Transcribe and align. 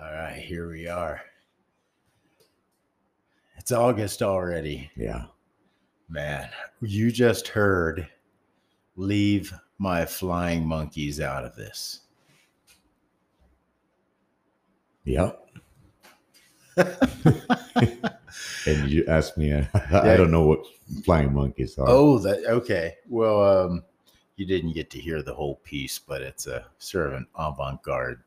All 0.00 0.12
right, 0.12 0.36
here 0.36 0.68
we 0.70 0.88
are. 0.88 1.22
It's 3.56 3.70
August 3.70 4.22
already. 4.22 4.90
Yeah. 4.96 5.26
Man, 6.08 6.48
you 6.80 7.12
just 7.12 7.48
heard 7.48 8.08
leave 8.96 9.52
my 9.78 10.04
flying 10.04 10.66
monkeys 10.66 11.20
out 11.20 11.44
of 11.44 11.54
this. 11.56 12.00
Yep. 15.04 15.46
and 18.66 18.88
you 18.88 19.04
asked 19.06 19.36
me, 19.36 19.52
I, 19.52 19.68
I 20.12 20.16
don't 20.16 20.30
know 20.30 20.46
what 20.46 20.64
flying 21.04 21.32
monkeys 21.32 21.78
are. 21.78 21.86
Oh, 21.88 22.18
that 22.18 22.44
okay. 22.46 22.94
Well, 23.08 23.42
um, 23.42 23.84
you 24.36 24.46
didn't 24.46 24.72
get 24.72 24.90
to 24.90 25.00
hear 25.00 25.22
the 25.22 25.34
whole 25.34 25.56
piece, 25.64 25.98
but 25.98 26.22
it's 26.22 26.46
a 26.46 26.66
sort 26.78 27.08
of 27.08 27.12
an 27.14 27.26
avant-garde 27.38 28.22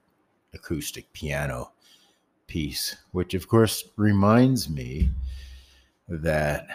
acoustic 0.56 1.12
piano 1.14 1.72
piece, 2.48 2.96
which 3.12 3.34
of 3.34 3.48
course 3.48 3.90
reminds 3.98 4.70
me 4.70 5.12
that 6.08 6.68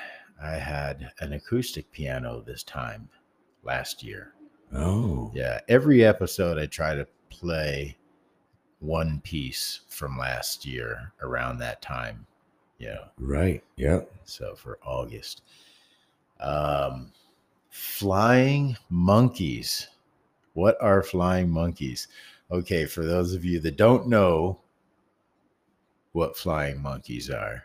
I 0.42 0.52
had 0.52 1.12
an 1.20 1.32
acoustic 1.32 1.90
piano 1.90 2.42
this 2.46 2.62
time 2.62 3.08
last 3.62 4.02
year. 4.02 4.34
Oh. 4.72 5.32
Yeah, 5.34 5.60
every 5.68 6.04
episode 6.04 6.58
I 6.58 6.66
try 6.66 6.94
to 6.94 7.06
play 7.28 7.96
one 8.78 9.20
piece 9.22 9.80
from 9.88 10.16
last 10.16 10.64
year 10.64 11.12
around 11.22 11.58
that 11.58 11.82
time. 11.82 12.26
Yeah. 12.78 13.08
Right. 13.18 13.62
Yeah. 13.76 14.00
So 14.25 14.54
for 14.54 14.78
August. 14.84 15.42
Um 16.38 17.12
Flying 17.70 18.76
Monkeys. 18.88 19.88
What 20.54 20.76
are 20.80 21.02
flying 21.02 21.49
monkeys? 21.49 22.08
Okay, 22.50 22.85
for 22.85 23.04
those 23.04 23.35
of 23.35 23.45
you 23.45 23.61
that 23.61 23.76
don't 23.76 24.09
know 24.09 24.61
what 26.12 26.37
flying 26.37 26.83
monkeys 26.83 27.30
are, 27.30 27.64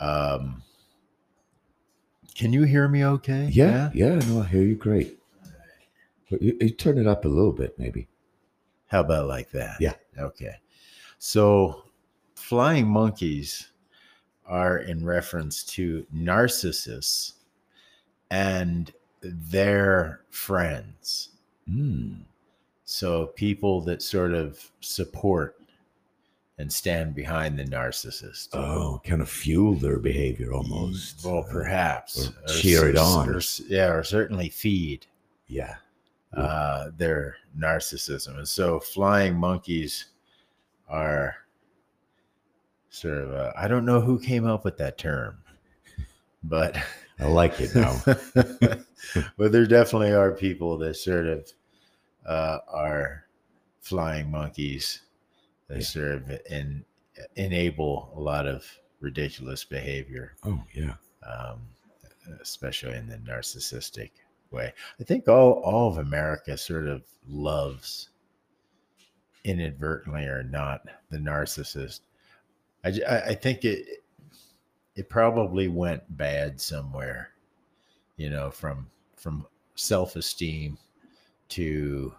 um, 0.00 0.62
can 2.34 2.52
you 2.52 2.62
hear 2.62 2.88
me 2.88 3.04
okay? 3.04 3.48
Yeah, 3.52 3.90
yeah, 3.94 4.16
no, 4.16 4.40
I 4.42 4.46
hear 4.46 4.62
you 4.62 4.74
great. 4.74 5.18
But 6.30 6.42
you, 6.42 6.56
you 6.60 6.70
turn 6.70 6.98
it 6.98 7.06
up 7.06 7.24
a 7.24 7.28
little 7.28 7.52
bit, 7.52 7.78
maybe. 7.78 8.08
How 8.86 9.00
about 9.00 9.28
like 9.28 9.50
that? 9.50 9.76
Yeah. 9.80 9.94
Okay. 10.18 10.56
So, 11.18 11.84
flying 12.34 12.86
monkeys 12.88 13.70
are 14.46 14.78
in 14.78 15.04
reference 15.04 15.62
to 15.64 16.06
narcissists 16.14 17.34
and 18.30 18.92
their 19.20 20.20
friends. 20.30 21.30
Mm. 21.68 22.22
So, 22.94 23.26
people 23.34 23.80
that 23.82 24.02
sort 24.02 24.32
of 24.34 24.70
support 24.80 25.56
and 26.58 26.72
stand 26.72 27.12
behind 27.16 27.58
the 27.58 27.64
narcissist. 27.64 28.50
Oh, 28.52 29.00
kind 29.04 29.20
of 29.20 29.28
fuel 29.28 29.74
their 29.74 29.98
behavior 29.98 30.52
almost. 30.52 31.24
Well, 31.24 31.44
perhaps. 31.50 32.28
or 32.28 32.54
cheer 32.54 32.88
it 32.88 32.96
on. 32.96 33.28
or 33.28 33.40
yeah, 33.66 33.88
or 33.88 34.04
certainly 34.04 34.48
feed 34.48 35.06
Yeah. 35.48 35.74
uh, 36.36 36.90
their 36.96 37.34
narcissism. 37.58 38.38
And 38.38 38.46
so 38.46 38.78
flying 38.78 39.34
monkeys 39.34 40.06
are 40.88 41.34
sort 42.90 43.18
of, 43.18 43.32
uh, 43.32 43.52
I 43.56 43.66
don't 43.66 43.84
know 43.84 44.00
who 44.00 44.20
came 44.20 44.46
up 44.46 44.64
with 44.64 44.76
that 44.76 44.98
term, 44.98 45.38
but, 46.44 46.76
I 47.18 47.26
like 47.26 47.60
it 47.60 47.74
now. 47.74 48.00
but 49.36 49.50
there 49.50 49.66
definitely 49.66 50.12
are 50.12 50.30
people 50.30 50.78
that 50.78 50.94
sort 50.94 51.26
of 51.26 51.52
uh, 52.26 52.58
are 52.68 53.26
flying 53.80 54.30
monkeys 54.30 55.02
that 55.68 55.78
Yeah. 55.78 55.84
sort 55.84 56.12
of 56.12 56.40
en- 56.46 56.84
enable 57.36 58.12
a 58.16 58.20
lot 58.20 58.46
of 58.46 58.66
ridiculous 59.00 59.64
behavior 59.64 60.34
oh, 60.44 60.62
yeah. 60.72 60.94
um, 61.26 61.60
especially 62.40 62.94
in 62.96 63.06
the 63.06 63.18
narcissistic 63.18 64.10
way. 64.50 64.72
I 65.00 65.04
think 65.04 65.28
all 65.28 65.60
all 65.64 65.88
of 65.90 65.98
America 65.98 66.56
sort 66.56 66.86
of 66.86 67.02
loves, 67.28 68.08
inadvertently 69.44 70.24
or 70.24 70.42
not, 70.42 70.86
the 71.10 71.18
narcissist. 71.18 72.00
I 72.84 72.88
I 73.28 73.34
think 73.34 73.64
it 73.64 74.04
it 74.96 75.08
probably 75.08 75.68
went 75.68 76.02
bad 76.16 76.60
somewhere, 76.60 77.30
you 78.16 78.30
know, 78.30 78.50
from 78.50 78.88
from 79.16 79.46
self 79.74 80.16
esteem 80.16 80.78
to 81.54 82.12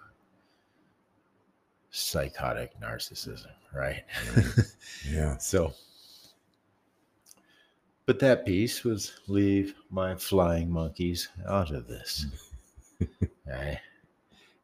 psychotic 1.92 2.72
narcissism, 2.82 3.52
right? 3.74 4.04
Yeah. 5.10 5.38
So, 5.38 5.74
but 8.06 8.20
that 8.20 8.46
piece 8.46 8.84
was 8.84 9.14
leave 9.28 9.76
my 9.90 10.16
flying 10.16 10.70
monkeys 10.72 11.30
out 11.48 11.72
of 11.72 11.88
this. 11.88 12.26
right? 13.48 13.80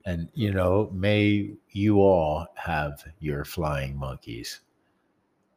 And, 0.06 0.30
you 0.34 0.52
know, 0.52 0.90
may 0.94 1.52
you 1.72 2.02
all 2.02 2.48
have 2.56 3.04
your 3.20 3.46
flying 3.46 3.96
monkeys, 3.98 4.62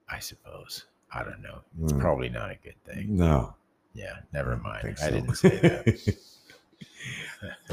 I 0.09 0.19
suppose. 0.19 0.85
I 1.13 1.23
don't 1.25 1.41
know. 1.41 1.61
It's 1.83 1.93
Mm. 1.93 2.01
probably 2.01 2.29
not 2.29 2.51
a 2.51 2.57
good 2.63 2.83
thing. 2.85 3.17
No. 3.17 3.55
Yeah, 3.95 4.17
never 4.33 4.57
mind. 4.57 4.87
I 4.89 4.95
so. 4.95 5.11
didn't 5.11 5.35
say 5.37 5.59
that. 5.61 6.17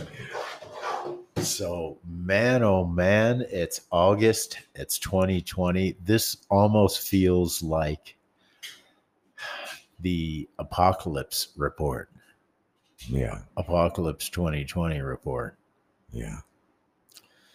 So, 1.44 1.98
man, 2.08 2.64
oh 2.64 2.86
man, 2.86 3.46
it's 3.50 3.82
August. 3.92 4.60
It's 4.76 5.00
2020. 5.00 5.96
This 6.04 6.38
almost 6.50 7.08
feels 7.08 7.64
like 7.64 8.16
the 10.02 10.48
apocalypse 10.60 11.50
report, 11.58 12.10
yeah. 13.08 13.40
apocalypse 13.58 14.30
2020 14.30 15.02
report. 15.02 15.58
Yeah. 16.12 16.38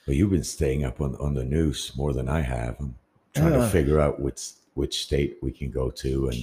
Well, 0.07 0.15
you've 0.17 0.31
been 0.31 0.45
staying 0.45 0.85
up 0.85 1.01
on, 1.01 1.17
on 1.17 1.35
the 1.35 1.45
news 1.45 1.93
more 1.97 2.13
than 2.13 2.29
I 2.29 2.41
have. 2.41 2.77
I'm 2.81 2.95
trying 3.35 3.53
Uh. 3.55 3.65
to 3.65 3.69
figure 3.71 4.01
out 4.01 4.21
which 4.21 4.51
which 4.75 5.03
state 5.05 5.39
we 5.43 5.51
can 5.53 5.71
go 5.71 5.91
to 5.91 6.29
and 6.29 6.39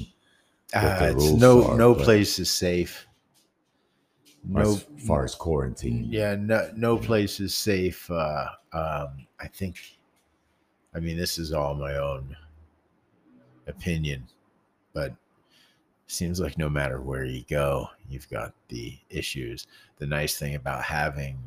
What 0.73 0.83
Uh, 0.83 0.99
the 0.99 1.05
it's 1.11 1.15
rules 1.15 1.39
no 1.39 1.63
are, 1.67 1.77
no 1.77 1.93
but- 1.93 2.03
place 2.03 2.39
is 2.39 2.49
safe. 2.49 3.05
No, 4.45 4.61
as 4.61 4.85
far 5.07 5.23
as 5.23 5.35
quarantine. 5.35 6.05
yeah, 6.09 6.35
no, 6.35 6.69
no 6.75 6.97
place 6.97 7.39
is 7.39 7.55
safe. 7.55 8.09
Uh, 8.11 8.47
um, 8.73 9.27
I 9.39 9.47
think, 9.47 9.79
I 10.93 10.99
mean, 10.99 11.17
this 11.17 11.37
is 11.37 11.53
all 11.53 11.75
my 11.75 11.95
own 11.95 12.35
opinion, 13.67 14.27
but 14.93 15.15
seems 16.07 16.39
like 16.39 16.57
no 16.57 16.69
matter 16.69 17.01
where 17.01 17.25
you 17.25 17.43
go, 17.49 17.87
you've 18.09 18.29
got 18.29 18.53
the 18.67 18.97
issues. 19.09 19.67
The 19.97 20.07
nice 20.07 20.37
thing 20.37 20.55
about 20.55 20.83
having, 20.83 21.39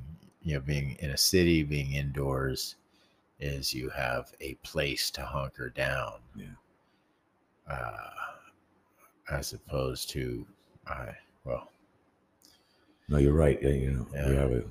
you 0.42 0.54
know, 0.54 0.60
being 0.60 0.96
in 1.00 1.10
a 1.10 1.16
city, 1.16 1.62
being 1.62 1.92
indoors, 1.92 2.76
is 3.38 3.74
you 3.74 3.90
have 3.90 4.32
a 4.40 4.54
place 4.62 5.10
to 5.10 5.22
hunker 5.22 5.68
down. 5.70 6.14
Yeah. 6.34 6.46
Uh, 7.70 8.10
as 9.28 9.52
opposed 9.52 10.08
to, 10.10 10.46
I 10.86 11.10
well, 11.44 11.68
No, 13.08 13.18
you're 13.18 13.32
right. 13.32 13.58
Yeah, 13.62 13.68
You 13.70 13.90
know, 13.92 14.06
Yeah. 14.14 14.28
we 14.30 14.36
have 14.36 14.52
a 14.52 14.64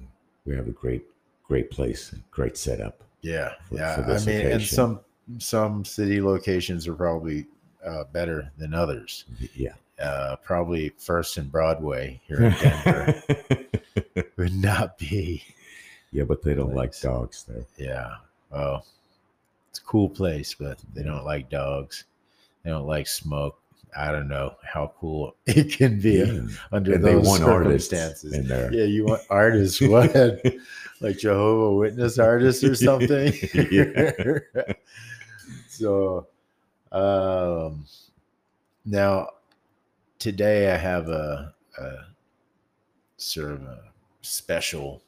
we 0.45 0.55
have 0.55 0.67
a 0.67 0.71
great 0.71 1.05
great 1.47 1.71
place, 1.71 2.13
great 2.31 2.57
setup. 2.57 3.03
Yeah, 3.21 3.53
for- 3.69 3.75
yeah. 3.75 3.95
for 3.95 4.11
I 4.13 4.19
mean, 4.25 4.45
and 4.51 4.61
some 4.61 4.99
some 5.39 5.83
city 5.85 6.21
locations 6.21 6.87
are 6.87 6.93
probably 6.95 7.45
uh, 7.83 8.03
better 8.11 8.51
than 8.57 8.73
others. 8.73 9.25
Yeah. 9.55 9.73
Uh, 9.99 10.35
probably 10.37 10.89
first 10.97 11.37
and 11.37 11.49
Broadway 11.51 12.19
here 12.27 12.43
in 12.43 12.53
Denver 12.53 13.23
would 14.37 14.53
not 14.53 14.97
be. 14.97 15.41
yeah, 16.11 16.23
but 16.25 16.43
they 16.43 16.53
don't 16.53 16.75
like 16.75 16.99
dogs 16.99 17.43
there. 17.47 17.63
Yeah. 17.77 18.15
Well, 18.51 18.85
it's 19.69 19.79
a 19.79 19.83
cool 19.83 20.09
place, 20.09 20.53
but 20.53 20.79
they 20.93 21.01
don't 21.03 21.23
like 21.23 21.49
dogs. 21.49 22.03
They 22.63 22.71
don't 22.71 22.85
like 22.87 23.07
smoke. 23.07 23.57
I 23.97 24.11
don't 24.11 24.27
know 24.27 24.55
how 24.63 24.93
cool 24.99 25.35
it 25.45 25.71
can 25.77 25.99
be 25.99 26.13
Yeah. 26.15 26.47
under 26.71 26.95
And 26.95 27.03
those 27.03 27.37
circumstances. 27.37 28.33
in 28.33 28.47
there. 28.47 28.71
Yeah, 28.73 28.83
you 28.85 29.05
want 29.05 29.21
artists? 29.29 29.79
What? 29.81 30.13
like 31.01 31.17
Jehovah 31.17 31.75
Witness 31.75 32.17
artists 32.19 32.63
or 32.63 32.75
something? 32.75 33.33
So, 35.67 36.27
um, 36.91 37.85
now 38.85 39.27
today 40.19 40.73
I 40.73 40.77
have 40.77 41.09
a, 41.09 41.53
a 41.77 41.91
sort 43.17 43.51
of 43.51 43.61
a 43.63 43.79
special 44.21 45.01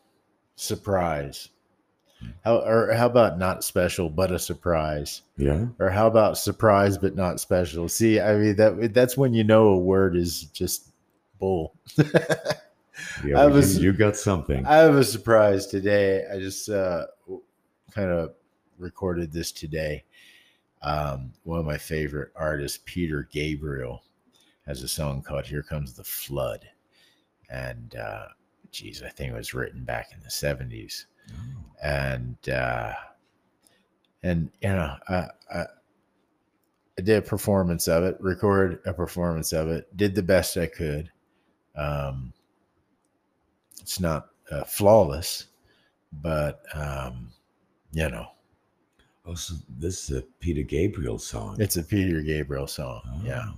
surprise. 0.56 1.50
How 2.44 2.58
or 2.60 2.92
how 2.94 3.06
about 3.06 3.38
not 3.38 3.64
special 3.64 4.10
but 4.10 4.32
a 4.32 4.40
surprise? 4.40 5.22
Yeah. 5.38 5.68
Or 5.80 5.90
how 5.90 6.08
about 6.08 6.38
surprise 6.38 6.98
but 6.98 7.16
not 7.16 7.40
special? 7.40 7.88
See, 7.90 8.20
I 8.20 8.36
mean 8.36 8.56
that 8.56 8.94
that's 8.94 9.16
when 9.18 9.34
you 9.34 9.44
know 9.44 9.68
a 9.70 9.78
word 9.78 10.16
is 10.16 10.44
just 10.46 10.90
bull. 11.40 11.76
Yeah. 13.24 13.40
I 13.42 13.46
was- 13.46 13.78
you, 13.78 13.94
got 13.94 14.16
something. 14.16 14.66
I 14.66 14.78
have 14.78 14.96
a 14.96 15.04
surprise 15.04 15.68
today. 15.68 16.26
I 16.34 16.40
just 16.40 16.68
uh, 16.70 17.06
kind 17.92 18.10
of 18.10 18.34
recorded 18.80 19.32
this 19.32 19.52
today. 19.52 20.04
Um, 20.82 21.32
one 21.44 21.60
of 21.60 21.66
my 21.66 21.78
favorite 21.78 22.32
artists, 22.36 22.80
Peter 22.86 23.28
Gabriel, 23.32 24.04
has 24.66 24.82
a 24.84 24.88
song 24.88 25.22
called 25.22 25.46
"Here 25.46 25.64
Comes 25.64 25.94
the 25.94 26.04
Flood," 26.04 26.68
and 27.50 27.96
uh, 27.96 28.26
geez, 28.72 29.02
I 29.04 29.10
think 29.10 29.32
it 29.32 29.36
was 29.38 29.54
written 29.54 29.84
back 29.84 30.12
in 30.14 30.20
the 30.24 30.30
seventies. 30.32 31.06
Oh. 31.32 31.66
And 31.84 32.38
uh, 32.50 32.94
and 34.24 34.50
you 34.62 34.70
know, 34.70 34.96
I, 35.08 35.28
I 35.54 35.66
I 36.98 37.02
did 37.02 37.18
a 37.18 37.22
performance 37.22 37.88
of 37.88 38.04
it, 38.04 38.18
record 38.20 38.80
a 38.86 38.94
performance 38.94 39.54
of 39.54 39.68
it, 39.70 39.96
did 39.96 40.16
the 40.16 40.24
best 40.24 40.58
I 40.58 40.66
could. 40.66 41.12
Um, 41.76 42.34
it's 43.80 44.00
not 44.00 44.30
uh, 44.52 44.64
flawless, 44.64 45.46
but 46.12 46.64
um, 46.74 47.32
you 47.92 48.10
know, 48.10 48.28
Oh, 49.26 49.36
so 49.36 49.56
this 49.78 50.10
is 50.10 50.18
a 50.18 50.22
Peter 50.40 50.64
Gabriel 50.64 51.20
song. 51.20 51.58
it's 51.60 51.76
a 51.76 51.84
Peter 51.84 52.22
Gabriel 52.22 52.66
song. 52.66 53.02
Yeah. 53.24 53.44
Oh. 53.50 53.54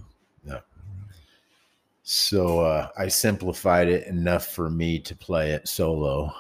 So 2.12 2.62
uh, 2.62 2.90
I 2.98 3.08
simplified 3.08 3.88
it 3.88 4.08
enough 4.08 4.48
for 4.48 4.72
me 4.72 4.98
to 4.98 5.16
play 5.16 5.52
it 5.52 5.68
solo, 5.68 6.34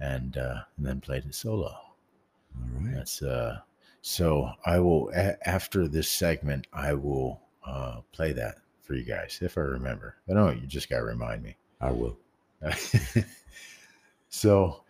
and, 0.00 0.36
uh, 0.36 0.60
and 0.76 0.86
then 0.86 1.00
played 1.00 1.24
it 1.24 1.34
solo. 1.34 1.66
All 1.68 2.80
right. 2.80 2.94
That's 2.94 3.22
uh. 3.22 3.58
So 4.02 4.50
I 4.64 4.80
will 4.80 5.10
a- 5.14 5.36
after 5.48 5.86
this 5.86 6.08
segment, 6.10 6.66
I 6.72 6.94
will 6.94 7.40
uh, 7.66 8.00
play 8.12 8.32
that 8.32 8.56
for 8.82 8.94
you 8.94 9.04
guys 9.04 9.38
if 9.42 9.58
I 9.58 9.62
remember. 9.62 10.16
I 10.28 10.32
know 10.32 10.50
you 10.50 10.66
just 10.66 10.88
got 10.88 10.98
to 10.98 11.04
remind 11.04 11.42
me. 11.42 11.56
I 11.80 11.90
will. 11.92 12.16
so 14.28 14.82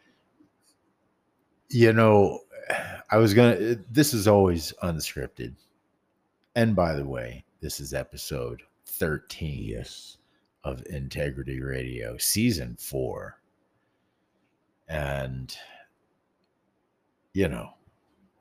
you 1.68 1.92
know, 1.92 2.40
I 3.10 3.16
was 3.18 3.34
gonna. 3.34 3.76
This 3.90 4.14
is 4.14 4.26
always 4.28 4.72
unscripted. 4.82 5.54
And 6.56 6.74
by 6.74 6.94
the 6.94 7.06
way, 7.06 7.44
this 7.60 7.80
is 7.80 7.94
episode 7.94 8.62
thirteen 8.86 9.64
Yes. 9.64 10.18
of 10.64 10.84
Integrity 10.86 11.60
Radio, 11.60 12.16
season 12.18 12.76
four. 12.78 13.39
And, 14.90 15.56
you 17.32 17.46
know, 17.46 17.70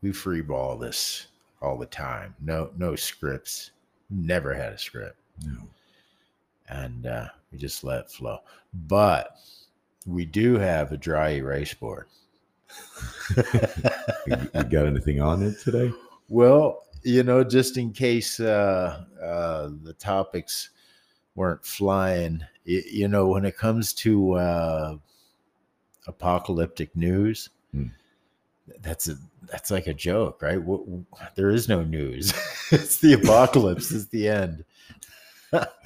we 0.01 0.09
freeball 0.09 0.79
this 0.79 1.27
all 1.61 1.77
the 1.77 1.85
time. 1.85 2.33
No, 2.41 2.71
no 2.75 2.95
scripts. 2.95 3.71
Never 4.09 4.53
had 4.55 4.73
a 4.73 4.77
script. 4.77 5.17
No. 5.45 5.67
And 6.67 7.05
uh, 7.05 7.27
we 7.51 7.59
just 7.59 7.83
let 7.83 7.99
it 7.99 8.11
flow. 8.11 8.39
But 8.73 9.35
we 10.07 10.25
do 10.25 10.57
have 10.57 10.91
a 10.91 10.97
dry 10.97 11.31
erase 11.35 11.73
board. 11.73 12.07
You, 14.27 14.35
you 14.53 14.63
got 14.63 14.85
anything 14.85 15.21
on 15.21 15.41
it 15.41 15.59
today? 15.59 15.91
Well, 16.27 16.83
you 17.03 17.23
know, 17.23 17.43
just 17.43 17.77
in 17.77 17.91
case 17.93 18.39
uh, 18.39 19.03
uh, 19.21 19.69
the 19.83 19.93
topics 19.93 20.69
weren't 21.35 21.65
flying, 21.65 22.41
you, 22.63 22.83
you 22.91 23.07
know, 23.07 23.27
when 23.27 23.45
it 23.45 23.57
comes 23.57 23.93
to 23.93 24.33
uh, 24.33 24.97
apocalyptic 26.09 26.93
news, 26.95 27.49
Hmm. 27.71 27.85
that's 28.81 29.07
a 29.09 29.15
that's 29.51 29.71
like 29.71 29.87
a 29.87 29.93
joke, 29.93 30.41
right? 30.41 30.61
What, 30.61 30.81
there 31.35 31.51
is 31.51 31.69
no 31.69 31.83
news. 31.83 32.33
it's 32.71 32.97
the 32.97 33.13
apocalypse. 33.13 33.91
it's 33.91 34.05
the 34.07 34.27
end. 34.27 34.65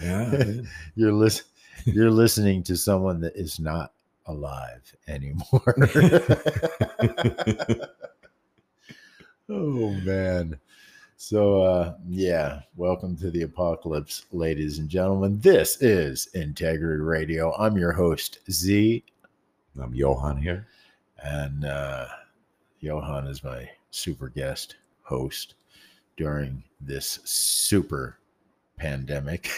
Yeah. 0.01 0.51
You're 0.95 1.13
listen, 1.13 1.45
You're 1.85 2.11
listening 2.11 2.63
to 2.63 2.75
someone 2.77 3.19
that 3.21 3.35
is 3.35 3.59
not 3.59 3.91
alive 4.25 4.95
anymore. 5.07 5.75
oh 9.49 9.91
man. 10.03 10.57
So 11.17 11.61
uh 11.61 11.95
yeah, 12.09 12.61
welcome 12.75 13.15
to 13.17 13.29
the 13.31 13.43
apocalypse, 13.43 14.25
ladies 14.31 14.79
and 14.79 14.89
gentlemen. 14.89 15.39
This 15.39 15.81
is 15.81 16.27
Integrity 16.33 17.01
Radio. 17.01 17.53
I'm 17.57 17.77
your 17.77 17.91
host, 17.93 18.39
Z, 18.51 19.03
I'm 19.81 19.93
Johan 19.93 20.37
here. 20.37 20.67
and 21.23 21.65
uh 21.65 22.07
Johan 22.79 23.27
is 23.27 23.43
my 23.43 23.69
super 23.91 24.29
guest 24.29 24.75
host 25.03 25.55
during 26.17 26.63
this 26.81 27.19
super 27.23 28.17
pandemic. 28.77 29.45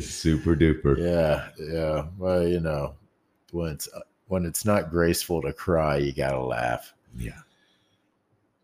Super 0.00 0.54
duper. 0.56 0.98
yeah, 0.98 1.48
yeah. 1.58 2.06
Well, 2.18 2.46
you 2.46 2.60
know, 2.60 2.94
when 3.52 3.72
it's 3.72 3.88
when 4.28 4.44
it's 4.44 4.64
not 4.64 4.90
graceful 4.90 5.40
to 5.42 5.52
cry, 5.52 5.96
you 5.96 6.12
gotta 6.12 6.40
laugh. 6.40 6.92
Yeah. 7.16 7.38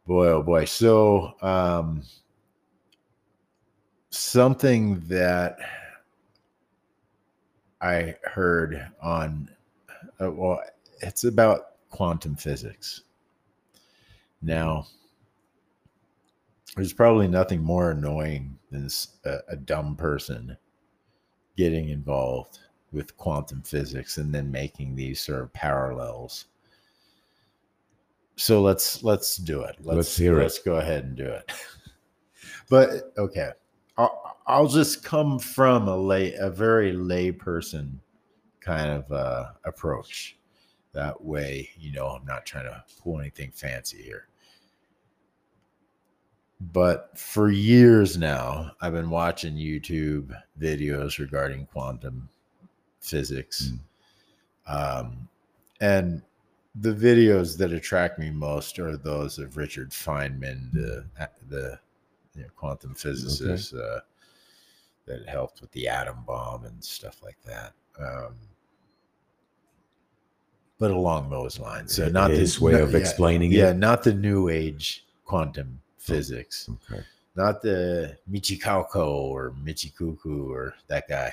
Boy, 0.07 0.27
oh 0.29 0.43
boy. 0.43 0.65
So, 0.67 1.35
um, 1.41 2.03
something 4.11 5.01
that 5.07 5.57
I 7.81 8.17
heard 8.25 8.87
on, 9.01 9.49
uh, 10.21 10.31
well, 10.31 10.61
it's 11.01 11.25
about 11.25 11.77
quantum 11.91 12.37
physics. 12.37 13.03
Now, 14.43 14.87
there's 16.77 16.93
probably 16.93 17.29
nothing 17.29 17.63
more 17.63 17.91
annoying 17.91 18.59
than 18.71 18.89
a 19.25 19.57
dumb 19.57 19.97
person 19.97 20.57
getting 21.57 21.89
involved 21.89 22.61
with 22.93 23.17
quantum 23.17 23.63
physics 23.63 24.19
and 24.19 24.33
then 24.33 24.51
making 24.51 24.95
these 24.95 25.21
sort 25.21 25.43
of 25.43 25.53
parallels. 25.53 26.47
So 28.37 28.63
let's 28.63 29.03
let's 29.03 29.37
do 29.37 29.63
it. 29.63 29.77
Let's, 29.81 29.97
Let's 29.97 30.17
hear 30.17 30.39
it. 30.39 30.43
Let's 30.43 30.59
go 30.61 30.77
ahead 30.77 31.05
and 31.05 31.17
do 31.17 31.27
it. 31.27 31.53
but 32.71 33.13
okay, 33.19 33.51
I'll, 33.99 34.37
I'll 34.47 34.69
just 34.69 35.05
come 35.05 35.39
from 35.39 35.89
a 35.89 35.97
lay 35.97 36.35
a 36.35 36.49
very 36.49 36.93
lay 36.93 37.33
person 37.33 38.01
kind 38.61 38.91
of 38.91 39.11
uh, 39.13 39.47
approach. 39.65 40.37
That 40.93 41.23
way, 41.23 41.71
you 41.79 41.93
know, 41.93 42.09
I'm 42.09 42.27
not 42.27 42.45
trying 42.47 42.65
to 42.65 42.83
pull 43.03 43.21
anything 43.21 43.53
fancy 43.53 44.03
here. 44.03 44.27
But 46.73 47.17
for 47.17 47.51
years 47.51 48.19
now, 48.19 48.73
I've 48.81 48.93
been 48.93 49.09
watching 49.09 49.55
YouTube 49.55 50.37
videos 50.61 51.19
regarding 51.19 51.67
quantum 51.67 52.29
physics. 53.01 53.73
Um, 54.67 55.29
and 55.81 56.23
the 56.75 56.93
videos 56.93 57.57
that 57.59 57.73
attract 57.73 58.19
me 58.19 58.31
most 58.31 58.79
are 58.79 58.97
those 58.97 59.39
of 59.39 59.57
Richard 59.57 59.91
Feynman, 59.91 60.71
the 60.73 61.05
the 61.49 61.79
you 62.35 62.43
know, 62.43 62.49
quantum 62.57 62.95
physicist 62.95 63.75
uh, 63.75 64.01
that 65.07 65.29
helped 65.29 65.61
with 65.61 65.73
the 65.73 65.89
atom 65.89 66.25
bomb 66.27 66.65
and 66.65 66.83
stuff 66.85 67.23
like 67.23 67.39
that. 67.45 67.73
Um, 67.99 68.35
but 70.81 70.91
along 70.91 71.31
those 71.31 71.61
lines, 71.61 71.95
so 71.95 72.09
not 72.09 72.31
His 72.31 72.39
this 72.41 72.61
way 72.61 72.73
no- 72.73 72.83
of 72.83 72.93
yeah, 72.93 72.99
explaining 72.99 73.53
yeah, 73.53 73.71
it. 73.71 73.77
not 73.77 74.03
the 74.03 74.15
new 74.15 74.49
age 74.49 75.07
quantum 75.25 75.81
physics 75.99 76.69
Okay. 76.91 77.03
not 77.37 77.63
the 77.63 78.17
Michikauko 78.29 79.07
or 79.07 79.53
Michikuku 79.65 80.49
or 80.51 80.75
that 80.89 81.07
guy. 81.09 81.33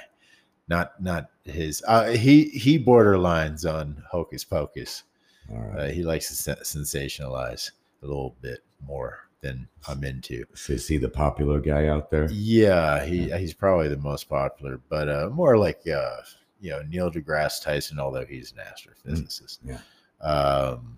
Not 0.69 1.01
not 1.01 1.31
his. 1.45 1.81
Uh, 1.87 2.09
he 2.09 2.43
he 2.49 2.77
borderlines 2.77 3.65
on 3.65 4.03
hocus 4.11 4.43
pocus. 4.43 5.03
All 5.49 5.57
right. 5.59 5.79
Uh, 5.79 5.87
he 5.87 6.03
likes 6.03 6.27
to 6.27 6.35
sen- 6.35 6.57
sensationalize 6.57 7.71
a 8.03 8.05
little 8.05 8.35
bit 8.41 8.59
more 8.85 9.19
than 9.39 9.65
I'm 9.87 10.03
into. 10.03 10.43
So 10.55 10.73
is 10.73 10.85
he 10.85 10.97
the 10.97 11.07
popular 11.07 11.61
guy 11.61 11.87
out 11.87 12.11
there? 12.11 12.27
Yeah, 12.31 13.05
he 13.05 13.31
he's 13.31 13.53
probably 13.53 13.87
the 13.87 13.95
most 13.97 14.27
popular, 14.27 14.81
but 14.89 15.07
uh, 15.07 15.29
more 15.31 15.57
like 15.57 15.79
uh, 15.87 16.17
you 16.59 16.71
know 16.71 16.81
Neil 16.87 17.11
deGrasse 17.11 17.61
Tyson, 17.63 17.99
although 17.99 18.25
he's 18.25 18.51
an 18.53 18.59
astrophysicist. 18.59 19.59
yeah. 19.65 19.79
Um, 20.25 20.97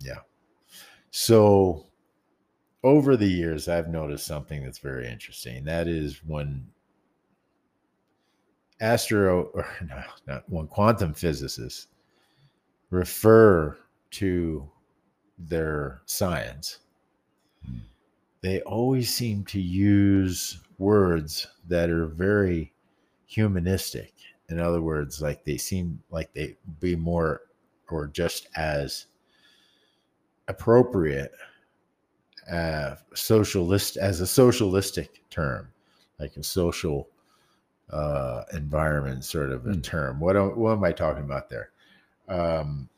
yeah. 0.00 0.18
So 1.10 1.86
over 2.84 3.16
the 3.16 3.26
years, 3.26 3.68
I've 3.68 3.88
noticed 3.88 4.26
something 4.26 4.62
that's 4.62 4.78
very 4.78 5.08
interesting. 5.08 5.64
That 5.64 5.88
is 5.88 6.20
when 6.24 6.66
astro 8.80 9.44
or 9.54 9.66
no, 9.88 10.02
not 10.26 10.44
when 10.48 10.66
quantum 10.66 11.14
physicists 11.14 11.88
refer 12.90 13.76
to 14.10 14.68
their 15.38 16.00
science, 16.06 16.78
Hmm. 17.66 17.78
they 18.40 18.60
always 18.62 19.12
seem 19.12 19.44
to 19.46 19.60
use 19.60 20.60
words 20.78 21.48
that 21.66 21.90
are 21.90 22.06
very 22.06 22.72
humanistic. 23.26 24.12
In 24.48 24.58
other 24.58 24.80
words, 24.80 25.20
like 25.20 25.44
they 25.44 25.56
seem 25.58 26.02
like 26.10 26.32
they 26.32 26.56
be 26.80 26.96
more 26.96 27.42
or 27.90 28.06
just 28.06 28.48
as 28.56 29.06
appropriate 30.48 31.32
uh, 32.50 32.96
socialist 33.14 33.96
as 33.98 34.20
a 34.20 34.26
socialistic 34.26 35.22
term, 35.28 35.70
like 36.18 36.36
a 36.36 36.42
social 36.42 37.08
uh, 37.90 38.44
environment 38.54 39.24
sort 39.24 39.50
of 39.52 39.66
a 39.66 39.74
Hmm. 39.74 39.80
term. 39.80 40.20
What 40.20 40.36
am, 40.36 40.58
what 40.58 40.72
am 40.72 40.84
I 40.84 40.92
talking 40.92 41.24
about 41.24 41.50
there? 41.50 41.70
Um, 42.28 42.88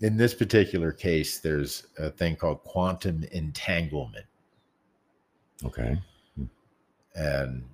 in 0.00 0.16
this 0.16 0.34
particular 0.34 0.92
case, 0.92 1.40
there's 1.40 1.86
a 1.98 2.10
thing 2.10 2.36
called 2.36 2.62
quantum 2.64 3.22
entanglement, 3.32 4.26
Okay. 5.64 6.00
and 7.14 7.64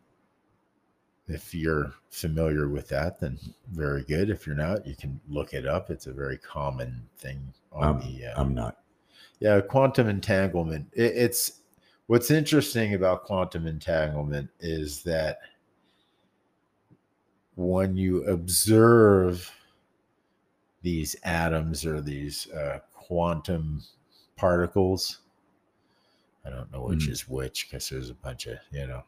if 1.28 1.54
you're 1.54 1.92
familiar 2.10 2.68
with 2.68 2.88
that, 2.88 3.18
then 3.20 3.38
very 3.72 4.02
good. 4.04 4.30
If 4.30 4.46
you're 4.46 4.56
not, 4.56 4.86
you 4.86 4.94
can 4.94 5.20
look 5.28 5.54
it 5.54 5.66
up. 5.66 5.90
It's 5.90 6.06
a 6.06 6.12
very 6.12 6.38
common 6.38 7.02
thing 7.18 7.52
on 7.72 7.96
I'm, 7.96 8.00
the 8.00 8.26
uh, 8.26 8.40
I'm 8.40 8.54
not. 8.54 8.78
Yeah, 9.40 9.60
quantum 9.60 10.08
entanglement. 10.08 10.88
It, 10.92 11.12
it's 11.16 11.60
what's 12.06 12.30
interesting 12.30 12.94
about 12.94 13.24
quantum 13.24 13.66
entanglement 13.66 14.50
is 14.60 15.02
that 15.02 15.38
when 17.56 17.96
you 17.96 18.24
observe 18.24 19.50
these 20.82 21.16
atoms 21.24 21.84
or 21.84 22.00
these 22.00 22.48
uh, 22.52 22.78
quantum 22.94 23.82
particles, 24.36 25.18
I 26.44 26.50
don't 26.50 26.70
know 26.72 26.82
which 26.82 27.08
Mm. 27.08 27.10
is 27.10 27.28
which 27.28 27.68
because 27.68 27.88
there's 27.88 28.10
a 28.10 28.14
bunch 28.14 28.46
of 28.46 28.58
you 28.70 28.86
know, 28.86 29.02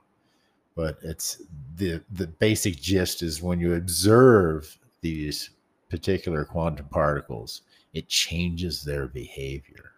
but 0.78 0.96
it's 1.02 1.42
the 1.74 2.00
the 2.12 2.28
basic 2.28 2.76
gist 2.80 3.20
is 3.24 3.42
when 3.42 3.58
you 3.58 3.74
observe 3.74 4.78
these 5.00 5.50
particular 5.90 6.44
quantum 6.44 6.86
particles, 6.86 7.62
it 7.94 8.06
changes 8.08 8.84
their 8.84 9.08
behavior. 9.08 9.90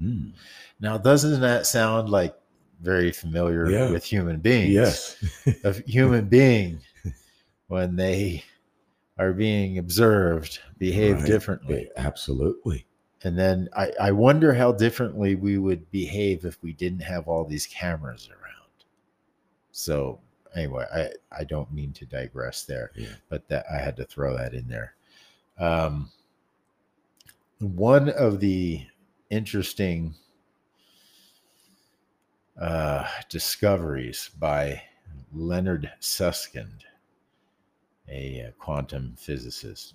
Hmm. 0.00 0.30
Now, 0.80 0.98
doesn't 0.98 1.40
that 1.42 1.64
sound 1.64 2.10
like 2.10 2.34
very 2.82 3.12
familiar 3.12 3.70
Yeah. 3.70 3.90
with 3.92 4.02
human 4.04 4.40
beings? 4.40 4.74
Yes. 4.74 5.24
A 5.64 5.72
human 5.88 6.24
being, 6.26 6.80
when 7.68 7.94
they 7.94 8.42
are 9.18 9.32
being 9.32 9.78
observed 9.78 10.58
behave 10.78 11.18
Right. 11.18 11.26
differently. 11.26 11.88
Absolutely. 11.96 12.84
And 13.22 13.38
then 13.38 13.68
I, 13.76 13.92
I 14.00 14.10
wonder 14.10 14.52
how 14.52 14.72
differently 14.72 15.36
we 15.36 15.56
would 15.56 15.88
behave 15.92 16.44
if 16.44 16.60
we 16.64 16.72
didn't 16.72 17.00
have 17.14 17.28
all 17.28 17.44
these 17.44 17.66
cameras 17.68 18.28
around. 18.28 18.45
So 19.76 20.18
anyway, 20.54 20.86
I, 20.90 21.10
I 21.40 21.44
don't 21.44 21.70
mean 21.70 21.92
to 21.92 22.06
digress 22.06 22.64
there, 22.64 22.92
Yeah. 22.96 23.08
but 23.28 23.46
that 23.48 23.66
I 23.70 23.76
had 23.76 23.94
to 23.96 24.06
throw 24.06 24.34
that 24.34 24.54
in 24.54 24.66
there. 24.66 24.94
Um, 25.58 26.10
one 27.58 28.08
of 28.08 28.40
the 28.40 28.86
interesting 29.28 30.14
uh, 32.58 33.06
discoveries 33.28 34.30
by 34.38 34.82
Leonard 35.34 35.92
Susskind, 36.00 36.84
a 38.08 38.46
uh, 38.46 38.50
quantum 38.52 39.14
physicist, 39.18 39.92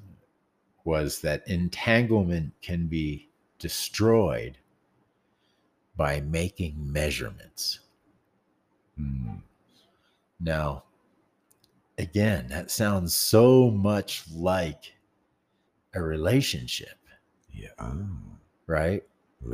was 0.83 1.21
that 1.21 1.47
entanglement 1.47 2.53
can 2.61 2.85
be 2.85 3.29
destroyed 3.57 4.59
by 5.97 6.21
making 6.21 6.75
measurements. 6.91 7.79
Mm. 8.99 9.41
Now, 10.41 10.83
again, 11.97 12.47
that 12.47 12.71
sounds 12.71 13.13
so 13.13 13.69
much 13.69 14.23
like 14.33 14.93
a 15.93 16.01
relationship, 16.01 16.97
Yeah. 17.51 17.69
Ah, 17.79 17.93
right? 18.65 19.03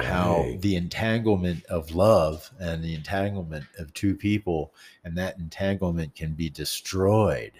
How 0.02 0.45
the 0.60 0.76
entanglement 0.76 1.65
of 1.65 1.91
love 1.95 2.52
and 2.60 2.84
the 2.84 2.93
entanglement 2.93 3.65
of 3.80 3.93
two 3.93 4.15
people, 4.15 4.73
and 5.04 5.17
that 5.17 5.38
entanglement 5.38 6.13
can 6.13 6.34
be 6.34 6.50
destroyed 6.50 7.54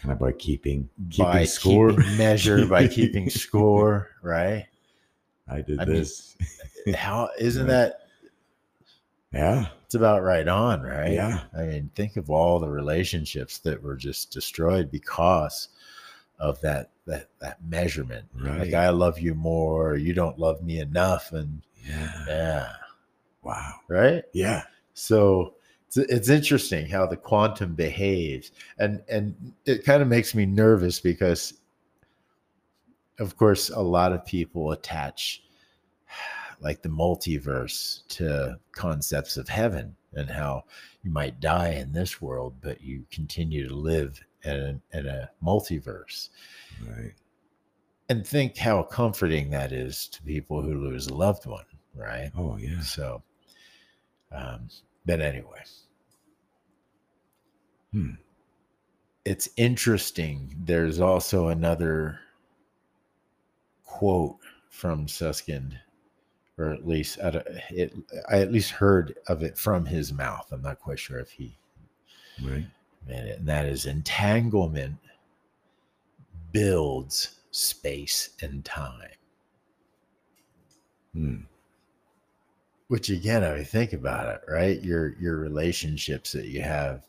kind 0.00 0.12
of 0.12 0.18
by 0.18 0.32
keeping 0.32 0.88
keeping 1.10 1.24
by 1.24 1.44
score. 1.44 1.90
keeping 1.90 2.16
measure, 2.16 2.66
by 2.66 2.86
keeping 2.98 3.30
score, 3.30 4.10
right? 4.22 4.66
I 5.48 5.60
did 5.60 5.80
I 5.80 5.84
mean, 5.84 5.94
this. 5.94 6.36
How 6.94 7.30
isn't 7.38 7.66
Right. 7.66 7.72
that 7.72 8.00
yeah. 9.32 9.68
It's 9.92 9.96
about 9.98 10.22
right 10.22 10.48
on, 10.48 10.80
right? 10.80 11.12
Yeah. 11.12 11.40
I 11.54 11.64
mean, 11.64 11.90
think 11.94 12.16
of 12.16 12.30
all 12.30 12.58
the 12.58 12.70
relationships 12.70 13.58
that 13.58 13.82
were 13.82 13.94
just 13.94 14.30
destroyed 14.30 14.90
because 14.90 15.68
of 16.38 16.58
that 16.62 16.92
that 17.04 17.28
that 17.40 17.62
measurement. 17.62 18.24
Like 18.34 18.72
I 18.72 18.88
love 18.88 19.18
you 19.20 19.34
more, 19.34 19.96
you 19.96 20.14
don't 20.14 20.38
love 20.38 20.62
me 20.62 20.78
enough, 20.80 21.32
and 21.32 21.60
Yeah. 21.86 22.24
yeah, 22.26 22.72
Wow. 23.42 23.74
right. 23.88 24.24
Yeah. 24.32 24.62
So 24.94 25.56
it's, 25.88 25.98
it's 25.98 26.30
interesting 26.30 26.88
how 26.88 27.04
the 27.04 27.18
quantum 27.18 27.74
behaves, 27.74 28.50
and 28.78 29.02
and 29.10 29.52
it 29.66 29.84
kind 29.84 30.00
of 30.00 30.08
makes 30.08 30.34
me 30.34 30.46
nervous 30.46 31.00
because, 31.00 31.52
of 33.18 33.36
course, 33.36 33.68
a 33.68 33.82
lot 33.82 34.12
of 34.14 34.24
people 34.24 34.72
attach 34.72 35.42
like 36.62 36.82
the 36.82 36.88
multiverse 36.88 38.06
to 38.08 38.58
concepts 38.72 39.36
of 39.36 39.48
heaven 39.48 39.96
and 40.14 40.30
how 40.30 40.64
you 41.02 41.10
might 41.10 41.40
die 41.40 41.70
in 41.70 41.92
this 41.92 42.22
world, 42.22 42.54
but 42.60 42.80
you 42.80 43.04
continue 43.10 43.68
to 43.68 43.74
live 43.74 44.22
in 44.44 44.80
a, 44.92 44.98
in 44.98 45.06
a 45.06 45.30
multiverse. 45.44 46.28
Right. 46.88 47.12
And 48.08 48.26
think 48.26 48.56
how 48.56 48.82
comforting 48.82 49.50
that 49.50 49.72
is 49.72 50.06
to 50.08 50.22
people 50.22 50.62
who 50.62 50.74
lose 50.74 51.06
a 51.08 51.14
loved 51.14 51.46
one, 51.46 51.64
right? 51.94 52.30
Oh 52.36 52.56
yeah. 52.58 52.80
So, 52.80 53.22
um, 54.30 54.68
but 55.06 55.20
anyway, 55.20 55.62
Hmm. 57.92 58.12
it's 59.24 59.48
interesting. 59.56 60.54
There's 60.64 61.00
also 61.00 61.48
another 61.48 62.20
quote 63.84 64.38
from 64.70 65.06
Susskind, 65.06 65.78
or 66.62 66.72
at 66.72 66.86
least 66.86 67.18
I, 67.22 67.30
don't- 67.30 67.46
it, 67.70 67.94
I 68.30 68.38
at 68.40 68.52
least 68.52 68.70
heard 68.70 69.18
of 69.26 69.42
it 69.42 69.58
from 69.58 69.84
his 69.84 70.12
mouth. 70.12 70.46
I'm 70.52 70.62
not 70.62 70.80
quite 70.80 70.98
sure 70.98 71.18
if 71.18 71.30
he 71.30 71.56
Right. 72.42 72.66
meant 73.06 73.26
it, 73.28 73.38
and 73.38 73.48
that 73.48 73.66
is 73.66 73.86
entanglement 73.86 74.96
builds 76.52 77.40
space 77.50 78.30
and 78.42 78.64
time. 78.64 79.10
Hmm. 81.12 81.36
Which 82.88 83.10
again, 83.10 83.42
I 83.44 83.56
mean, 83.56 83.64
think 83.64 83.92
about 83.92 84.28
it, 84.34 84.42
right? 84.48 84.82
Your 84.82 85.14
your 85.18 85.36
relationships 85.36 86.32
that 86.32 86.46
you 86.46 86.62
have, 86.62 87.06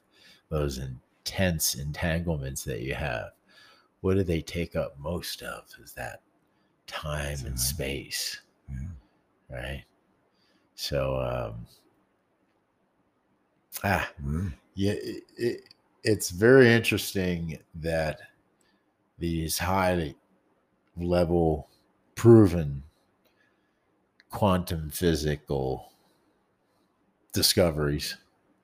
those 0.49 0.77
intense 0.79 1.75
entanglements 1.75 2.63
that 2.65 2.81
you 2.81 2.93
have, 2.93 3.31
what 4.01 4.15
do 4.15 4.23
they 4.23 4.41
take 4.41 4.75
up 4.75 4.97
most 4.99 5.41
of? 5.41 5.63
Is 5.81 5.93
that 5.93 6.21
time 6.87 7.37
Time. 7.37 7.47
and 7.47 7.59
space, 7.59 8.39
Yeah. 8.69 8.77
Right? 9.49 9.83
So, 10.75 11.17
um, 11.19 11.65
ah, 13.83 14.09
Hmm. 14.21 14.47
yeah, 14.75 14.93
it, 14.93 15.23
it, 15.37 15.61
it's 16.03 16.29
very 16.31 16.71
interesting 16.71 17.59
that 17.75 18.19
these 19.19 19.57
high 19.59 20.15
level 20.97 21.67
proven 22.15 22.83
quantum 24.29 24.89
physical 24.89 25.91
discoveries, 27.33 28.17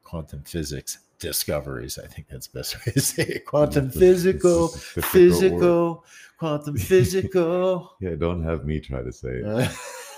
quantum 0.03 0.43
physics 0.43 0.99
discoveries, 1.19 1.97
I 1.99 2.07
think 2.07 2.27
that's 2.29 2.47
the 2.47 2.59
best 2.59 2.75
way 2.85 2.91
to 2.93 3.01
say 3.01 3.23
it. 3.23 3.45
Quantum 3.45 3.89
physical, 3.91 4.65
it's 4.65 4.75
a 4.75 5.01
difficult 5.01 5.03
word. 5.05 5.11
physical, 5.11 6.05
quantum 6.37 6.77
physical. 6.77 7.93
Yeah. 8.01 8.15
Don't 8.15 8.43
have 8.43 8.65
me 8.65 8.79
try 8.79 9.01
to 9.03 9.11
say 9.11 9.29
it. 9.43 9.71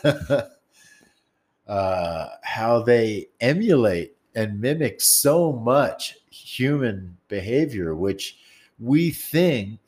uh, 1.67 2.27
how 2.43 2.81
they 2.81 3.27
emulate 3.39 4.15
and 4.35 4.59
mimic 4.59 5.01
so 5.01 5.51
much 5.51 6.17
human 6.29 7.17
behavior, 7.27 7.95
which 7.95 8.37
we 8.79 9.11
think 9.11 9.79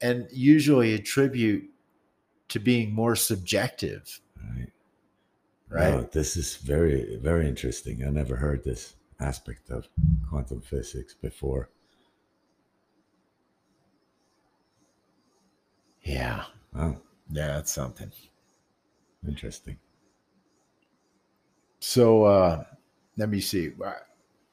and 0.00 0.26
usually 0.32 0.94
attribute 0.94 1.68
to 2.48 2.58
being 2.58 2.92
more 2.92 3.16
subjective, 3.16 4.20
Right. 4.36 4.72
right? 5.68 5.90
No, 5.94 6.02
this 6.02 6.36
is 6.36 6.56
very, 6.56 7.16
very 7.16 7.48
interesting. 7.48 8.04
I 8.04 8.10
never 8.10 8.36
heard 8.36 8.64
this 8.64 8.94
aspect 9.20 9.70
of 9.70 9.88
quantum 10.28 10.60
physics 10.60 11.14
before. 11.14 11.70
Yeah, 16.02 16.44
Wow. 16.74 17.00
yeah, 17.30 17.46
that's 17.48 17.72
something. 17.72 18.10
Interesting. 19.26 19.78
So 21.80 22.24
uh, 22.24 22.64
let 23.16 23.28
me 23.28 23.40
see. 23.40 23.72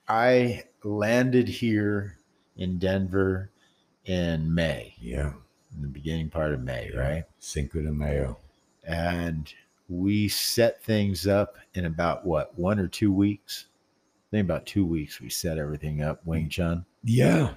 I 0.08 0.64
landed 0.84 1.48
here 1.48 2.18
in 2.56 2.78
Denver 2.80 3.52
in 4.06 4.54
May, 4.54 4.96
Yeah. 5.02 5.34
in 5.76 5.82
the 5.82 5.88
beginning 5.88 6.30
part 6.30 6.54
of 6.54 6.62
May, 6.64 6.90
Yeah. 6.94 7.00
right? 7.00 7.24
Cinco 7.40 7.82
de 7.82 7.92
Mayo. 7.92 8.40
and 8.86 9.54
we 9.90 10.30
set 10.30 10.82
things 10.82 11.28
up 11.28 11.58
in 11.74 11.84
about 11.86 12.26
what 12.26 12.58
one 12.58 12.80
or 12.80 12.88
two 12.88 13.12
weeks. 13.12 13.66
I 14.30 14.32
think 14.32 14.46
about 14.46 14.66
two 14.66 14.86
weeks 14.86 15.20
we 15.20 15.30
set 15.30 15.58
everything 15.58 16.02
up, 16.02 16.26
Wing 16.26 16.48
Chun, 16.50 16.86
Yeah. 17.04 17.54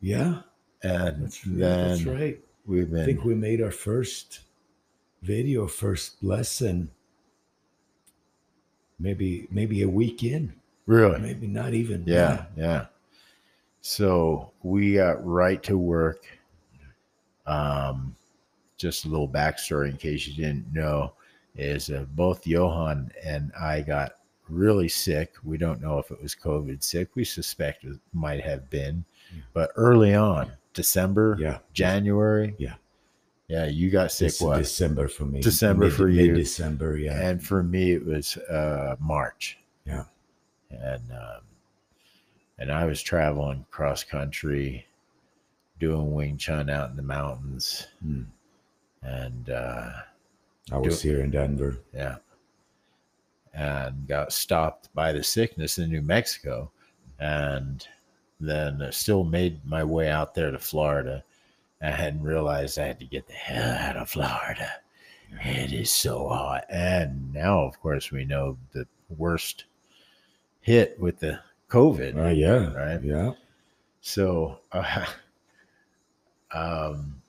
Yeah. 0.00 0.42
and 0.82 1.22
That's, 1.24 1.40
then 1.42 1.58
that's 1.58 2.04
right. 2.04 2.40
we've 2.66 2.90
been, 2.90 3.02
I 3.02 3.04
think 3.04 3.24
we 3.24 3.34
made 3.36 3.60
our 3.62 3.70
first 3.70 4.40
video, 5.22 5.66
first 5.66 6.22
lesson, 6.22 6.90
maybe 8.98 9.46
maybe 9.50 9.82
a 9.82 9.88
week 9.88 10.22
in, 10.22 10.52
really, 10.86 11.20
maybe 11.20 11.46
not 11.46 11.74
even. 11.74 12.04
yeah, 12.06 12.44
yeah. 12.56 12.86
So 13.82 14.50
we 14.62 14.94
got 14.94 15.24
right 15.26 15.62
to 15.64 15.78
work. 15.78 16.24
Um, 17.46 18.14
just 18.76 19.04
a 19.04 19.08
little 19.08 19.28
backstory 19.28 19.90
in 19.90 19.96
case 19.96 20.26
you 20.26 20.34
didn't 20.34 20.72
know 20.72 21.12
is 21.56 21.90
uh, 21.90 22.04
both 22.14 22.46
Johan 22.46 23.10
and 23.24 23.50
I 23.60 23.80
got 23.80 24.12
really 24.48 24.88
sick. 24.88 25.34
We 25.44 25.58
don't 25.58 25.80
know 25.82 25.98
if 25.98 26.10
it 26.10 26.22
was 26.22 26.34
COVID 26.34 26.82
sick. 26.82 27.08
We 27.14 27.24
suspect 27.24 27.84
it 27.84 27.98
might 28.12 28.40
have 28.44 28.68
been, 28.70 29.04
Yeah. 29.34 29.42
but 29.52 29.70
early 29.76 30.14
on, 30.14 30.52
December, 30.74 31.36
Yeah. 31.40 31.58
January, 31.72 32.54
Yeah. 32.58 32.74
Yeah, 33.50 33.66
you 33.66 33.90
got 33.90 34.12
sick. 34.12 34.28
This 34.28 34.40
what? 34.40 34.58
December 34.58 35.08
for 35.08 35.24
me. 35.24 35.40
December 35.40 35.90
for 35.90 36.08
you. 36.08 36.34
December, 36.34 36.96
yeah. 36.96 37.20
And 37.20 37.42
for 37.44 37.64
me, 37.64 37.92
it 37.92 38.06
was 38.06 38.36
uh, 38.36 38.94
March. 39.00 39.58
Yeah. 39.84 40.04
And 40.70 41.02
um, 41.10 41.40
and 42.58 42.70
I 42.70 42.84
was 42.84 43.02
traveling 43.02 43.66
cross 43.72 44.04
country, 44.04 44.86
doing 45.80 46.14
Wing 46.14 46.36
Chun 46.36 46.70
out 46.70 46.90
in 46.90 46.96
the 46.96 47.02
mountains, 47.02 47.88
Hmm. 48.02 48.22
and 49.02 49.50
uh, 49.50 49.90
I 50.70 50.76
was 50.78 51.02
here 51.02 51.22
in 51.22 51.30
Denver. 51.32 51.78
yeah, 51.92 52.16
and 53.54 54.06
got 54.06 54.32
stopped 54.32 54.94
by 54.94 55.12
the 55.12 55.24
sickness 55.24 55.78
in 55.78 55.88
New 55.90 56.02
Mexico, 56.02 56.70
and 57.18 57.84
then 58.38 58.86
still 58.92 59.24
made 59.24 59.64
my 59.64 59.82
way 59.82 60.08
out 60.08 60.34
there 60.34 60.50
to 60.52 60.58
Florida, 60.58 61.24
I 61.82 61.90
hadn't 61.90 62.22
realized 62.22 62.78
I 62.78 62.86
had 62.86 62.98
to 63.00 63.06
get 63.06 63.26
the 63.26 63.32
hell 63.32 63.76
out 63.76 63.96
of 63.96 64.10
Florida. 64.10 64.70
It 65.44 65.72
is 65.72 65.92
so 65.92 66.28
hot. 66.28 66.64
And 66.68 67.32
now, 67.32 67.60
of 67.60 67.80
course, 67.80 68.10
we 68.10 68.24
know 68.24 68.58
the 68.72 68.86
worst 69.16 69.64
hit 70.60 70.98
with 71.00 71.20
the 71.20 71.40
COVID. 71.70 72.16
Uh, 72.16 72.28
yeah. 72.30 72.72
Right. 72.74 73.02
Yeah. 73.02 73.32
So, 74.00 74.58
uh, 74.72 75.06
um, 76.52 77.22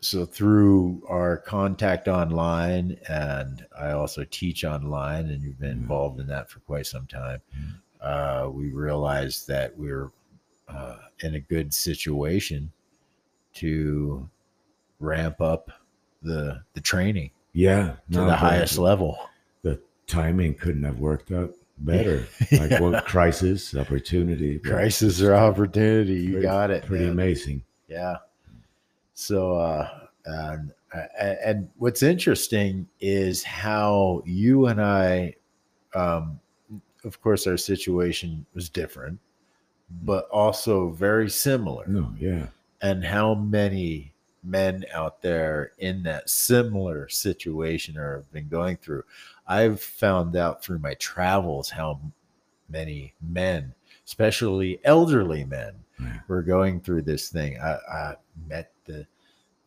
so 0.00 0.24
through 0.24 1.02
our 1.08 1.36
contact 1.38 2.08
online, 2.08 2.98
and 3.08 3.66
I 3.78 3.90
also 3.92 4.24
teach 4.30 4.64
online, 4.64 5.28
and 5.30 5.42
you've 5.42 5.58
been 5.58 5.76
Mhm. 5.78 5.82
involved 5.82 6.20
in 6.20 6.26
that 6.28 6.48
for 6.50 6.60
quite 6.60 6.86
some 6.86 7.06
time. 7.06 7.40
Mhm. 7.54 7.74
Uh, 8.00 8.50
we 8.50 8.70
realized 8.70 9.46
that 9.48 9.76
we're 9.76 10.10
uh, 10.74 10.96
in 11.20 11.34
a 11.34 11.40
good 11.40 11.72
situation 11.74 12.70
to 13.54 14.28
ramp 14.98 15.40
up 15.40 15.70
the 16.22 16.62
the 16.74 16.80
training 16.80 17.30
Yeah. 17.52 17.96
to 18.12 18.18
no, 18.18 18.26
the 18.26 18.36
highest 18.36 18.78
level. 18.78 19.18
the 19.62 19.80
timing 20.06 20.54
couldn't 20.54 20.82
have 20.84 20.98
worked 20.98 21.30
out 21.32 21.52
better. 21.78 22.26
Yeah. 22.50 22.66
Like 22.66 22.80
what 22.80 23.04
crisis, 23.06 23.74
opportunity. 23.74 24.58
Crisis 24.58 25.20
or 25.22 25.34
opportunity, 25.34 26.14
you 26.14 26.32
pretty- 26.32 26.42
got 26.46 26.70
it. 26.70 26.84
Pretty 26.84 27.04
man. 27.04 27.12
amazing. 27.12 27.62
Yeah. 27.88 28.16
So, 29.14 29.56
uh, 29.56 29.88
and, 30.24 30.72
and 30.92 31.38
and 31.44 31.68
what's 31.78 32.02
interesting 32.02 32.86
is 33.00 33.42
how 33.44 34.22
you 34.26 34.66
and 34.66 34.80
I, 34.82 35.34
um, 35.94 36.40
of 37.04 37.20
course, 37.22 37.46
our 37.46 37.56
situation 37.56 38.44
was 38.54 38.68
different, 38.68 39.18
but 40.02 40.28
also 40.30 40.90
very 40.90 41.28
similar. 41.30 41.86
No, 41.86 42.12
yeah. 42.18 42.46
And 42.80 43.04
how 43.04 43.34
many 43.34 44.12
men 44.42 44.84
out 44.92 45.20
there 45.22 45.72
in 45.78 46.02
that 46.04 46.30
similar 46.30 47.08
situation 47.08 47.98
or 47.98 48.16
have 48.16 48.32
been 48.32 48.48
going 48.48 48.76
through. 48.78 49.04
I've 49.46 49.82
found 49.82 50.34
out 50.36 50.62
through 50.64 50.78
my 50.78 50.94
travels 50.94 51.68
how 51.70 52.00
many 52.68 53.12
men, 53.20 53.74
especially 54.06 54.80
elderly 54.84 55.44
men, 55.44 55.74
Yeah. 56.00 56.20
were 56.28 56.42
going 56.42 56.80
through 56.80 57.02
this 57.02 57.28
thing. 57.28 57.58
I, 57.60 57.72
I 57.92 58.16
met 58.48 58.72
the 58.86 59.06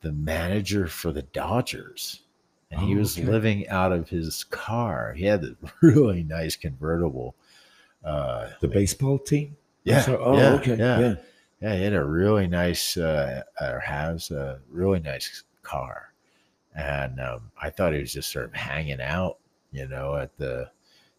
the 0.01 0.11
manager 0.11 0.87
for 0.87 1.13
the 1.13 1.21
Dodgers, 1.21 2.23
and 2.71 2.81
he 2.81 2.93
Oh, 2.95 2.97
was 2.97 3.17
okay. 3.17 3.25
living 3.29 3.69
out 3.69 3.91
of 3.93 4.09
his 4.09 4.43
car. 4.45 5.13
He 5.13 5.23
had 5.25 5.43
a 5.45 5.55
really 5.81 6.23
nice 6.23 6.55
convertible. 6.55 7.35
Uh, 8.03 8.49
The 8.59 8.67
baseball 8.67 9.17
team? 9.19 9.55
Yeah, 9.83 10.01
So- 10.01 10.17
oh, 10.19 10.37
yeah, 10.37 10.53
okay. 10.53 10.75
yeah, 10.75 10.99
Yeah. 10.99 11.15
yeah, 11.61 11.75
he 11.75 11.83
had 11.83 11.93
a 11.93 12.03
really 12.03 12.47
nice, 12.47 12.97
uh, 12.97 13.43
or 13.61 13.79
has 13.79 14.31
a 14.31 14.59
really 14.69 14.99
nice 14.99 15.43
car. 15.61 16.13
And 16.75 17.19
um, 17.19 17.51
I 17.61 17.69
thought 17.69 17.93
he 17.93 17.99
was 17.99 18.13
just 18.13 18.31
sort 18.31 18.45
of 18.45 18.53
hanging 18.53 19.01
out, 19.01 19.37
you 19.71 19.87
know, 19.87 20.15
at 20.15 20.35
the 20.37 20.71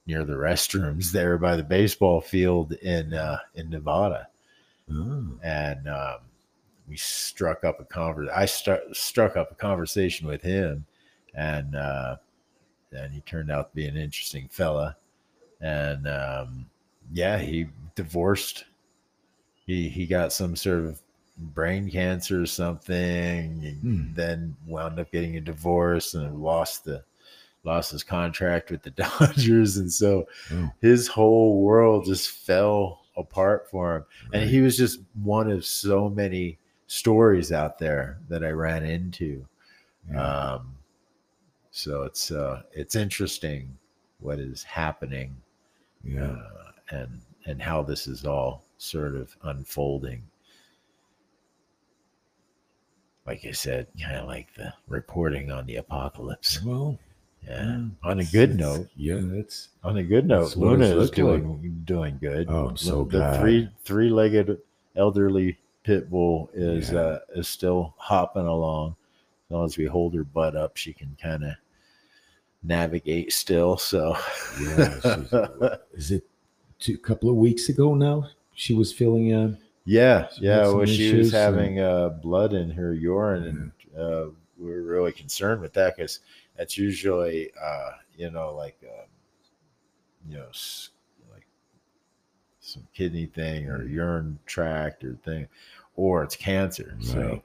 near 0.07 0.25
the 0.25 0.35
restrooms 0.35 1.13
there 1.13 1.39
by 1.39 1.57
the 1.57 1.63
baseball 1.63 2.21
field 2.21 2.73
in 2.73 3.15
uh, 3.15 3.39
in 3.55 3.71
Nevada. 3.71 4.29
Oh. 4.93 5.25
And 5.43 5.89
um, 5.89 6.19
we 6.89 6.97
struck 6.97 7.65
up 7.65 7.81
a 7.81 7.85
conver. 7.85 8.29
I 8.35 8.47
stu- 8.47 8.93
struck 8.93 9.37
up 9.37 9.53
a 9.53 9.55
conversation 9.55 10.27
with 10.27 10.43
him, 10.43 10.85
and 11.35 11.77
uh, 11.77 12.17
and 12.93 13.13
he 13.15 13.21
turned 13.21 13.51
out 13.53 13.71
to 13.71 13.77
be 13.77 13.87
an 13.87 13.97
interesting 13.97 14.49
fella. 14.51 14.97
And 15.61 16.07
um, 16.09 16.67
yeah, 17.13 17.39
he 17.39 17.67
divorced 17.95 18.65
he 19.67 19.89
he 19.89 20.07
got 20.07 20.33
some 20.33 20.57
sort 20.57 20.81
of 20.85 21.01
brain 21.39 21.91
cancer 21.91 22.43
or 22.43 22.47
something 22.47 22.95
and 23.65 23.81
Hmm. 23.81 24.15
then 24.15 24.57
wound 24.67 24.99
up 25.01 25.11
getting 25.11 25.37
a 25.37 25.41
divorce 25.41 26.15
and 26.15 26.43
lost 26.43 26.85
the 26.85 27.03
lost 27.65 27.93
his 27.93 28.03
contract 28.05 28.71
with 28.71 28.83
the 28.83 28.91
Dodgers 29.19 29.77
and 29.79 29.91
so 29.93 30.27
Oh. 30.53 30.71
his 30.81 31.09
whole 31.09 31.63
world 31.63 32.05
just 32.05 32.31
fell 32.31 33.01
apart 33.17 33.69
for 33.71 33.97
him 33.97 34.05
and 34.33 34.51
he 34.51 34.61
was 34.61 34.77
just 34.77 35.01
one 35.23 35.51
of 35.51 35.65
so 35.65 36.09
many 36.11 36.59
stories 36.89 37.53
out 37.53 37.79
there 37.79 38.19
that 38.29 38.45
I 38.45 38.51
ran 38.51 38.85
into 38.85 39.47
Yeah. 40.11 40.53
um 40.55 40.77
so 41.71 42.03
it's 42.03 42.31
uh 42.31 42.63
it's 42.73 42.95
interesting 42.97 43.77
what 44.21 44.39
is 44.39 44.63
happening 44.63 45.35
yeah. 46.05 46.25
uh, 46.33 46.71
and 46.91 47.21
and 47.47 47.61
how 47.61 47.83
this 47.83 48.07
is 48.07 48.25
all 48.25 48.65
sort 48.79 49.15
of 49.17 49.37
unfolding. 49.43 50.23
Like 53.27 53.45
I 53.47 53.53
said, 53.53 53.87
kind 54.03 54.17
of 54.17 54.27
like 54.27 54.55
the 54.55 54.73
reporting 54.89 55.51
on 55.51 55.67
the 55.67 55.77
apocalypse. 55.77 56.63
well, 56.63 56.99
Yeah. 57.47 57.85
On 58.03 58.21
a 58.21 58.25
good 58.25 58.57
note, 58.57 58.89
Yeah, 58.97 59.21
that's 59.23 59.69
on 59.83 59.97
a 59.99 60.03
good 60.03 60.27
note, 60.27 60.57
Luna 60.57 60.85
is 60.87 60.95
looked 60.95 61.19
like. 61.19 61.43
doing 61.43 61.83
doing 61.85 62.19
good. 62.21 62.49
Oh, 62.51 62.69
I'm 62.69 62.77
so 62.77 63.05
the 63.05 63.19
glad. 63.19 63.41
three 63.41 63.69
three 63.85 64.11
legged 64.11 64.59
elderly 64.97 65.59
pit 65.85 66.11
bull 66.11 66.51
is 66.55 66.93
Yeah. 66.93 66.99
uh, 67.01 67.19
is 67.37 67.49
still 67.49 67.95
hopping 67.99 68.47
along. 68.47 68.97
As 69.49 69.51
long 69.55 69.65
as 69.67 69.77
we 69.79 69.85
hold 69.87 70.15
her 70.15 70.25
butt 70.25 70.57
up, 70.57 70.77
she 70.77 70.93
can 70.93 71.17
kind 71.21 71.45
of 71.45 71.53
navigate 72.63 73.33
still. 73.33 73.77
So 73.79 74.17
yeah. 74.61 75.77
is 75.93 76.11
it 76.11 76.25
two 76.85 76.99
couple 76.99 77.31
of 77.31 77.37
weeks 77.37 77.69
ago 77.71 77.95
now? 77.95 78.29
She 78.55 78.75
was 78.75 78.93
feeling 78.93 79.33
uh 79.33 79.57
Yeah, 79.87 80.29
yeah. 80.41 80.59
Well, 80.63 80.73
she 80.73 80.77
was 80.77 80.91
issues 80.91 81.35
and- 81.35 81.43
having 81.43 81.81
uh, 81.81 82.09
blood 82.11 82.53
in 82.53 82.71
her 82.71 82.93
urine, 82.95 83.45
and 83.45 83.99
uh, 84.01 84.27
we 84.59 84.71
were 84.71 84.83
really 84.83 85.13
concerned 85.13 85.61
with 85.61 85.73
that 85.75 85.97
because 85.97 86.21
that's 86.57 86.77
usually, 86.79 87.51
uh, 87.61 87.91
you 88.17 88.31
know, 88.31 88.55
like, 88.55 88.79
um, 88.85 89.09
you 90.29 90.37
know, 90.37 90.47
like 91.33 91.47
some 92.61 92.87
kidney 92.95 93.27
thing 93.27 93.69
or 93.69 93.81
Mhm. 93.81 93.91
urine 93.91 94.39
tract 94.47 95.05
or 95.05 95.15
thing, 95.25 95.49
or 95.97 96.23
it's 96.23 96.37
cancer. 96.37 96.97
So 97.01 97.43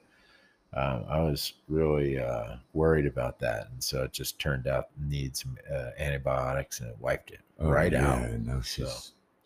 um, 0.72 1.04
I 1.08 1.20
was 1.20 1.54
really 1.68 2.18
uh, 2.18 2.56
worried 2.72 3.06
about 3.06 3.38
that, 3.40 3.68
and 3.72 3.82
so 3.82 4.04
it 4.04 4.12
just 4.12 4.38
turned 4.38 4.66
out 4.68 4.88
need 4.98 5.36
some 5.36 5.58
uh, 5.70 5.90
antibiotics, 5.98 6.78
and 6.80 6.90
it 6.90 6.96
wiped 7.00 7.32
it 7.32 7.40
oh, 7.58 7.68
right 7.68 7.90
yeah, 7.92 8.06
out. 8.12 8.30
No, 8.40 8.60
So- 8.60 8.88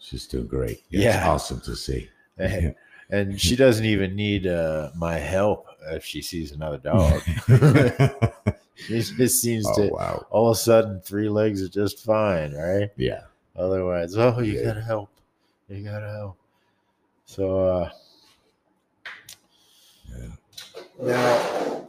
she's 0.05 0.27
doing 0.27 0.47
great. 0.47 0.83
It's 0.91 1.03
Yeah. 1.05 1.29
awesome 1.29 1.61
to 1.63 1.75
see. 1.77 2.09
And, 2.37 2.75
and 3.11 3.41
she 3.41 3.55
doesn't 3.65 3.85
even 3.85 4.17
need 4.17 4.47
uh, 4.49 4.91
my 4.97 5.19
help 5.19 5.67
if 5.91 6.05
she 6.05 6.21
sees 6.21 6.51
another 6.53 6.79
dog. 6.79 7.23
she 8.77 9.01
just 9.03 9.41
seems 9.41 9.67
oh 9.69 9.75
to 9.77 9.89
wow. 9.93 10.27
all 10.31 10.49
of 10.49 10.57
a 10.57 10.59
sudden 10.59 11.01
three 11.01 11.29
legs 11.29 11.63
are 11.63 11.69
just 11.69 12.05
fine, 12.05 12.53
right? 12.55 12.91
Yeah. 12.97 13.23
Otherwise, 13.55 14.17
oh, 14.17 14.41
you 14.41 14.55
Yeah. 14.55 14.65
gotta 14.65 14.81
help, 14.81 15.11
you 15.69 15.85
gotta 15.85 16.11
help. 16.11 16.37
So 17.27 17.59
uh, 17.69 17.91
Yeah. 20.11 20.27
now 21.01 21.87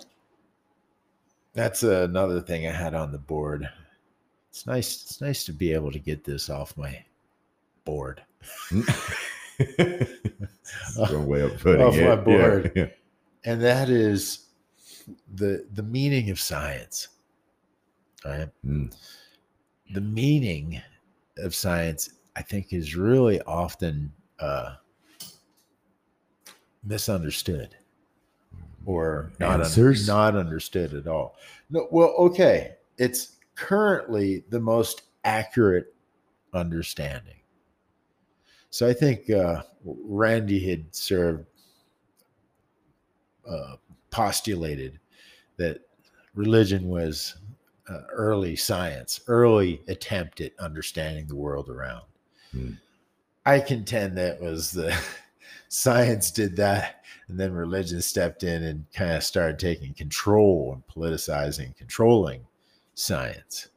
that's 1.54 1.82
another 1.82 2.40
thing 2.42 2.68
I 2.68 2.72
had 2.72 2.94
on 2.94 3.12
the 3.12 3.18
board. 3.18 3.68
It's 4.52 4.68
nice. 4.68 5.02
It's 5.04 5.22
nice 5.22 5.44
to 5.46 5.54
be 5.54 5.74
able 5.74 5.92
to 5.92 6.00
get 6.00 6.24
this 6.24 6.50
off 6.52 6.78
my 6.78 7.04
board. 7.86 8.22
That's 9.60 11.12
way 11.12 11.42
of 11.42 11.60
putting 11.60 11.82
Off 11.82 11.96
it. 11.96 12.08
my 12.08 12.16
board. 12.16 12.72
yeah. 12.76 12.88
and 13.46 13.62
that 13.62 13.90
is 13.90 14.48
the 15.36 15.66
the 15.74 15.84
meaning 15.84 16.30
of 16.30 16.40
science 16.40 17.08
right 18.26 18.50
Mm, 18.66 18.94
the 19.94 20.02
meaning 20.02 20.82
of 21.38 21.54
science 21.54 22.10
i 22.36 22.42
think 22.42 22.74
is 22.74 22.96
really 22.96 23.40
often 23.44 24.12
uh 24.40 24.76
misunderstood 26.84 27.76
or 28.86 29.32
not 29.40 29.62
un- 29.62 29.96
not 30.08 30.36
understood 30.36 30.94
at 30.96 31.08
all 31.08 31.36
no 31.70 31.88
well 31.92 32.14
okay 32.18 32.76
it's 32.98 33.38
currently 33.56 34.44
the 34.50 34.60
most 34.60 35.04
accurate 35.24 35.94
understanding 36.54 37.36
so 38.76 38.88
i 38.88 38.94
think 38.94 39.30
uh 39.30 39.62
randy 39.84 40.60
had 40.60 40.94
sort 40.94 41.36
of 41.36 41.46
uh, 43.48 43.76
postulated 44.10 45.00
that 45.58 45.82
religion 46.34 46.88
was 46.88 47.36
uh, 47.90 48.02
early 48.12 48.56
science, 48.56 49.22
early 49.28 49.82
attempt 49.88 50.42
at 50.42 50.58
understanding 50.60 51.28
the 51.28 51.36
world 51.36 51.70
around. 51.70 52.04
Hmm. 52.52 52.72
I 53.46 53.60
contend 53.60 54.18
that 54.18 54.42
was 54.42 54.72
the 54.72 54.96
science 55.70 56.32
did 56.32 56.56
that, 56.56 57.04
and 57.28 57.40
then 57.40 57.54
religion 57.54 58.02
stepped 58.02 58.44
in 58.44 58.64
and 58.64 58.86
kind 58.94 59.12
of 59.12 59.24
started 59.24 59.60
taking 59.60 59.94
control 59.94 60.74
and 60.74 60.84
politicizing, 60.88 61.76
controlling 61.78 62.46
science. 62.96 63.70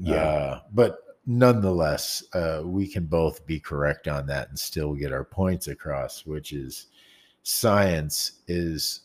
Yeah. 0.00 0.14
Uh, 0.16 0.60
but 0.72 1.03
nonetheless, 1.26 2.22
uh, 2.34 2.62
we 2.64 2.86
can 2.86 3.06
both 3.06 3.46
be 3.46 3.58
correct 3.58 4.08
on 4.08 4.26
that 4.26 4.48
and 4.48 4.58
still 4.58 4.94
get 4.94 5.12
our 5.12 5.24
points 5.24 5.68
across, 5.68 6.26
which 6.26 6.52
is 6.52 6.86
science 7.42 8.40
is 8.48 9.00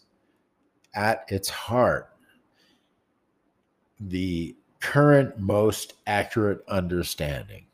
at 0.96 1.26
its 1.30 1.50
heart 1.50 2.10
the 4.00 4.56
current 4.80 5.38
most 5.38 5.94
accurate 6.08 6.64
understanding. 6.68 7.66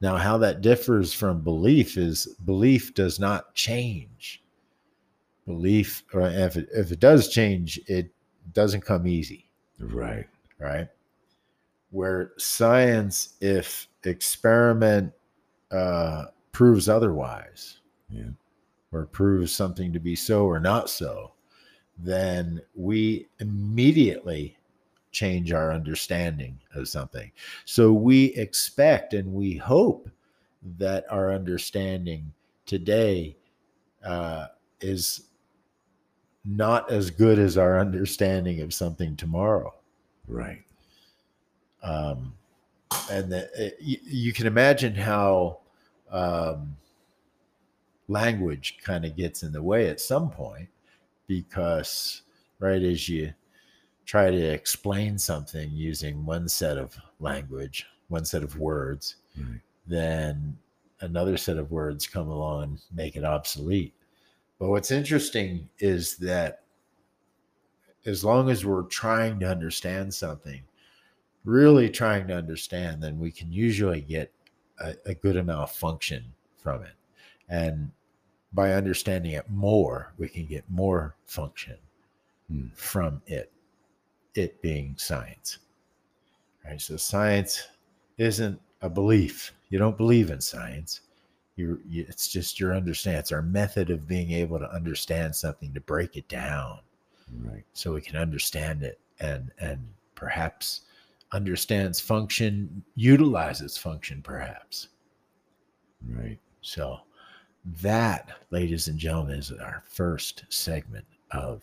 Now, 0.00 0.16
how 0.16 0.38
that 0.38 0.60
differs 0.60 1.12
from 1.12 1.40
belief 1.40 1.96
is 1.96 2.26
belief 2.44 2.94
does 2.94 3.18
not 3.18 3.54
change. 3.54 4.42
Belief, 5.46 6.04
or 6.12 6.22
if 6.22 6.56
it, 6.56 6.68
if 6.72 6.92
it 6.92 7.00
does 7.00 7.28
change, 7.28 7.80
it 7.86 8.10
doesn't 8.52 8.82
come 8.82 9.06
easy. 9.06 9.48
Right. 9.78 10.26
Right. 10.58 10.88
Where 11.96 12.32
science, 12.36 13.36
if 13.40 13.88
experiment 14.04 15.14
uh, 15.70 16.26
proves 16.52 16.90
otherwise, 16.90 17.80
Yeah. 18.10 18.32
or 18.92 19.06
proves 19.06 19.50
something 19.50 19.94
to 19.94 19.98
be 19.98 20.14
so 20.14 20.44
or 20.44 20.60
not 20.60 20.90
so, 20.90 21.32
then 21.96 22.60
we 22.74 23.28
immediately 23.40 24.58
change 25.10 25.52
our 25.52 25.72
understanding 25.72 26.60
of 26.74 26.86
something. 26.86 27.32
So 27.64 27.94
we 27.94 28.26
expect 28.34 29.14
and 29.14 29.32
we 29.32 29.56
hope 29.56 30.10
that 30.76 31.10
our 31.10 31.32
understanding 31.32 32.30
today 32.66 33.38
uh, 34.04 34.48
is 34.82 35.30
not 36.44 36.90
as 36.90 37.10
good 37.10 37.38
as 37.38 37.56
our 37.56 37.80
understanding 37.80 38.60
of 38.60 38.74
something 38.74 39.16
tomorrow. 39.16 39.72
Right. 40.28 40.65
Um, 41.82 42.32
and 43.10 43.30
the, 43.30 43.48
it, 43.56 43.76
you, 43.80 43.98
you 44.04 44.32
can 44.32 44.46
imagine 44.46 44.94
how 44.94 45.58
um, 46.10 46.76
language 48.08 48.78
kind 48.82 49.04
of 49.04 49.16
gets 49.16 49.42
in 49.42 49.52
the 49.52 49.62
way 49.62 49.88
at 49.88 50.00
some 50.00 50.30
point 50.30 50.68
because 51.26 52.22
right 52.60 52.82
as 52.82 53.08
you 53.08 53.32
try 54.04 54.30
to 54.30 54.36
explain 54.40 55.18
something 55.18 55.68
using 55.72 56.24
one 56.24 56.48
set 56.48 56.78
of 56.78 56.96
language 57.18 57.86
one 58.08 58.24
set 58.24 58.42
of 58.42 58.58
words 58.58 59.16
Right. 59.38 59.60
then 59.86 60.56
another 61.00 61.36
set 61.36 61.58
of 61.58 61.70
words 61.72 62.06
come 62.06 62.28
along 62.28 62.62
and 62.62 62.80
make 62.94 63.16
it 63.16 63.24
obsolete 63.24 63.92
but 64.58 64.68
what's 64.68 64.90
interesting 64.92 65.68
is 65.80 66.16
that 66.18 66.62
as 68.06 68.24
long 68.24 68.48
as 68.48 68.64
we're 68.64 68.84
trying 68.84 69.40
to 69.40 69.50
understand 69.50 70.14
something 70.14 70.62
really 71.46 71.88
trying 71.88 72.26
to 72.28 72.34
understand 72.36 73.02
then 73.02 73.18
we 73.18 73.30
can 73.30 73.50
usually 73.52 74.02
get 74.02 74.30
a, 74.80 74.94
a 75.06 75.14
good 75.14 75.36
amount 75.36 75.62
of 75.62 75.70
function 75.72 76.24
from 76.58 76.82
it. 76.82 76.92
And 77.48 77.90
by 78.52 78.72
understanding 78.74 79.32
it 79.32 79.48
more 79.50 80.12
we 80.18 80.28
can 80.28 80.44
get 80.46 80.64
more 80.68 81.14
function 81.26 81.76
Hmm. 82.48 82.68
from 82.74 83.22
it 83.26 83.50
it 84.34 84.60
being 84.62 84.94
science. 84.98 85.58
Right 86.64 86.80
so 86.80 86.96
science 86.96 87.66
isn't 88.18 88.60
a 88.82 88.88
belief. 88.90 89.52
You 89.70 89.78
don't 89.78 89.96
believe 89.96 90.30
in 90.30 90.40
science. 90.40 91.00
You 91.56 91.80
you- 91.88 92.06
it's 92.08 92.28
just 92.28 92.60
your 92.60 92.74
understand 92.74 93.18
it's 93.18 93.32
our 93.32 93.42
method 93.42 93.90
of 93.90 94.06
being 94.06 94.30
able 94.32 94.58
to 94.58 94.70
understand 94.70 95.34
something 95.34 95.72
to 95.74 95.80
break 95.80 96.16
it 96.16 96.28
down. 96.28 96.80
Right. 97.40 97.64
so 97.72 97.92
we 97.94 98.00
can 98.00 98.16
understand 98.16 98.82
it 98.84 99.00
and 99.20 99.50
and 99.58 99.80
perhaps 100.14 100.82
understand 101.32 101.88
its 101.88 102.00
function 102.00 102.82
utilizes 102.94 103.76
function 103.76 104.22
perhaps 104.22 104.88
Right. 106.08 106.38
so 106.60 106.98
that 107.82 108.30
ladies 108.50 108.86
and 108.88 108.98
gentlemen 108.98 109.38
is 109.38 109.50
our 109.52 109.82
first 109.88 110.44
segment 110.50 111.04
of 111.32 111.62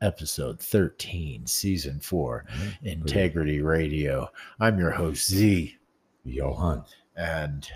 episode 0.00 0.58
13 0.60 1.46
season 1.46 2.00
4 2.00 2.44
Right. 2.48 2.78
integrity 2.82 3.60
radio 3.60 4.28
i'm 4.58 4.78
your 4.78 4.90
host 4.90 5.26
z 5.28 5.76
Johan. 6.24 6.84
and 7.16 7.68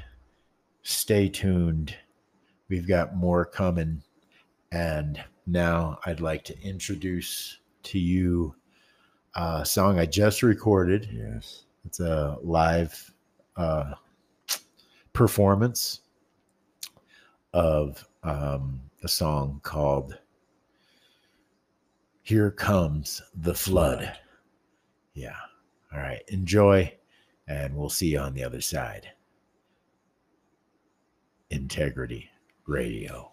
stay 0.82 1.28
tuned 1.28 1.94
we've 2.68 2.88
got 2.88 3.14
more 3.16 3.44
coming 3.44 4.02
and 4.72 5.22
now 5.46 5.98
i'd 6.06 6.20
like 6.20 6.42
to 6.44 6.58
introduce 6.62 7.58
to 7.82 7.98
you 7.98 8.54
a 9.36 9.64
song 9.64 9.98
i 9.98 10.06
just 10.06 10.42
recorded. 10.42 11.08
Yes. 11.12 11.64
it's 11.84 12.00
a 12.00 12.36
live 12.42 13.12
uh, 13.56 13.92
performance 15.12 16.00
of 17.52 18.06
um, 18.22 18.80
a 19.02 19.08
song 19.08 19.60
called 19.62 20.18
here 22.22 22.50
comes 22.50 23.22
the 23.36 23.54
flood. 23.54 23.98
Flood. 23.98 24.18
yeah. 25.14 25.36
All 25.92 26.00
right. 26.00 26.22
Enjoy 26.28 26.92
and 27.46 27.76
we'll 27.76 27.88
see 27.88 28.08
you 28.08 28.18
on 28.18 28.34
the 28.34 28.42
other 28.42 28.60
side. 28.60 29.08
Integrity 31.50 32.28
radio 32.66 33.30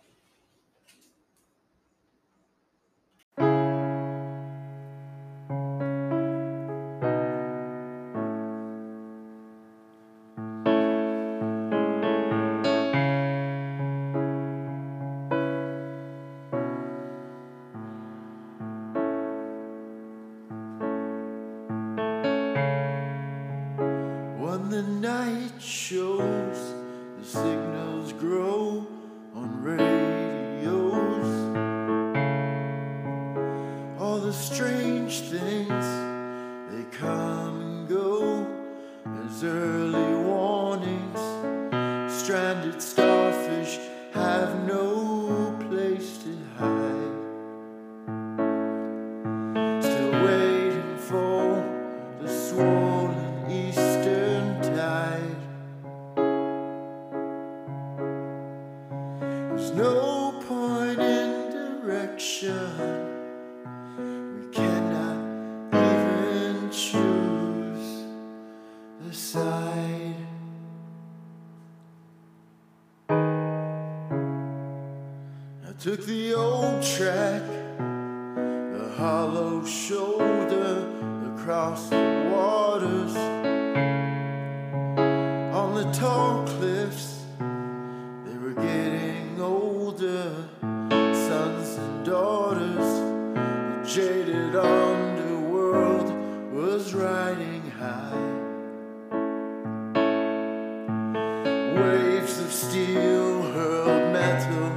steel 102.54 103.42
hurled 103.52 104.14
metal 104.14 104.68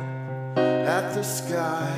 at 0.88 1.14
the 1.14 1.22
sky. 1.22 1.92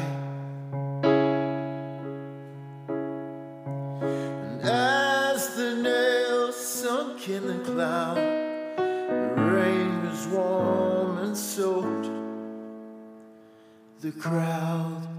And 4.43 4.61
as 4.63 5.55
the 5.55 5.77
nails 5.77 6.57
sunk 6.57 7.29
in 7.29 7.47
the 7.47 7.61
cloud, 7.65 8.17
the 8.17 9.43
rain 9.55 10.03
was 10.05 10.27
warm 10.27 11.19
and 11.19 11.37
soaked 11.37 12.11
the 14.01 14.11
crowd. 14.11 15.18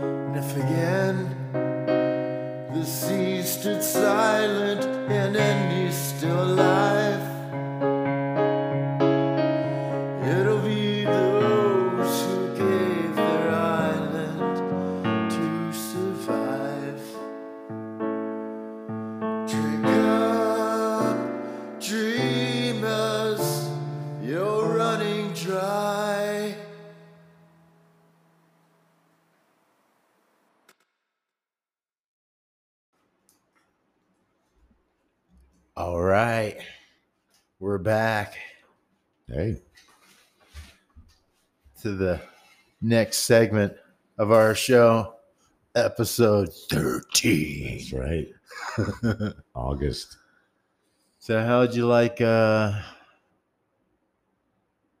And 0.00 0.36
if 0.36 0.56
again 0.56 1.34
the 2.72 2.84
sea 2.84 3.42
stood 3.42 3.82
silent 3.82 4.84
and 5.10 5.36
Andy's 5.36 5.96
still 5.96 6.44
alive, 6.44 6.97
next 42.80 43.18
segment 43.18 43.74
of 44.18 44.32
our 44.32 44.54
show, 44.54 45.14
episode 45.74 46.52
13. 46.70 47.78
that's 47.78 47.92
right. 47.92 48.28
August. 49.54 50.16
So 51.18 51.42
how'd 51.44 51.74
you 51.74 51.86
like 51.86 52.20
uh 52.20 52.80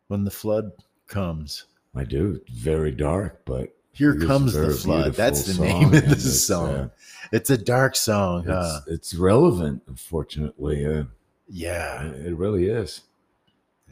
when 0.08 0.24
the 0.24 0.30
flood 0.30 0.72
comes? 1.06 1.64
I 1.94 2.04
do. 2.04 2.40
Very 2.52 2.90
dark, 2.92 3.42
but 3.44 3.74
Here 3.92 4.12
It 4.12 4.18
is 4.18 4.24
a 4.24 4.26
comes 4.26 4.52
the 4.52 4.70
flood. 4.70 5.14
That's 5.14 5.44
the 5.56 5.62
name 5.62 5.84
of 5.86 5.90
the 5.92 6.12
it's, 6.12 6.40
song. 6.46 6.68
uh, 6.68 6.88
it's 7.32 7.50
a 7.50 7.58
dark 7.58 7.96
song, 7.96 8.44
huh? 8.44 8.80
it's, 8.86 9.12
it's 9.12 9.14
relevant, 9.14 9.82
unfortunately. 9.88 10.84
Uh, 10.86 11.04
Yeah. 11.48 12.04
it 12.12 12.36
really 12.36 12.68
is. 12.68 13.02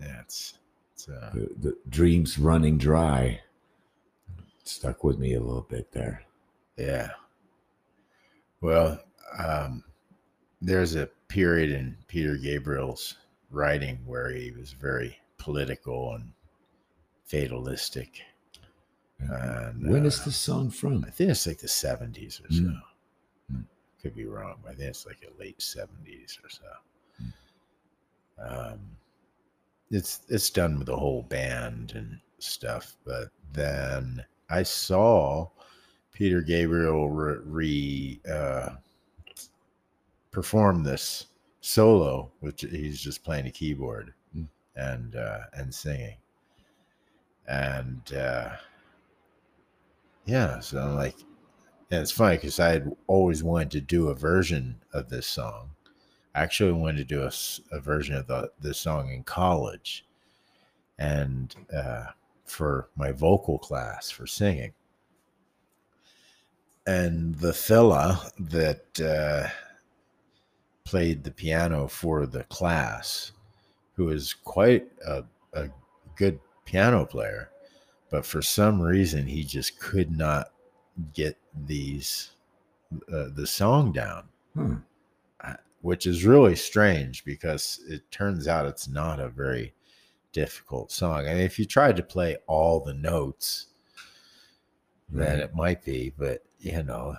Yeah, 0.01 0.21
it's 0.21 0.55
it's 0.95 1.09
uh 1.09 1.31
The, 1.35 1.49
the 1.71 1.77
dreams 1.89 2.39
running 2.39 2.77
dry 2.79 3.41
stuck 4.69 5.05
with 5.05 5.19
me 5.19 5.35
a 5.35 5.41
little 5.41 5.67
bit 5.69 5.93
there. 5.93 6.23
Yeah. 6.77 7.11
Well, 8.61 9.01
um, 9.39 9.85
there's 10.61 10.95
a 10.95 11.09
period 11.29 11.71
in 11.71 11.97
Peter 12.09 12.37
Gabriel's 12.37 13.17
writing 13.51 13.99
where 14.07 14.31
he 14.31 14.53
was 14.53 14.73
very 14.73 15.19
political 15.39 16.15
and 16.15 16.33
fatalistic. 17.25 18.23
And, 19.19 19.89
when 19.91 20.03
uh, 20.03 20.07
is 20.07 20.25
this 20.25 20.37
song 20.37 20.71
from? 20.71 21.05
I 21.07 21.11
think 21.11 21.31
it's 21.31 21.47
like 21.47 21.59
the 21.59 21.67
70s 21.67 22.45
or 22.45 22.53
so. 22.53 22.61
Mm. 22.61 22.83
Mm. 23.53 23.65
Could 24.03 24.15
be 24.15 24.27
wrong, 24.27 24.57
but 24.63 24.73
I 24.73 24.75
think 24.75 24.91
it's 24.91 25.07
like 25.07 25.21
the 25.21 25.43
late 25.43 25.59
70s 25.59 26.39
or 26.45 26.49
so. 26.49 26.65
Um, 28.39 28.81
it's 29.91 30.21
it's 30.29 30.51
done 30.51 30.79
with 30.79 30.89
the 30.89 30.97
whole 30.97 31.23
band 31.23 31.93
and 31.95 32.19
stuff, 32.39 32.97
but 33.05 33.29
then 33.53 34.25
I 34.49 34.63
saw 34.63 35.51
Peter 36.13 36.41
Gabriel 36.43 37.11
re, 37.11 37.37
re 37.45 38.21
uh, 38.31 38.71
perform 40.31 40.83
this 40.85 41.27
solo, 41.61 42.31
which 42.41 42.63
he's 42.63 43.01
just 43.01 43.25
playing 43.25 43.47
a 43.47 43.51
keyboard 43.51 44.13
Mm. 44.37 44.49
and 44.75 45.17
uh, 45.17 45.45
and 45.55 45.75
singing, 45.75 46.17
and 47.49 48.13
uh, 48.13 48.51
yeah, 50.25 50.59
so 50.61 50.79
I'm 50.79 50.97
like, 50.97 51.17
and 51.91 52.03
it's 52.03 52.11
funny 52.11 52.37
because 52.37 52.61
I 52.61 52.71
had 52.71 52.93
always 53.07 53.43
wanted 53.45 53.71
to 53.73 53.81
do 53.81 54.09
a 54.09 54.15
version 54.15 54.83
of 54.93 55.09
this 55.09 55.27
song. 55.27 55.71
I 56.35 56.43
actually 56.43 56.73
wanted 56.73 57.09
to 57.09 57.15
do 57.15 57.31
a 57.73 57.81
version 57.81 58.17
of 58.17 58.27
the 58.27 58.51
this 58.61 58.79
song 58.79 59.11
in 59.11 59.23
college, 59.25 60.05
and 60.99 61.55
uh, 61.75 62.07
for 62.47 62.89
my 62.97 63.13
vocal 63.13 63.59
class 63.59 64.11
for 64.11 64.27
singing. 64.27 64.73
And 66.87 67.35
the 67.37 67.53
fella 67.53 68.31
that 68.39 69.01
uh, 69.01 69.49
played 70.85 71.25
the 71.25 71.33
piano 71.33 71.89
for 71.89 72.27
the 72.27 72.45
class, 72.45 73.33
who 73.95 74.11
is 74.11 74.35
quite 74.35 74.87
a, 75.05 75.25
a 75.53 75.69
good 76.15 76.39
piano 76.65 77.05
player, 77.05 77.51
but 78.11 78.25
for 78.25 78.41
some 78.41 78.81
reason 78.81 79.27
he 79.27 79.43
just 79.43 79.81
could 79.81 80.17
not 80.17 80.53
get 81.13 81.37
these 81.67 82.31
uh, 83.13 83.29
the 83.35 83.47
song 83.47 83.93
down 83.93 84.29
Huh. 84.57 85.57
which 85.83 86.07
is 86.07 86.25
really 86.25 86.57
strange 86.57 87.25
because 87.25 87.81
it 87.89 88.11
turns 88.11 88.49
out 88.49 88.65
it's 88.67 88.89
not 88.89 89.21
a 89.21 89.29
very 89.29 89.75
difficult 90.37 90.93
song. 90.93 91.27
I 91.27 91.33
mean, 91.33 91.39
if 91.39 91.59
you 91.59 91.65
tried 91.65 91.97
to 91.97 92.03
play 92.03 92.37
all 92.47 92.81
the 92.81 92.93
notes, 92.93 93.69
then 95.09 95.29
Right. 95.31 95.39
it 95.39 95.55
might 95.55 95.83
be, 95.83 96.13
but 96.15 96.45
you 96.59 96.83
know, 96.83 97.17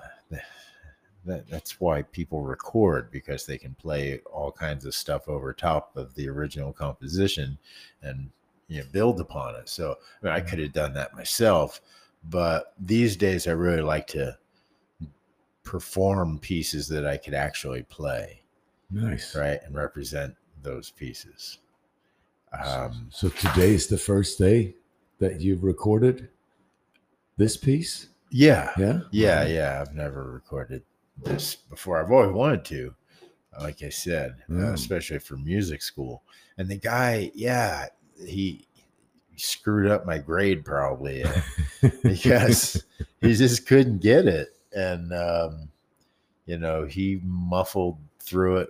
that, 1.26 1.48
that's 1.50 1.80
why 1.82 2.04
people 2.04 2.42
record 2.44 3.10
because 3.10 3.48
they 3.48 3.58
can 3.58 3.74
play 3.74 4.20
all 4.32 4.52
kinds 4.52 4.86
of 4.86 4.94
stuff 4.94 5.28
over 5.28 5.52
top 5.52 5.98
of 5.98 6.14
the 6.14 6.30
original 6.30 6.72
composition 6.72 7.58
and 8.04 8.30
you 8.68 8.82
know 8.82 8.88
build 8.92 9.20
upon 9.20 9.56
it. 9.56 9.68
So 9.68 9.96
I, 10.22 10.26
mean, 10.26 10.34
I 10.34 10.40
mm-hmm. 10.40 10.50
could 10.50 10.60
have 10.60 10.74
done 10.74 10.94
that 10.94 11.16
myself, 11.16 11.82
but 12.24 12.76
these 12.80 13.16
days 13.16 13.48
I 13.48 13.52
really 13.54 13.82
like 13.82 14.06
to 14.08 14.38
perform 15.64 16.38
pieces 16.38 16.88
that 16.90 17.08
I 17.08 17.18
could 17.18 17.34
actually 17.34 17.82
play 17.82 18.44
Nice. 18.92 19.36
right 19.36 19.60
and 19.66 19.74
represent 19.74 20.36
those 20.62 20.92
pieces 20.92 21.58
um 22.64 23.08
so 23.12 23.30
today's 23.30 23.88
the 23.88 23.98
first 23.98 24.38
day 24.40 24.74
that 25.20 25.42
you've 25.42 25.64
recorded 25.64 26.30
this 27.38 27.58
piece? 27.58 28.08
yeah 28.32 28.72
Yeah. 28.78 29.00
yeah 29.12 29.46
yeah 29.46 29.82
i've 29.82 29.94
never 29.96 30.32
recorded 30.32 30.84
this 31.24 31.56
before 31.56 32.00
i've 32.04 32.12
always 32.12 32.32
wanted 32.34 32.66
to 32.66 32.94
like 33.62 33.82
i 33.84 33.90
said 33.90 34.36
uh, 34.52 34.56
Yeah. 34.56 34.74
especially 34.74 35.20
for 35.20 35.38
music 35.38 35.82
school 35.82 36.24
and 36.58 36.68
the 36.70 36.76
guy 36.78 37.32
yeah 37.34 37.88
he 38.26 38.66
he 39.32 39.38
screwed 39.40 39.90
up 39.92 40.06
my 40.06 40.18
grade 40.18 40.66
probably 40.66 41.24
because 42.04 42.84
he 43.22 43.34
just 43.36 43.68
couldn't 43.68 44.00
get 44.00 44.26
it. 44.26 44.50
And, 44.76 45.14
um, 45.14 45.70
you 46.48 46.58
know, 46.58 46.86
he 46.86 47.20
muffled 47.24 48.00
through 48.20 48.58
it 48.58 48.70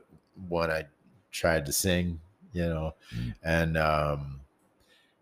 when 0.50 0.70
I 0.70 0.84
tried 1.32 1.66
to 1.68 1.72
sing, 1.72 2.20
you 2.58 2.68
know, 2.68 2.96
Mm. 3.16 3.34
and, 3.44 3.78
um, 3.78 4.42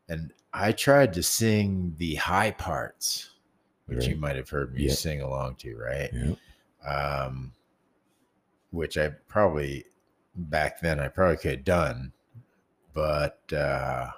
and 0.10 0.34
I 0.54 0.72
tried 0.72 1.14
to 1.14 1.24
sing 1.24 1.96
the 1.98 2.16
high 2.16 2.52
parts, 2.52 3.32
which 3.88 4.08
you 4.08 4.16
might 4.16 4.36
have 4.36 4.50
heard 4.50 4.74
me 4.74 4.88
sing 4.90 5.22
along 5.22 5.56
to, 5.58 5.76
right? 5.78 6.12
Um, 6.88 7.54
which 8.72 8.98
I 8.98 9.10
probably 9.28 9.86
back 10.36 10.80
then 10.82 11.00
I 11.00 11.08
probably 11.08 11.38
could 11.38 11.52
have 11.52 11.64
done, 11.64 12.12
but 12.94 13.42
uh, 13.54 14.12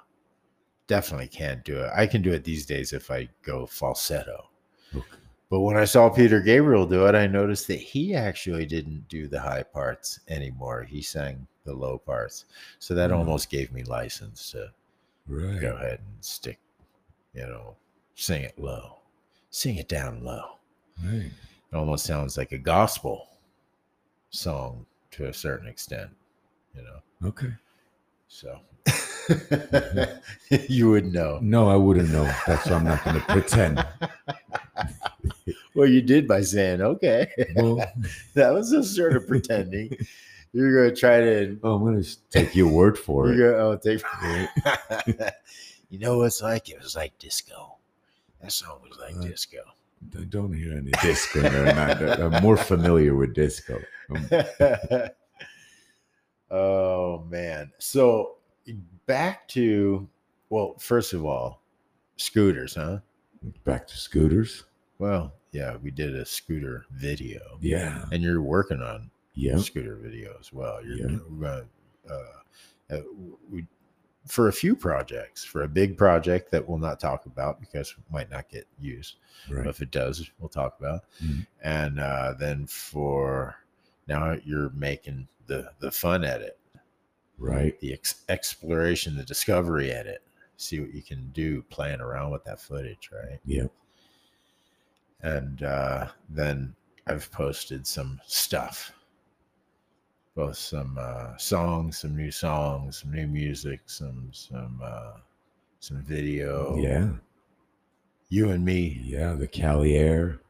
definitely 0.86 1.28
can't 1.28 1.64
do 1.64 1.78
it. 1.78 1.90
I 1.94 2.06
can 2.06 2.22
do 2.22 2.32
it 2.32 2.44
these 2.44 2.66
days 2.66 2.92
if 2.92 3.10
I 3.10 3.28
go 3.42 3.66
falsetto. 3.66 4.50
Okay. 4.94 5.04
But 5.50 5.60
when 5.60 5.76
I 5.76 5.84
saw 5.86 6.10
Peter 6.10 6.40
Gabriel 6.40 6.86
do 6.86 7.06
it, 7.06 7.14
I 7.14 7.26
noticed 7.26 7.68
that 7.68 7.80
he 7.80 8.14
actually 8.14 8.66
didn't 8.66 9.08
do 9.08 9.28
the 9.28 9.40
high 9.40 9.62
parts 9.62 10.20
anymore. 10.28 10.82
He 10.82 11.00
sang 11.02 11.46
the 11.68 11.74
low 11.74 11.98
parts. 11.98 12.46
So 12.78 12.94
that 12.94 13.10
Hmm. 13.10 13.16
almost 13.18 13.50
gave 13.50 13.70
me 13.72 13.82
license 13.84 14.50
to 14.52 14.72
Right. 15.26 15.60
go 15.60 15.74
ahead 15.76 16.00
and 16.00 16.24
stick, 16.24 16.58
you 17.34 17.42
know, 17.42 17.76
sing 18.14 18.42
it 18.42 18.58
low, 18.58 18.98
sing 19.50 19.76
it 19.76 19.88
down 19.88 20.24
low 20.24 20.58
Right. 21.04 21.30
it 21.70 21.76
almost 21.76 22.04
sounds 22.06 22.36
like 22.38 22.52
a 22.52 22.58
gospel 22.58 23.28
song 24.30 24.86
to 25.12 25.26
a 25.26 25.32
certain 25.32 25.68
extent, 25.68 26.10
you 26.74 26.82
know. 26.82 27.28
Okay. 27.28 27.52
So 28.28 28.58
you 30.68 30.90
would 30.90 31.12
know. 31.12 31.38
No, 31.42 31.68
I 31.68 31.76
wouldn't 31.76 32.10
know. 32.10 32.24
That's 32.46 32.68
why 32.68 32.76
I'm 32.76 32.84
not 32.84 33.04
going 33.04 33.20
to 33.20 33.26
pretend. 33.26 33.84
Well, 35.74 35.86
you 35.88 36.02
did 36.02 36.26
by 36.26 36.40
saying, 36.42 36.80
okay. 36.80 37.30
Well, 37.54 37.76
that 38.34 38.52
was 38.52 38.72
a 38.72 38.82
sort 38.82 39.14
of 39.16 39.26
pretending. 39.28 39.96
You're 40.52 40.74
going 40.74 40.94
to 40.94 41.00
try 41.00 41.20
to. 41.20 41.58
Oh, 41.62 41.74
I'm 41.74 41.82
going 41.82 42.02
to 42.02 42.16
take 42.30 42.54
your 42.56 42.68
word 42.68 42.98
for 42.98 43.30
it. 43.30 43.36
Gonna, 43.36 43.52
oh, 43.52 43.76
take, 43.76 44.02
you 45.90 45.98
know 45.98 46.18
what 46.18 46.26
it's 46.26 46.42
like? 46.42 46.68
It 46.68 46.80
was 46.80 46.96
like 46.96 47.18
disco. 47.18 47.76
That 48.40 48.52
song 48.52 48.80
was 48.88 48.98
like 48.98 49.16
Uh, 49.16 49.28
disco. 49.28 49.58
I 50.16 50.24
don't 50.24 50.52
hear 50.52 50.72
any 50.72 50.92
disco. 51.02 51.40
in 51.40 51.52
there, 51.52 51.66
and 51.66 51.78
I, 51.78 52.36
I'm 52.36 52.42
more 52.42 52.56
familiar 52.56 53.14
with 53.16 53.34
disco. 53.34 53.80
Um, 54.10 54.28
oh 56.50 57.24
man. 57.28 57.72
So 57.78 58.36
back 59.06 59.48
to 59.48 60.08
well, 60.50 60.76
first 60.78 61.12
of 61.12 61.24
all, 61.24 61.62
scooters, 62.16 62.76
huh? 62.76 62.98
back 63.64 63.86
to 63.88 63.96
scooters. 63.96 64.64
Well, 64.98 65.32
yeah, 65.52 65.76
we 65.76 65.90
did 65.90 66.14
a 66.14 66.24
scooter 66.24 66.86
video. 66.90 67.58
Yeah. 67.60 68.04
And 68.12 68.22
you're 68.22 68.42
working 68.42 68.80
on 68.80 69.10
Yeah. 69.38 69.58
scooter 69.58 69.96
video 69.96 70.36
as 70.40 70.52
well. 70.52 70.84
You're 70.84 71.10
Yeah. 71.10 71.62
uh, 72.10 72.14
uh, 72.90 73.00
we 73.50 73.66
for 74.26 74.48
a 74.48 74.52
few 74.52 74.76
projects, 74.76 75.42
for 75.42 75.62
a 75.62 75.68
big 75.68 75.96
project 75.96 76.50
that 76.50 76.68
we'll 76.68 76.76
not 76.78 77.00
talk 77.00 77.24
about 77.24 77.60
because 77.60 77.92
it 77.96 78.12
might 78.12 78.28
not 78.30 78.46
get 78.50 78.66
used. 78.78 79.16
But 79.48 79.66
if 79.68 79.80
it 79.80 79.90
does, 79.90 80.28
we'll 80.38 80.50
talk 80.50 80.78
about. 80.78 81.04
Mhm. 81.22 81.46
And 81.62 81.98
uh, 82.00 82.34
then 82.38 82.66
for 82.66 83.56
now, 84.06 84.32
you're 84.44 84.70
making 84.70 85.28
the 85.46 85.72
the 85.78 85.90
fun 85.90 86.24
edit, 86.24 86.58
Right. 87.38 87.78
the 87.80 87.92
ex- 87.94 88.24
exploration, 88.28 89.16
the 89.16 89.24
discovery 89.24 89.90
edit. 89.92 90.22
See 90.56 90.80
what 90.80 90.92
you 90.92 91.02
can 91.02 91.30
do 91.30 91.62
playing 91.62 92.00
around 92.00 92.32
with 92.32 92.44
that 92.44 92.60
footage, 92.60 93.10
right? 93.12 93.38
Yeah. 93.46 93.68
And 95.22 95.62
uh, 95.62 96.08
then 96.28 96.74
I've 97.06 97.30
posted 97.32 97.86
some 97.86 98.20
stuff, 98.26 98.92
both 100.38 100.56
some 100.56 100.96
uh, 101.00 101.36
songs, 101.36 101.98
some 101.98 102.16
new 102.16 102.30
songs, 102.30 102.98
some 103.00 103.12
new 103.12 103.26
music, 103.26 103.80
some 103.86 104.28
some 104.32 104.80
uh, 104.82 105.14
some 105.80 106.00
video. 106.02 106.76
Yeah. 106.76 107.08
you 108.28 108.50
and 108.50 108.64
me. 108.64 109.00
Yeah. 109.02 109.32
The 109.32 109.48
Cali 109.48 109.96
Air. 109.96 110.40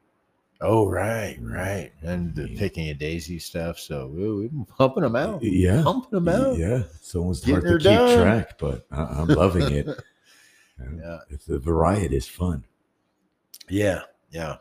Oh, 0.60 0.88
right, 0.90 1.38
right, 1.40 1.92
and 2.02 2.34
the 2.34 2.50
Yeah. 2.50 2.58
picking 2.58 2.88
a 2.88 2.94
daisy 2.94 3.38
stuff. 3.38 3.78
So 3.78 4.08
we- 4.08 4.34
we've 4.34 4.50
been 4.50 4.64
pumping 4.66 5.04
them 5.04 5.14
out, 5.16 5.40
Yeah. 5.42 5.82
pumping 5.84 6.10
them 6.10 6.28
out. 6.28 6.58
Yeah. 6.58 6.82
It's 6.96 7.14
almost 7.14 7.46
Getting 7.46 7.64
hard 7.64 7.64
to 7.64 7.72
her 7.72 7.78
keep 7.78 8.16
done. 8.16 8.18
track, 8.18 8.58
but 8.58 8.84
I, 8.90 9.02
I'm 9.04 9.28
loving 9.28 9.72
it. 9.72 9.86
Yeah. 10.96 11.18
It's 11.30 11.44
the 11.46 11.58
variety 11.58 12.14
is 12.16 12.28
fun. 12.28 12.64
Yeah, 13.68 14.02
yeah. 14.30 14.58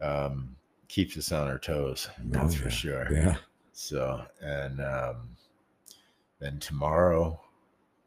Um, 0.00 0.56
keeps 0.88 1.16
us 1.16 1.30
on 1.30 1.46
our 1.46 1.58
toes. 1.60 2.08
That's 2.24 2.54
Oh, 2.56 2.58
for 2.58 2.70
sure. 2.70 3.12
Yeah. 3.12 3.36
So, 3.78 4.24
and 4.40 4.80
um, 4.80 5.28
then 6.38 6.58
tomorrow 6.58 7.38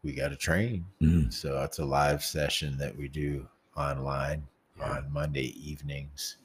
we 0.02 0.14
got 0.14 0.32
a 0.32 0.36
train. 0.36 0.84
Mm. 1.00 1.32
So 1.32 1.54
that's 1.54 1.78
a 1.78 1.86
live 1.86 2.24
session 2.24 2.76
that 2.80 2.98
we 2.98 3.08
do 3.08 3.48
online 3.78 4.48
Yeah. 4.80 4.94
on 4.94 5.14
Monday 5.14 5.54
evenings. 5.64 6.38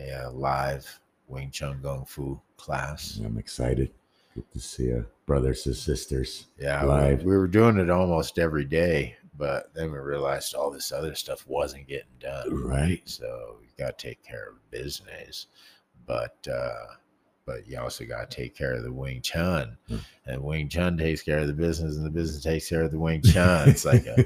A 0.00 0.26
uh, 0.26 0.30
live 0.32 1.00
Wing 1.28 1.52
Chun 1.52 1.78
Kung 1.84 2.04
Fu 2.04 2.40
class. 2.56 3.20
I'm 3.24 3.38
excited. 3.38 3.92
Good 4.34 4.50
to 4.52 4.58
see 4.58 4.86
you, 4.86 5.06
brothers 5.24 5.64
and 5.66 5.76
sisters. 5.76 6.46
Yeah, 6.58 6.82
we- 6.84 7.14
We, 7.24 7.36
were 7.36 7.46
doing 7.46 7.78
it 7.78 7.90
almost 7.90 8.40
every 8.40 8.64
day, 8.64 9.14
but 9.38 9.72
then 9.72 9.92
we 9.92 9.98
realized 9.98 10.52
all 10.56 10.72
this 10.72 10.90
other 10.90 11.14
stuff 11.14 11.46
wasn't 11.46 11.86
getting 11.86 12.18
done. 12.18 12.52
Right. 12.52 13.02
So 13.04 13.58
we 13.60 13.68
got 13.78 13.96
to 13.96 14.08
take 14.08 14.20
care 14.24 14.48
of 14.48 14.70
business, 14.72 15.46
but 16.06 16.36
uh, 16.52 16.96
but 17.46 17.66
you 17.68 17.78
also 17.78 18.04
got 18.04 18.30
to 18.30 18.36
take 18.36 18.56
care 18.56 18.72
of 18.74 18.82
the 18.82 18.92
Wing 18.92 19.20
Chun, 19.20 19.76
Hmm. 19.88 19.96
and 20.26 20.42
Wing 20.42 20.68
Chun 20.68 20.96
takes 20.96 21.22
care 21.22 21.38
of 21.40 21.46
the 21.46 21.52
business, 21.52 21.96
and 21.96 22.04
the 22.06 22.10
business 22.10 22.42
takes 22.42 22.68
care 22.68 22.82
of 22.82 22.90
the 22.90 22.98
Wing 22.98 23.22
Chun. 23.22 23.68
It's 23.68 23.84
like 23.84 24.06
a, 24.06 24.24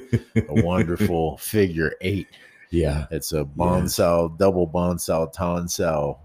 a 0.48 0.62
wonderful 0.64 1.36
figure 1.38 1.94
eight. 2.00 2.28
yeah. 2.70 3.06
It's 3.10 3.32
a 3.32 3.44
bonsal, 3.44 4.36
double 4.38 4.68
bonsal 4.68 5.32
tonsal, 5.34 6.18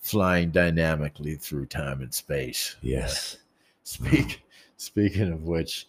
flying 0.00 0.50
dynamically 0.50 1.34
through 1.36 1.66
time 1.66 2.00
and 2.02 2.12
space. 2.12 2.76
Yes. 2.82 3.38
Speak. 3.84 4.42
Speaking 4.78 5.32
of 5.32 5.44
which, 5.44 5.86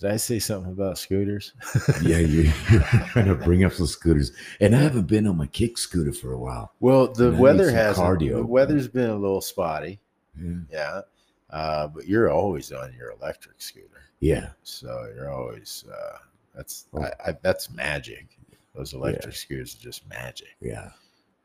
did 0.00 0.10
I 0.10 0.16
say 0.16 0.38
something 0.38 0.72
about 0.72 0.98
scooters? 0.98 1.52
Yeah, 2.02 2.18
you, 2.18 2.52
you're 2.70 2.80
trying 2.82 3.26
to 3.26 3.34
bring 3.34 3.64
up 3.64 3.72
some 3.72 3.86
scooters, 3.86 4.32
and 4.60 4.74
I 4.76 4.80
haven't 4.80 5.06
been 5.06 5.26
on 5.26 5.36
my 5.36 5.46
kick 5.46 5.78
scooter 5.78 6.12
for 6.12 6.32
a 6.32 6.38
while. 6.38 6.72
Well, 6.80 7.08
the 7.12 7.28
And 7.28 7.34
I 7.34 7.36
need 7.38 7.42
weather 7.42 7.70
has 7.70 7.96
cardio. 7.96 8.36
The 8.36 8.46
weather's 8.46 8.88
been 8.88 9.10
a 9.10 9.16
little 9.16 9.40
spotty. 9.40 10.00
Yeah, 10.40 10.52
Yeah. 10.70 11.00
Uh, 11.50 11.86
but 11.86 12.06
you're 12.06 12.28
always 12.30 12.72
on 12.72 12.92
your 12.98 13.12
electric 13.12 13.62
scooter. 13.62 14.02
yeah, 14.20 14.50
So 14.64 15.10
you're 15.14 15.30
always, 15.30 15.84
uh, 15.90 16.18
that's, 16.54 16.86
Oh. 16.92 17.02
I, 17.02 17.12
I, 17.28 17.36
that's 17.40 17.70
magic. 17.70 18.26
Those 18.74 18.92
electric 18.94 19.34
scooters 19.34 19.76
are 19.76 19.78
just 19.82 20.06
magic. 20.08 20.56
yeah. 20.60 20.90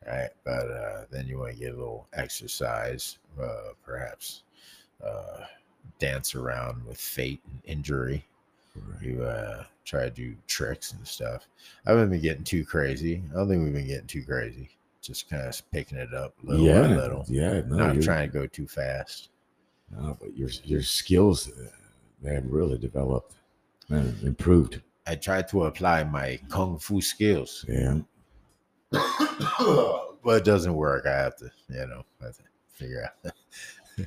Right. 0.06 0.30
But, 0.43 0.72
uh, 0.72 1.06
then 1.12 1.28
you 1.28 1.38
want 1.38 1.54
to 1.54 1.60
get 1.60 1.74
a 1.76 1.78
little 1.78 2.08
exercise, 2.14 3.20
uh, 3.41 3.74
perhaps, 3.86 4.41
uh, 5.06 5.45
dance 5.99 6.34
around 6.34 6.84
with 6.86 6.97
fate 6.97 7.41
and 7.47 7.62
injury. 7.66 8.26
You, 9.01 9.24
uh, 9.24 9.65
try 9.84 10.03
to 10.05 10.09
do 10.11 10.36
tricks 10.47 10.93
and 10.93 11.05
stuff. 11.07 11.47
I 11.86 11.91
haven't 11.91 12.09
been 12.11 12.22
getting 12.22 12.43
too 12.43 12.63
crazy. 12.65 13.22
I 13.32 13.36
don't 13.36 13.49
think 13.49 13.63
we've 13.63 13.74
been 13.74 13.88
getting 13.88 14.07
too 14.07 14.24
crazy. 14.24 14.69
Just 15.01 15.30
kind 15.30 15.41
of 15.43 15.61
picking 15.72 15.97
it 15.97 16.13
up 16.13 16.36
little 16.43 16.65
yeah, 16.65 16.82
by 16.82 16.88
little. 16.95 17.26
yeah. 17.28 17.61
No, 17.67 17.78
Not 17.93 18.01
trying 18.01 18.30
to 18.30 18.34
go 18.39 18.45
too 18.47 18.67
fast. 18.67 19.30
no, 19.91 20.15
but 20.22 20.38
your 20.38 20.49
your 20.63 20.84
skills 20.84 21.49
uh, 21.49 21.67
they 22.22 22.36
have 22.36 22.45
really 22.45 22.78
developed 22.78 23.34
and 23.89 24.22
improved. 24.24 24.80
I 25.07 25.15
tried 25.15 25.47
to 25.49 25.63
apply 25.65 26.03
my 26.03 26.39
kung 26.49 26.78
fu 26.78 27.01
skills, 27.01 27.65
Yeah, 27.67 27.97
but 28.91 30.38
it 30.38 30.45
doesn't 30.45 30.74
work. 30.76 31.05
I 31.07 31.11
have 31.17 31.36
to, 31.38 31.51
you 31.69 31.88
know, 31.88 32.03
I 32.22 32.26
have 32.26 32.38
to 32.38 32.43
figure 32.69 33.03
out. 33.26 33.34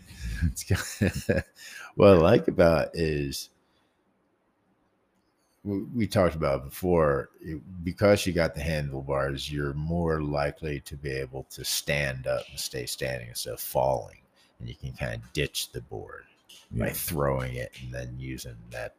Kind 0.68 1.44
what 1.96 2.08
I 2.08 2.12
like 2.16 2.48
about 2.48 2.88
is 2.94 3.50
we 5.64 5.82
we 5.94 6.06
talked 6.06 6.34
about 6.34 6.64
before 6.64 7.30
it- 7.40 7.60
because 7.84 8.26
you 8.26 8.32
got 8.32 8.54
the 8.54 8.62
handlebars, 8.62 9.50
you're 9.50 9.72
more 9.74 10.22
likely 10.22 10.80
to 10.80 10.96
be 10.96 11.10
able 11.10 11.44
to 11.50 11.64
stand 11.64 12.26
up 12.26 12.42
and 12.50 12.60
stay 12.60 12.86
standing 12.86 13.28
instead 13.28 13.54
of 13.54 13.60
falling, 13.60 14.18
and 14.60 14.68
you 14.68 14.74
can 14.74 14.92
kind 14.92 15.14
of 15.22 15.32
ditch 15.32 15.72
the 15.72 15.80
board. 15.82 16.24
by 16.70 16.90
throwing 16.90 17.54
it 17.54 17.72
and 17.82 17.92
then 17.94 18.16
using 18.18 18.56
that 18.70 18.94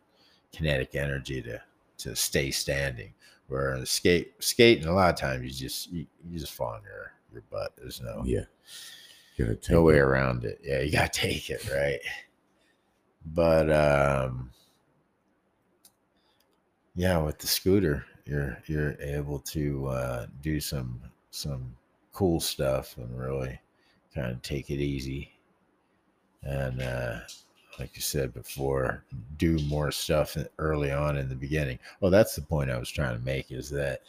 kinetic 0.52 0.96
energy 0.96 1.42
to 1.42 1.62
to 1.98 2.16
stay 2.16 2.52
standing. 2.52 3.14
Where 3.48 3.76
in 3.76 3.86
skate 3.86 4.34
skating, 4.40 4.86
a 4.88 4.94
lot 4.94 5.14
of 5.14 5.20
times 5.20 5.44
you 5.44 5.68
just 5.68 5.92
you, 5.92 6.06
you 6.30 6.40
just 6.40 6.54
fall 6.54 6.74
on 6.76 6.84
your 6.84 7.12
your 7.34 7.44
butt. 7.52 7.74
There's 7.78 8.02
no 8.02 8.24
yeah. 8.26 8.46
No 9.70 9.84
way 9.84 9.96
it. 9.98 10.00
around 10.00 10.46
it. 10.46 10.60
Yeah, 10.64 10.82
you 10.82 10.92
gotta 10.92 11.10
take 11.14 11.50
it 11.50 11.70
right. 11.72 12.00
But 13.26 13.70
um, 13.72 14.52
yeah, 16.96 17.18
with 17.18 17.38
the 17.38 17.48
scooter, 17.48 18.06
you're 18.26 18.58
you're 18.66 18.96
able 19.02 19.40
to 19.40 19.88
uh, 19.88 20.26
do 20.42 20.60
some 20.60 21.02
some 21.32 21.76
cool 22.14 22.40
stuff 22.40 22.98
and 22.98 23.20
really 23.20 23.60
kind 24.14 24.32
of 24.32 24.42
take 24.42 24.70
it 24.70 24.80
easy. 24.80 25.32
And 26.44 26.82
uh, 26.82 27.20
like 27.80 27.96
you 27.96 28.02
said 28.02 28.34
before, 28.34 29.04
do 29.38 29.60
more 29.68 29.92
stuff 29.92 30.38
early 30.58 30.92
on 30.92 31.18
in 31.18 31.28
the 31.28 31.36
beginning. 31.36 31.80
Well, 32.00 32.12
that's 32.12 32.36
the 32.36 32.42
point 32.42 32.70
I 32.70 32.78
was 32.78 32.90
trying 32.90 33.18
to 33.18 33.24
make 33.24 33.52
is 33.52 33.70
that 33.72 34.02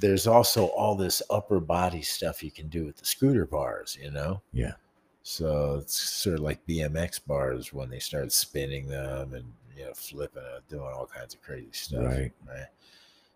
there's 0.00 0.26
also 0.26 0.66
all 0.66 0.94
this 0.94 1.22
upper 1.30 1.60
body 1.60 2.02
stuff 2.02 2.42
you 2.42 2.50
can 2.50 2.68
do 2.68 2.84
with 2.86 2.96
the 2.96 3.04
scooter 3.04 3.46
bars, 3.46 3.98
you 4.00 4.10
know? 4.10 4.40
Yeah. 4.52 4.74
So 5.22 5.78
it's 5.80 6.00
sort 6.00 6.36
of 6.36 6.40
like 6.40 6.66
BMX 6.66 7.20
bars 7.24 7.72
when 7.72 7.90
they 7.90 7.98
start 7.98 8.32
spinning 8.32 8.88
them 8.88 9.34
and 9.34 9.52
you 9.80 9.86
know 9.86 9.92
flipping 9.94 10.42
it, 10.42 10.68
doing 10.68 10.92
all 10.94 11.06
kinds 11.06 11.34
of 11.34 11.42
crazy 11.42 11.68
stuff. 11.72 12.04
Right. 12.04 12.32
Right. 12.46 12.66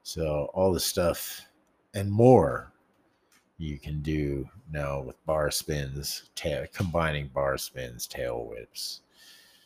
So 0.03 0.51
all 0.55 0.73
the 0.73 0.81
stuff 0.81 1.41
and 1.95 2.11
more 2.11 2.73
you 3.59 3.79
can 3.79 4.03
do 4.03 4.49
now 4.71 5.01
with 5.01 5.25
bar 5.27 5.51
spins, 5.51 6.31
tail, 6.35 6.67
combining 6.73 7.29
bar 7.29 7.57
spins, 7.57 8.07
tail 8.07 8.47
whips, 8.47 9.01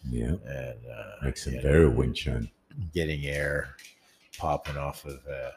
Yeah. 0.09 0.35
and 0.47 0.79
uh, 0.87 1.25
Makes 1.25 1.47
it 1.47 1.55
know, 1.55 1.61
very 1.63 1.89
Wing 1.89 2.13
Chun. 2.13 2.51
getting 2.93 3.27
air 3.27 3.77
popping 4.39 4.77
off 4.77 5.05
of 5.05 5.21
uh 5.27 5.51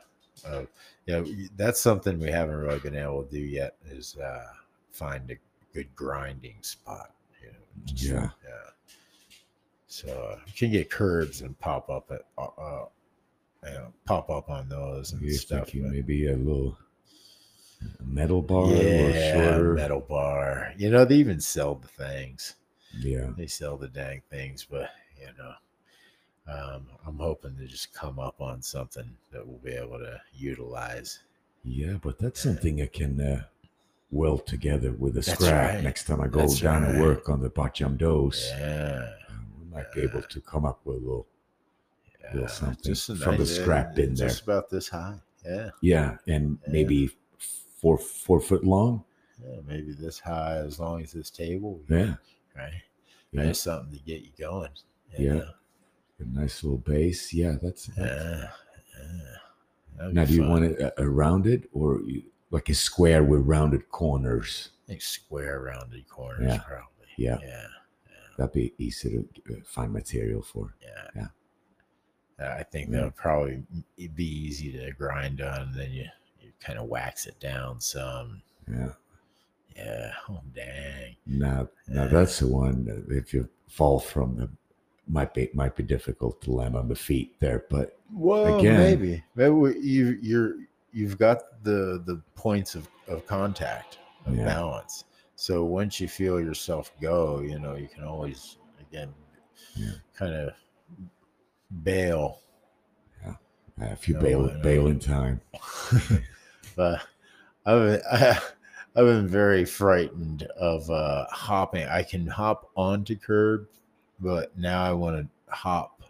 of 0.48 0.68
you 1.06 1.14
know 1.14 1.26
that's 1.56 1.80
something 1.80 2.20
we 2.20 2.32
haven't 2.32 2.56
really 2.56 2.80
been 2.80 2.96
able 2.96 3.24
to 3.24 3.30
do 3.30 3.38
yet 3.38 3.76
is 3.86 4.18
uh 4.18 4.48
find 4.92 5.30
a 5.30 5.36
good 5.72 5.88
grinding 5.96 6.56
spot 6.62 7.12
you 7.44 7.50
know, 7.50 7.54
just- 7.86 8.04
Yeah. 8.06 8.30
yeah 8.44 8.70
so 9.92 10.08
uh, 10.32 10.40
you 10.48 10.54
can 10.54 10.72
get 10.72 10.90
curbs 10.90 11.42
and 11.42 11.58
pop 11.60 11.90
up 11.90 12.10
at 12.12 12.22
uh, 12.38 12.48
uh 12.58 12.86
you 13.66 13.72
know, 13.72 13.94
pop 14.06 14.30
up 14.30 14.50
on 14.50 14.68
those 14.70 15.12
and 15.12 15.22
You're 15.22 15.34
stuff 15.36 15.70
but- 15.74 15.82
maybe 15.92 16.28
a 16.28 16.36
little 16.38 16.78
metal 18.04 18.42
bar 18.42 18.66
or 18.66 18.74
yeah 18.76 19.34
shorter. 19.34 19.74
metal 19.74 20.00
bar 20.02 20.72
you 20.78 20.90
know 20.92 21.04
they 21.04 21.16
even 21.16 21.40
sell 21.40 21.76
the 21.76 21.88
things 21.88 22.56
Yeah. 23.00 23.32
they 23.38 23.48
sell 23.48 23.76
the 23.78 23.88
dang 23.88 24.22
things, 24.30 24.66
but 24.70 24.90
you 25.20 25.28
know, 25.38 25.54
um, 26.52 26.88
I'm 27.08 27.18
hoping 27.18 27.56
to 27.58 27.66
just 27.68 27.94
come 27.94 28.18
up 28.20 28.42
on 28.42 28.62
something 28.62 29.10
that 29.32 29.46
we'll 29.48 29.60
be 29.60 29.72
able 29.72 30.00
to 30.00 30.20
utilize. 30.34 31.20
Yeah, 31.64 31.98
but 32.02 32.18
that's 32.20 32.40
something 32.42 32.82
I 32.82 32.88
can 32.88 33.22
uh, 33.22 33.44
weld 34.10 34.48
together 34.48 34.92
with 34.92 35.14
a 35.14 35.22
That's 35.22 35.34
scrap 35.34 35.76
right. 35.76 35.84
next 35.84 36.06
time 36.06 36.20
I 36.22 36.28
go 36.28 36.40
That's 36.40 36.60
down 36.60 36.84
right. 36.84 36.94
to 36.94 37.00
work 37.02 37.30
on 37.30 37.40
the 37.42 37.50
Bacham 37.52 37.98
Dose. 37.98 38.50
Yeah, 38.50 39.10
might 39.72 39.92
be 39.94 40.02
able 40.02 40.22
to 40.22 40.42
come 40.42 40.66
up 40.66 40.82
with 40.86 40.98
a 40.98 41.00
little, 41.00 41.28
yeah. 42.22 42.34
Little 42.34 42.48
something 42.50 42.96
from 42.96 43.38
the 43.38 43.46
scrap 43.46 43.96
bin 43.96 44.14
there. 44.14 44.28
Just 44.28 44.44
about 44.44 44.70
this 44.70 44.90
high. 44.90 45.18
Yeah, 45.46 45.70
yeah, 45.82 46.18
and 46.28 46.58
Yeah. 46.68 46.72
maybe 46.74 47.10
four 47.80 47.98
four 47.98 48.40
foot 48.40 48.64
long. 48.64 49.04
yeah, 49.44 49.60
maybe 49.66 49.92
this 49.94 50.20
high 50.20 50.58
as 50.58 50.80
long 50.80 51.02
as 51.02 51.12
this 51.14 51.32
table. 51.32 51.82
Yeah, 51.90 52.16
right. 52.56 52.74
yeah, 53.32 53.44
There's 53.46 53.60
something 53.60 53.98
to 53.98 54.04
get 54.06 54.22
you 54.22 54.30
going. 54.38 54.70
you 55.18 55.36
Yeah. 55.36 55.44
a 56.20 56.26
nice 56.26 56.64
little 56.64 56.78
base. 56.78 57.34
Yeah, 57.34 57.56
that's. 57.62 57.90
yeah, 57.98 58.52
yeah. 59.00 60.10
Now, 60.12 60.26
do 60.26 60.34
you 60.34 60.42
fun. 60.42 60.50
want 60.50 60.64
it 60.66 60.94
uh, 61.00 61.10
rounded 61.10 61.68
or 61.74 62.02
you, 62.02 62.24
like 62.52 62.70
a 62.70 62.74
square 62.76 63.24
with 63.24 63.42
rounded 63.42 63.90
corners? 63.90 64.70
I 64.86 64.88
think 64.90 65.02
square 65.02 65.62
rounded 65.62 66.08
corners, 66.08 66.46
Yeah. 66.54 66.60
probably. 66.60 67.08
Yeah. 67.18 67.38
yeah. 67.42 67.68
That'd 68.42 68.54
be 68.54 68.74
easy 68.80 69.10
to 69.48 69.54
uh, 69.54 69.58
find 69.64 69.94
material 69.94 70.42
for. 70.42 70.74
Yeah. 70.82 71.08
Yeah. 72.40 72.44
Uh, 72.44 72.56
I 72.60 72.64
think 72.64 72.90
Yeah. 72.90 72.96
that 72.98 73.04
would 73.06 73.16
probably 73.16 73.62
be 74.16 74.26
easy 74.26 74.72
to 74.72 74.92
grind 74.94 75.42
on. 75.42 75.62
And 75.62 75.76
then 75.76 75.92
you, 75.92 76.06
you 76.42 76.52
kind 76.60 76.80
of 76.80 76.88
wax 76.88 77.28
it 77.28 77.40
down 77.40 77.80
some. 77.80 78.42
Yeah. 78.68 78.94
Yeah. 79.76 80.12
Oh, 80.28 80.42
dang. 80.56 81.16
Now, 81.28 81.70
now 81.88 82.04
Yeah. 82.06 82.08
that's 82.08 82.40
the 82.40 82.48
one. 82.48 82.86
that 82.86 83.16
If 83.16 83.32
you 83.32 83.48
fall 83.68 84.00
from 84.00 84.38
the, 84.38 84.50
might 85.08 85.34
be 85.36 85.50
might 85.54 85.76
be 85.76 85.84
difficult 85.84 86.42
to 86.42 86.52
land 86.52 86.76
on 86.76 86.88
the 86.88 86.96
feet 86.96 87.40
there, 87.40 87.66
but 87.70 87.98
Well, 88.12 88.58
Again- 88.60 88.78
maybe. 88.80 89.24
Maybe 89.36 89.52
we- 89.52 89.80
you, 89.80 90.18
you're, 90.22 90.56
you've 90.92 91.18
got 91.20 91.64
the, 91.64 92.02
the 92.08 92.22
points 92.36 92.74
of, 92.74 92.88
of 93.08 93.26
contact, 93.28 94.00
of 94.26 94.36
Yeah. 94.36 94.46
balance. 94.46 95.04
So 95.42 95.64
once 95.66 96.00
you 96.00 96.08
feel 96.08 96.40
yourself 96.40 96.92
go, 97.02 97.40
you 97.40 97.58
know, 97.58 97.74
you 97.74 97.88
can 97.88 98.04
always, 98.04 98.58
again, 98.80 99.12
Yeah. 99.76 99.94
kind 100.14 100.36
of 100.36 100.54
bail. 101.84 102.42
uh, 103.26 103.34
if 103.80 104.08
you 104.08 104.14
No, 104.14 104.22
bail 104.22 104.44
know. 104.44 104.60
bail 104.62 104.86
in 104.86 105.00
time, 105.00 105.42
but 106.76 107.02
I've 107.66 107.82
been, 107.82 108.02
I've 108.96 109.06
been 109.08 109.28
very 109.28 109.66
frightened 109.66 110.44
of 110.44 110.88
uh, 110.92 111.26
hopping. 111.32 111.88
I 111.88 112.04
can 112.04 112.28
hop 112.28 112.70
onto 112.76 113.16
curb, 113.16 113.68
but 114.20 114.56
now 114.56 114.84
I 114.84 114.92
want 114.94 115.28
to 115.28 115.56
hop 115.56 116.04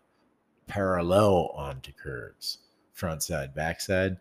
parallel 0.67 1.51
onto 1.55 1.93
curbs, 1.93 2.57
front 2.91 3.23
side, 3.23 3.55
back 3.55 3.79
side, 3.79 4.17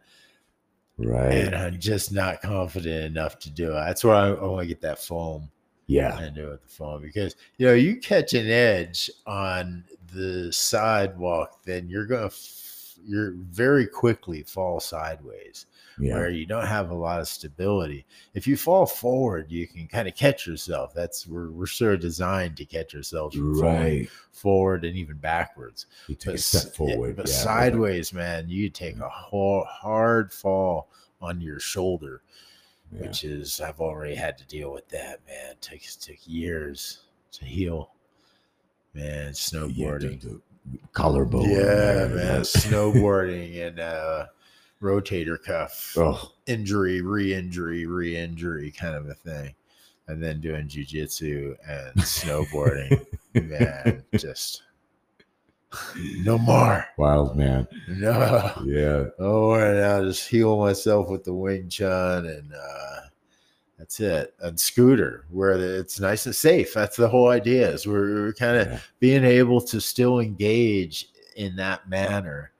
right? 1.06 1.32
and 1.32 1.54
I'm 1.54 1.78
just 1.78 2.12
not 2.12 2.42
confident 2.42 3.04
enough 3.04 3.38
to 3.40 3.50
do 3.50 3.70
it. 3.70 3.74
That's 3.74 4.04
why 4.04 4.28
I, 4.28 4.28
I 4.30 4.44
want 4.44 4.62
to 4.62 4.66
get 4.66 4.80
that 4.82 4.98
foam 4.98 5.50
yeah, 5.86 6.18
and 6.20 6.34
do 6.36 6.48
it 6.48 6.50
with 6.50 6.62
the 6.62 6.68
foam 6.68 7.02
because 7.02 7.34
you 7.58 7.66
know 7.66 7.74
you 7.74 7.96
catch 7.96 8.32
an 8.34 8.48
edge 8.48 9.10
on 9.26 9.84
the 10.12 10.52
sidewalk, 10.52 11.62
then 11.64 11.88
you're 11.88 12.06
gonna. 12.06 12.30
You're 13.06 13.32
very 13.32 13.86
quickly 13.86 14.42
fall 14.42 14.80
sideways 14.80 15.66
yeah, 16.00 16.14
where 16.14 16.30
you 16.30 16.46
don't 16.46 16.66
have 16.66 16.90
a 16.90 16.94
lot 16.94 17.20
of 17.20 17.28
stability. 17.28 18.06
If 18.34 18.46
you 18.46 18.56
fall 18.56 18.86
forward, 18.86 19.50
you 19.50 19.66
can 19.66 19.86
kind 19.86 20.08
of 20.08 20.14
catch 20.14 20.46
yourself. 20.46 20.94
That's 20.94 21.26
we're 21.26 21.50
we're 21.50 21.66
sort 21.66 21.94
of 21.94 22.00
designed 22.00 22.56
to 22.56 22.64
catch 22.64 22.94
ourselves 22.94 23.36
right. 23.36 24.08
forward 24.32 24.84
and 24.84 24.96
even 24.96 25.16
backwards. 25.16 25.86
You 26.08 26.14
take 26.14 26.34
a 26.34 26.34
s- 26.34 26.46
step 26.46 26.74
forward, 26.74 27.16
but 27.16 27.28
yeah, 27.28 27.34
sideways, 27.34 28.12
man, 28.12 28.48
you 28.48 28.70
take 28.70 28.98
a 28.98 29.08
whole 29.08 29.64
hard 29.64 30.32
fall 30.32 30.88
on 31.20 31.40
your 31.40 31.60
shoulder, 31.60 32.22
which 32.90 33.24
is 33.24 33.60
I've 33.60 33.80
already 33.80 34.14
had 34.14 34.38
to 34.38 34.46
deal 34.46 34.72
with 34.72 34.88
that. 34.88 35.20
Man, 35.26 35.52
it 35.52 35.60
took 35.60 35.80
took 35.80 36.26
years 36.26 37.00
to 37.32 37.44
heal. 37.44 37.90
Man, 38.94 39.32
snowboarding. 39.32 40.40
Collarbone. 40.92 41.48
Yeah, 41.50 42.08
man, 42.08 42.40
snowboarding 42.42 43.66
and 43.68 43.80
uh, 43.80 44.26
rotator 44.82 45.42
cuff 45.42 45.94
Oh, 45.96 46.32
injury, 46.46 47.00
re-injury, 47.02 47.86
re-injury 47.86 48.70
kind 48.72 48.94
of 48.94 49.08
a 49.08 49.14
thing. 49.14 49.54
And 50.08 50.22
then 50.22 50.40
doing 50.40 50.66
jujitsu 50.66 51.54
and 51.68 51.94
snowboarding. 52.02 53.06
man, 53.34 54.02
just 54.16 54.62
no 56.24 56.36
more. 56.36 56.84
wild 56.96 57.36
man. 57.36 57.68
No. 57.88 58.52
Yeah, 58.64 59.04
Oh, 59.20 59.52
and 59.54 59.78
I'll 59.84 60.04
just 60.04 60.28
heal 60.28 60.58
myself 60.58 61.08
with 61.08 61.22
the 61.24 61.34
Wing 61.34 61.68
Chun 61.68 62.26
and 62.26 62.52
uh 62.52 63.00
that's 63.80 63.98
it. 63.98 64.34
And 64.40 64.60
scooter, 64.60 65.24
where 65.30 65.52
it's 65.52 65.98
nice 65.98 66.26
and 66.26 66.34
safe. 66.34 66.74
That's 66.74 66.96
the 66.96 67.08
whole 67.08 67.28
idea. 67.28 67.68
Is 67.70 67.86
we're, 67.86 68.14
we're 68.26 68.32
kind 68.34 68.58
of 68.58 68.68
yeah, 68.68 68.78
being 69.00 69.24
able 69.24 69.60
to 69.62 69.80
still 69.80 70.20
engage 70.20 71.08
in 71.36 71.56
that 71.56 71.88
manner, 71.88 72.52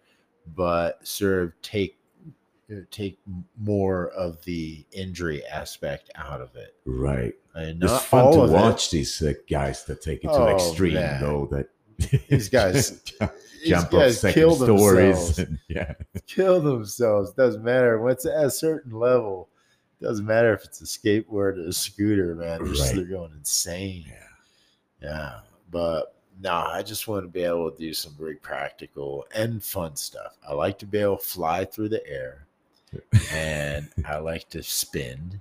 but 0.56 1.06
sort 1.06 1.42
of 1.42 1.52
take 1.62 1.98
uh, 2.72 2.76
take 2.90 3.18
more 3.58 4.08
of 4.10 4.42
the 4.44 4.86
injury 4.92 5.44
aspect 5.46 6.10
out 6.14 6.40
of 6.40 6.56
it. 6.56 6.74
right. 6.86 7.34
And 7.54 7.82
It's 7.82 8.02
fun 8.04 8.32
to 8.32 8.38
watch 8.52 8.90
these 8.92 9.20
uh, 9.20 9.32
guys 9.50 9.84
that 9.86 10.00
take 10.00 10.20
it 10.24 10.28
to 10.28 10.32
Oh, 10.32 10.44
the 10.46 10.54
extreme, 10.54 10.94
man. 10.94 11.20
though. 11.20 11.48
That 11.50 11.68
These 12.28 12.48
guys- 12.48 13.02
jump 13.20 13.32
These 13.64 13.84
guys 13.90 14.20
second 14.20 14.34
kill 14.40 14.54
stories. 14.54 15.16
themselves. 15.36 15.38
And, 15.40 15.58
yeah, 15.68 15.94
kill 16.28 16.60
themselves. 16.60 17.32
Doesn't 17.32 17.64
matter. 17.64 18.00
Once 18.00 18.24
at 18.24 18.44
a 18.44 18.50
certain 18.50 18.92
level, 18.92 19.48
doesn't 20.00 20.26
matter 20.26 20.52
if 20.54 20.64
it's 20.64 20.80
a 20.80 20.84
skateboard 20.84 21.58
or 21.58 21.68
a 21.68 21.72
scooter, 21.72 22.34
man. 22.34 22.64
They're, 22.64 22.72
just, 22.74 22.94
they're 22.94 23.04
going 23.04 23.32
insane. 23.36 24.04
yeah, 24.08 24.24
Yeah, 25.02 25.40
but 25.70 26.14
no, 26.40 26.52
I 26.54 26.82
just 26.82 27.06
want 27.06 27.24
to 27.24 27.28
be 27.28 27.42
able 27.42 27.70
to 27.70 27.76
do 27.76 27.92
some 27.92 28.14
very 28.18 28.36
practical 28.36 29.26
and 29.34 29.62
fun 29.62 29.94
stuff. 29.96 30.36
I 30.48 30.54
like 30.54 30.78
to 30.78 30.86
be 30.86 30.98
able 30.98 31.18
to 31.18 31.24
fly 31.24 31.64
through 31.66 31.90
the 31.90 32.06
air, 32.08 32.46
and 33.32 33.88
I 34.06 34.18
like 34.18 34.48
to 34.50 34.62
spin, 34.62 35.40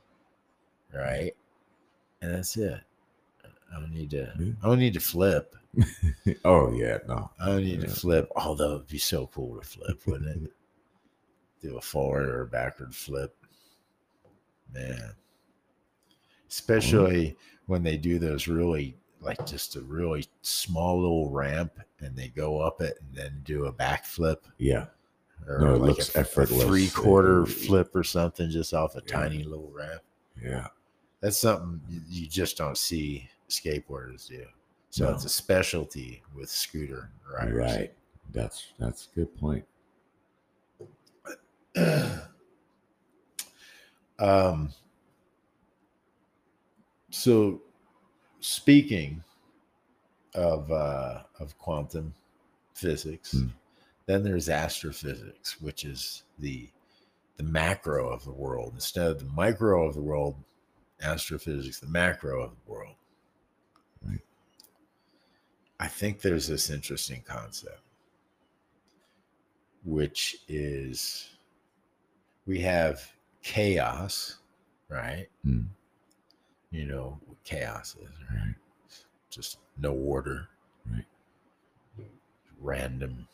right? 0.94 1.34
And 2.22 2.34
that's 2.36 2.58
it. 2.58 2.82
I 3.74 3.80
don't 3.80 3.94
need 3.94 4.10
to. 4.12 4.34
I 4.62 4.68
don't 4.68 4.80
need 4.80 4.94
to 4.96 5.00
flip. 5.00 5.56
oh 6.46 6.72
yeah, 6.74 6.98
no, 7.08 7.30
I 7.40 7.46
don't 7.46 7.64
need 7.64 7.80
Yeah. 7.82 7.86
to 7.88 7.92
flip. 7.96 8.30
Although 8.36 8.76
it'd 8.76 8.88
be 8.88 8.98
so 8.98 9.28
cool 9.28 9.58
to 9.60 9.66
flip, 9.66 10.02
wouldn't 10.06 10.44
it? 10.48 10.52
Do 11.62 11.78
a 11.78 11.82
forward 11.82 12.28
or 12.28 12.42
a 12.42 12.48
backward 12.48 12.94
flip, 12.96 13.36
man. 14.74 15.14
Especially 16.50 17.36
when 17.68 17.84
they 17.84 17.98
do 17.98 18.18
those 18.20 18.48
really 18.48 18.96
like 19.22 19.46
just 19.46 19.76
a 19.76 19.82
really 19.82 20.26
small 20.42 21.00
little 21.02 21.30
ramp 21.30 21.74
and 22.00 22.16
they 22.16 22.30
go 22.30 22.60
up 22.60 22.82
it 22.82 22.98
and 23.02 23.14
then 23.16 23.42
do 23.44 23.66
a 23.66 23.74
backflip 23.74 24.38
Yeah. 24.58 24.86
or 25.48 25.60
No, 25.60 25.76
it 25.76 25.78
like 25.80 25.90
looks 25.98 26.16
a, 26.16 26.20
effortless. 26.20 26.64
three 26.64 26.88
quarter 26.90 27.46
flip 27.46 27.94
or 27.96 28.04
something 28.04 28.50
just 28.50 28.74
off 28.74 28.96
a 28.96 29.02
Yeah. 29.06 29.14
tiny 29.18 29.44
little 29.44 29.70
ramp. 29.72 30.02
Yeah. 30.42 30.68
That's 31.20 31.38
something 31.38 31.82
you- 31.90 32.02
you 32.22 32.28
just 32.28 32.58
don't 32.58 32.78
see 32.78 33.30
skateboarders 33.50 34.28
do. 34.28 34.46
So 34.90 35.06
No. 35.06 35.14
it's 35.14 35.26
a 35.26 35.30
specialty 35.30 36.24
with 36.34 36.50
scooter 36.50 37.12
riders. 37.32 37.56
Right. 37.58 37.94
That's 38.32 38.74
that's 38.80 39.10
a 39.12 39.16
good 39.16 39.36
point. 39.38 39.66
um, 44.20 44.70
so 47.10 47.62
speaking 48.40 49.24
of 50.36 50.72
uh, 50.72 51.24
of 51.40 51.58
quantum 51.58 52.14
physics, 52.74 53.32
Hmm. 53.32 53.48
then 54.06 54.24
there's 54.24 54.50
astrophysics, 54.50 55.60
which 55.62 55.86
is 55.86 56.24
the 56.38 56.70
the 57.38 57.44
macro 57.44 58.10
of 58.10 58.24
the 58.26 58.32
world 58.32 58.74
instead 58.74 59.08
of 59.08 59.20
the 59.20 59.34
micro 59.34 59.88
of 59.88 59.96
the 59.96 60.02
world. 60.02 60.36
Astrophysics, 61.02 61.80
the 61.80 61.88
macro 61.88 62.42
of 62.44 62.52
the 62.52 62.72
world. 62.72 62.96
Right. 64.06 64.20
I 65.80 65.88
think 65.88 66.20
there's 66.20 66.48
this 66.48 66.70
interesting 66.70 67.24
concept, 67.26 67.80
which 69.86 70.44
is 70.50 71.30
we 72.46 72.60
have 72.60 73.10
chaos, 73.42 74.38
right? 74.90 75.28
Hmm. 75.44 75.64
You 76.72 76.86
know 76.86 77.20
what 77.26 77.44
chaos 77.44 77.96
is, 77.96 78.10
right? 78.30 78.40
Right. 78.46 78.56
Just 79.30 79.58
no 79.78 79.94
order, 79.94 80.48
Right. 80.86 81.06
random. 82.60 83.28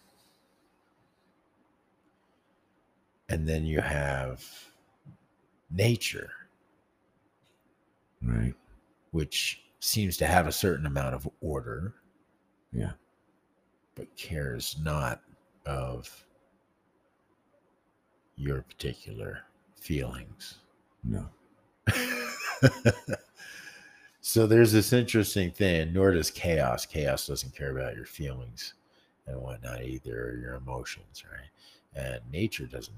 And 3.30 3.47
then 3.47 3.66
you 3.66 3.82
have 3.82 4.72
nature, 5.70 6.32
Right. 8.22 8.56
which 9.12 9.64
seems 9.80 10.18
to 10.18 10.28
have 10.28 10.47
a 10.47 10.51
certain 10.51 10.86
amount 10.86 11.16
of 11.16 11.28
order, 11.41 11.95
Yeah. 12.72 12.93
but 13.95 14.16
cares 14.16 14.78
not 14.80 15.24
of 15.66 16.26
your 18.36 18.62
particular 18.62 19.45
feelings. 19.86 20.56
No. 21.04 21.30
so 24.22 24.48
there's 24.48 24.72
this 24.72 24.92
interesting 24.94 25.52
thing, 25.52 25.94
nor 25.94 26.12
does 26.12 26.32
chaos. 26.32 26.88
Chaos 26.88 27.28
doesn't 27.28 27.56
care 27.56 27.78
about 27.78 27.96
your 27.96 28.06
feelings 28.06 28.74
and 29.28 29.40
whatnot 29.40 29.84
either, 29.84 30.30
or 30.30 30.38
your 30.38 30.56
emotions, 30.56 31.24
right? 31.32 31.50
And 31.96 32.20
nature 32.32 32.66
doesn't 32.66 32.98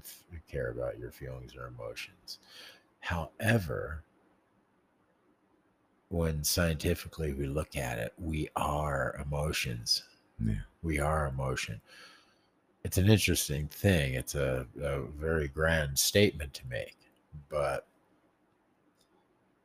care 0.50 0.70
about 0.70 0.98
your 0.98 1.10
feelings 1.10 1.54
or 1.54 1.66
emotions. 1.66 2.38
However, 3.00 4.02
when 6.08 6.42
scientifically 6.42 7.34
we 7.34 7.46
look 7.46 7.76
at 7.76 7.98
it, 7.98 8.14
we 8.16 8.48
are 8.56 9.20
emotions. 9.22 10.04
Yeah. 10.42 10.54
We 10.82 10.98
are 11.00 11.26
emotion. 11.26 11.82
It's 12.88 12.96
an 12.96 13.10
interesting 13.10 13.68
thing. 13.68 14.14
It's 14.14 14.34
a, 14.34 14.66
a 14.82 15.02
very 15.20 15.46
grand 15.46 15.98
statement 15.98 16.54
to 16.54 16.66
make, 16.70 16.96
but 17.50 17.86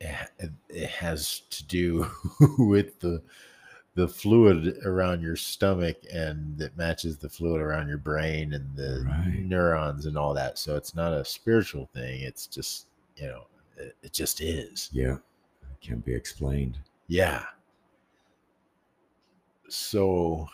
it, 0.02 0.52
it- 0.68 0.90
has 0.90 1.40
to 1.50 1.66
do 1.66 2.06
with 2.58 3.00
the 3.00 3.24
the 3.96 4.10
fluid 4.10 4.78
around 4.86 5.22
your 5.22 5.38
stomach 5.38 5.96
and 6.12 6.58
that 6.58 6.76
matches 6.76 7.16
the 7.16 7.30
fluid 7.30 7.62
around 7.62 7.88
your 7.88 7.98
brain 7.98 8.52
and 8.52 8.76
the 8.76 9.06
Right. 9.08 9.40
neurons 9.40 10.06
and 10.06 10.18
all 10.18 10.34
that. 10.34 10.58
So 10.58 10.76
it's 10.76 10.94
not 10.94 11.14
a 11.14 11.24
spiritual 11.24 11.86
thing. 11.94 12.24
It's 12.24 12.46
just 12.46 12.88
you 13.16 13.28
know 13.28 13.46
it, 13.78 13.96
it 14.04 14.12
just 14.12 14.42
is. 14.42 14.90
Yeah. 14.92 15.14
It 15.62 15.80
can 15.82 16.00
be 16.00 16.14
explained. 16.14 16.78
Yeah. 17.08 17.46
So 19.70 20.50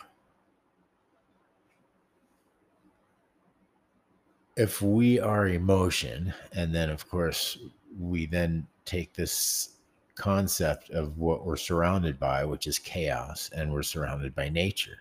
if 4.59 4.81
we 4.81 5.21
are 5.21 5.47
emotion, 5.47 6.33
and 6.51 6.75
then 6.75 6.89
of 6.89 7.07
course 7.09 7.57
we 7.97 8.25
then 8.25 8.67
take 8.83 9.13
this 9.13 9.69
concept 10.15 10.89
of 10.89 11.17
what 11.17 11.45
we're 11.45 11.55
surrounded 11.55 12.19
by, 12.19 12.43
which 12.43 12.67
is 12.67 12.77
chaos, 12.77 13.49
and 13.55 13.71
we're 13.71 13.81
surrounded 13.83 14.35
by 14.35 14.49
nature. 14.49 14.97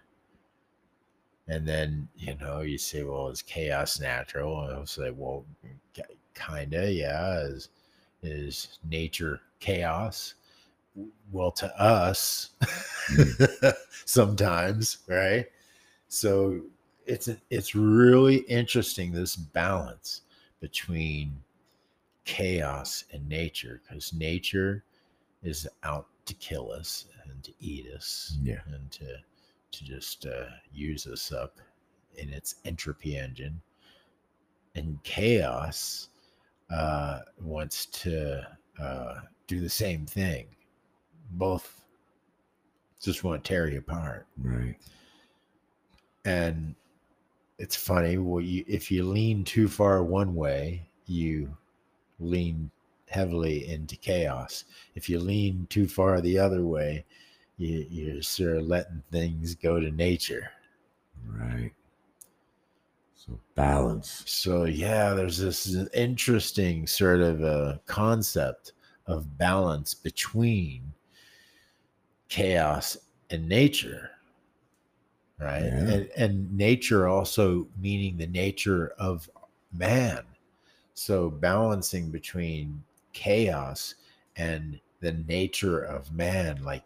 And 1.49 1.67
then, 1.67 2.09
you 2.17 2.37
know, 2.37 2.61
you 2.61 2.79
say, 2.79 3.03
well, 3.03 3.29
is 3.29 3.43
chaos 3.43 3.99
natural? 3.99 4.65
And 4.65 4.75
I'll 4.75 4.87
say, 4.87 5.11
well, 5.11 5.45
kinda, 6.35 6.93
yeah. 6.93 7.41
Is 7.41 7.71
is 8.23 8.79
nature 8.89 9.41
chaos? 9.59 10.35
well 11.31 11.53
to 11.53 11.81
us 11.81 12.51
hmm. 12.61 13.69
sometimes 14.05 14.99
right 15.07 15.47
so 16.09 16.61
it's 17.09 17.29
it's 17.51 17.75
really 17.75 18.37
interesting 18.37 19.11
this 19.13 19.35
balance 19.37 20.23
between 20.61 21.33
chaos 22.25 23.05
and 23.13 23.27
nature 23.29 23.81
because 23.89 24.13
nature 24.13 24.85
is 25.43 25.67
out 25.83 26.07
to 26.27 26.35
kill 26.35 26.71
us 26.71 27.07
and 27.25 27.43
to 27.43 27.53
eat 27.61 27.87
us 27.95 28.37
Yeah. 28.43 28.61
and 28.67 28.91
to 28.93 29.17
to 29.71 29.85
just 29.85 30.27
uh, 30.27 30.47
use 30.73 31.07
us 31.07 31.33
up 31.33 31.59
in 32.17 32.31
its 32.31 32.57
entropy 32.65 33.17
engine 33.17 33.61
and 34.75 35.03
chaos 35.03 36.09
uh, 36.71 37.21
wants 37.41 37.87
to 37.87 38.47
uh, 38.81 39.21
do 39.47 39.61
the 39.61 39.69
same 39.69 40.05
thing 40.07 40.47
both 41.33 41.85
just 43.01 43.25
want 43.25 43.43
to 43.45 43.49
tear 43.49 43.69
you 43.69 43.79
apart. 43.79 44.27
Right. 44.43 44.75
And 46.25 46.75
it's 47.59 47.77
funny, 47.77 48.19
well, 48.19 48.41
you, 48.41 48.65
if 48.69 48.91
you 48.91 49.05
lean 49.05 49.45
too 49.45 49.69
far 49.69 50.03
one 50.05 50.35
way, 50.35 50.89
you 51.07 51.57
lean 52.21 52.71
heavily 53.09 53.69
into 53.69 53.97
chaos. 53.97 54.65
If 54.95 55.09
you 55.09 55.19
lean 55.19 55.67
too 55.69 55.89
far 55.89 56.21
the 56.21 56.39
other 56.39 56.65
way, 56.65 57.05
you, 57.57 57.87
you're 57.91 58.23
sort 58.23 58.57
of 58.57 58.67
letting 58.67 59.03
things 59.11 59.55
go 59.57 59.81
to 59.81 59.91
nature. 59.91 60.51
Right. 61.27 61.73
So 63.17 63.41
balance. 63.57 64.23
So, 64.27 64.65
yeah, 64.65 65.15
there's 65.15 65.39
this 65.39 65.75
interesting 65.95 66.87
sort 66.87 67.21
of 67.21 67.43
a 67.43 67.81
concept 67.87 68.73
of 69.07 69.37
balance 69.37 69.95
between 69.95 70.93
chaos 72.29 72.97
and 73.31 73.49
nature 73.49 74.11
right 75.39 75.65
Yeah. 75.65 75.89
and, 75.91 76.11
and 76.17 76.57
nature 76.57 77.09
also 77.09 77.67
meaning 77.81 78.17
the 78.17 78.27
nature 78.27 78.93
of 78.99 79.29
man 79.73 80.23
so 80.95 81.31
balancing 81.31 82.11
between 82.11 82.83
chaos 83.13 83.95
and 84.37 84.81
the 85.01 85.13
nature 85.13 85.83
of 85.83 86.13
man 86.13 86.63
like 86.65 86.85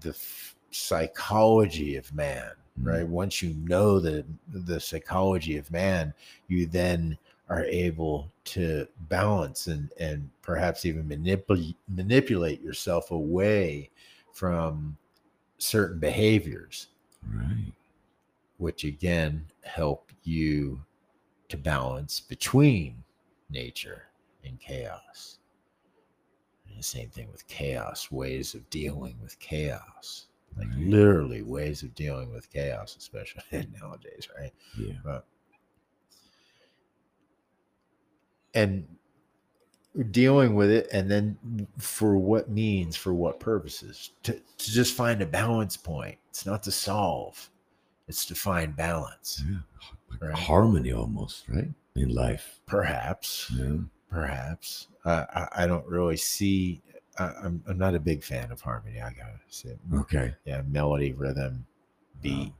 the 0.00 0.10
f- 0.10 0.54
psychology 0.70 1.96
of 1.96 2.12
man 2.14 2.50
Mm. 2.78 2.86
right 2.92 3.08
once 3.08 3.40
you 3.40 3.54
know 3.54 3.98
the 3.98 4.22
the 4.52 4.78
psychology 4.78 5.56
of 5.56 5.70
man 5.70 6.12
you 6.48 6.66
then 6.66 7.16
are 7.48 7.64
able 7.64 8.30
to 8.44 8.86
balance 9.08 9.68
and 9.68 9.90
and 9.98 10.28
perhaps 10.42 10.84
even 10.84 11.08
manipulate 11.08 11.74
manipulate 11.88 12.60
yourself 12.60 13.12
away 13.12 13.90
from 14.34 14.94
certain 15.56 15.98
behaviors 15.98 16.88
Right. 17.32 17.72
which 18.58 18.84
again 18.84 19.46
help 19.64 20.10
you 20.22 20.82
to 21.48 21.56
balance 21.56 22.20
between 22.20 23.04
nature 23.50 24.04
and 24.44 24.58
chaos 24.60 25.38
and 26.68 26.78
the 26.78 26.82
same 26.82 27.08
thing 27.10 27.30
with 27.30 27.46
chaos 27.46 28.10
ways 28.10 28.54
of 28.54 28.68
dealing 28.70 29.16
with 29.22 29.38
chaos 29.38 30.26
like 30.56 30.68
Right. 30.68 30.78
literally 30.78 31.42
ways 31.42 31.82
of 31.82 31.94
dealing 31.94 32.32
with 32.32 32.50
chaos 32.50 32.96
especially 32.96 33.42
nowadays 33.80 34.28
right 34.38 34.52
Yeah. 34.78 34.94
But, 35.04 35.26
and 38.54 38.86
dealing 40.10 40.54
with 40.54 40.70
it 40.70 40.86
and 40.92 41.10
then 41.10 41.66
for 41.78 42.16
what 42.18 42.50
means 42.50 42.96
for 42.96 43.14
what 43.14 43.40
purposes 43.40 44.10
to, 44.22 44.32
to 44.58 44.70
just 44.70 44.94
find 44.94 45.22
a 45.22 45.26
balance 45.26 45.76
point 45.76 46.16
it's 46.28 46.44
not 46.44 46.62
to 46.62 46.70
solve 46.70 47.48
it's 48.08 48.24
to 48.26 48.34
find 48.34 48.76
balance 48.76 49.42
Yeah. 49.48 49.58
Like 50.10 50.20
Right. 50.22 50.34
harmony 50.34 50.92
almost, 50.92 51.48
right? 51.48 51.68
In 51.94 52.08
life. 52.14 52.60
perhaps 52.66 53.50
Yeah. 53.54 53.78
perhaps 54.10 54.88
uh, 55.04 55.24
I, 55.34 55.64
I 55.64 55.66
don't 55.66 55.86
really 55.86 56.16
see 56.16 56.82
I, 57.18 57.32
I'm 57.42 57.62
I'm 57.66 57.78
not 57.78 57.94
a 57.94 58.00
big 58.00 58.22
fan 58.22 58.50
of 58.52 58.60
harmony. 58.60 59.00
I 59.00 59.08
gotta 59.10 59.40
say, 59.48 59.76
Okay. 59.94 60.34
yeah, 60.44 60.60
melody, 60.68 61.12
rhythm, 61.14 61.64
beat, 62.20 62.52
Oh. 62.52 62.54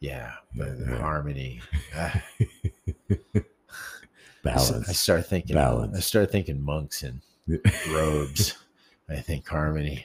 yeah, 0.00 0.34
but 0.54 0.78
Yeah, 0.78 0.90
yeah. 0.90 0.98
harmony. 0.98 1.60
ah, 1.96 2.22
Balance. 4.54 4.88
I 4.88 4.92
start 4.92 5.26
thinking. 5.26 5.54
Balance. 5.54 5.96
I 5.96 6.00
start 6.00 6.30
thinking 6.30 6.62
monks 6.62 7.02
and 7.02 7.20
robes. 7.90 8.56
I 9.08 9.16
think 9.16 9.46
harmony. 9.48 10.04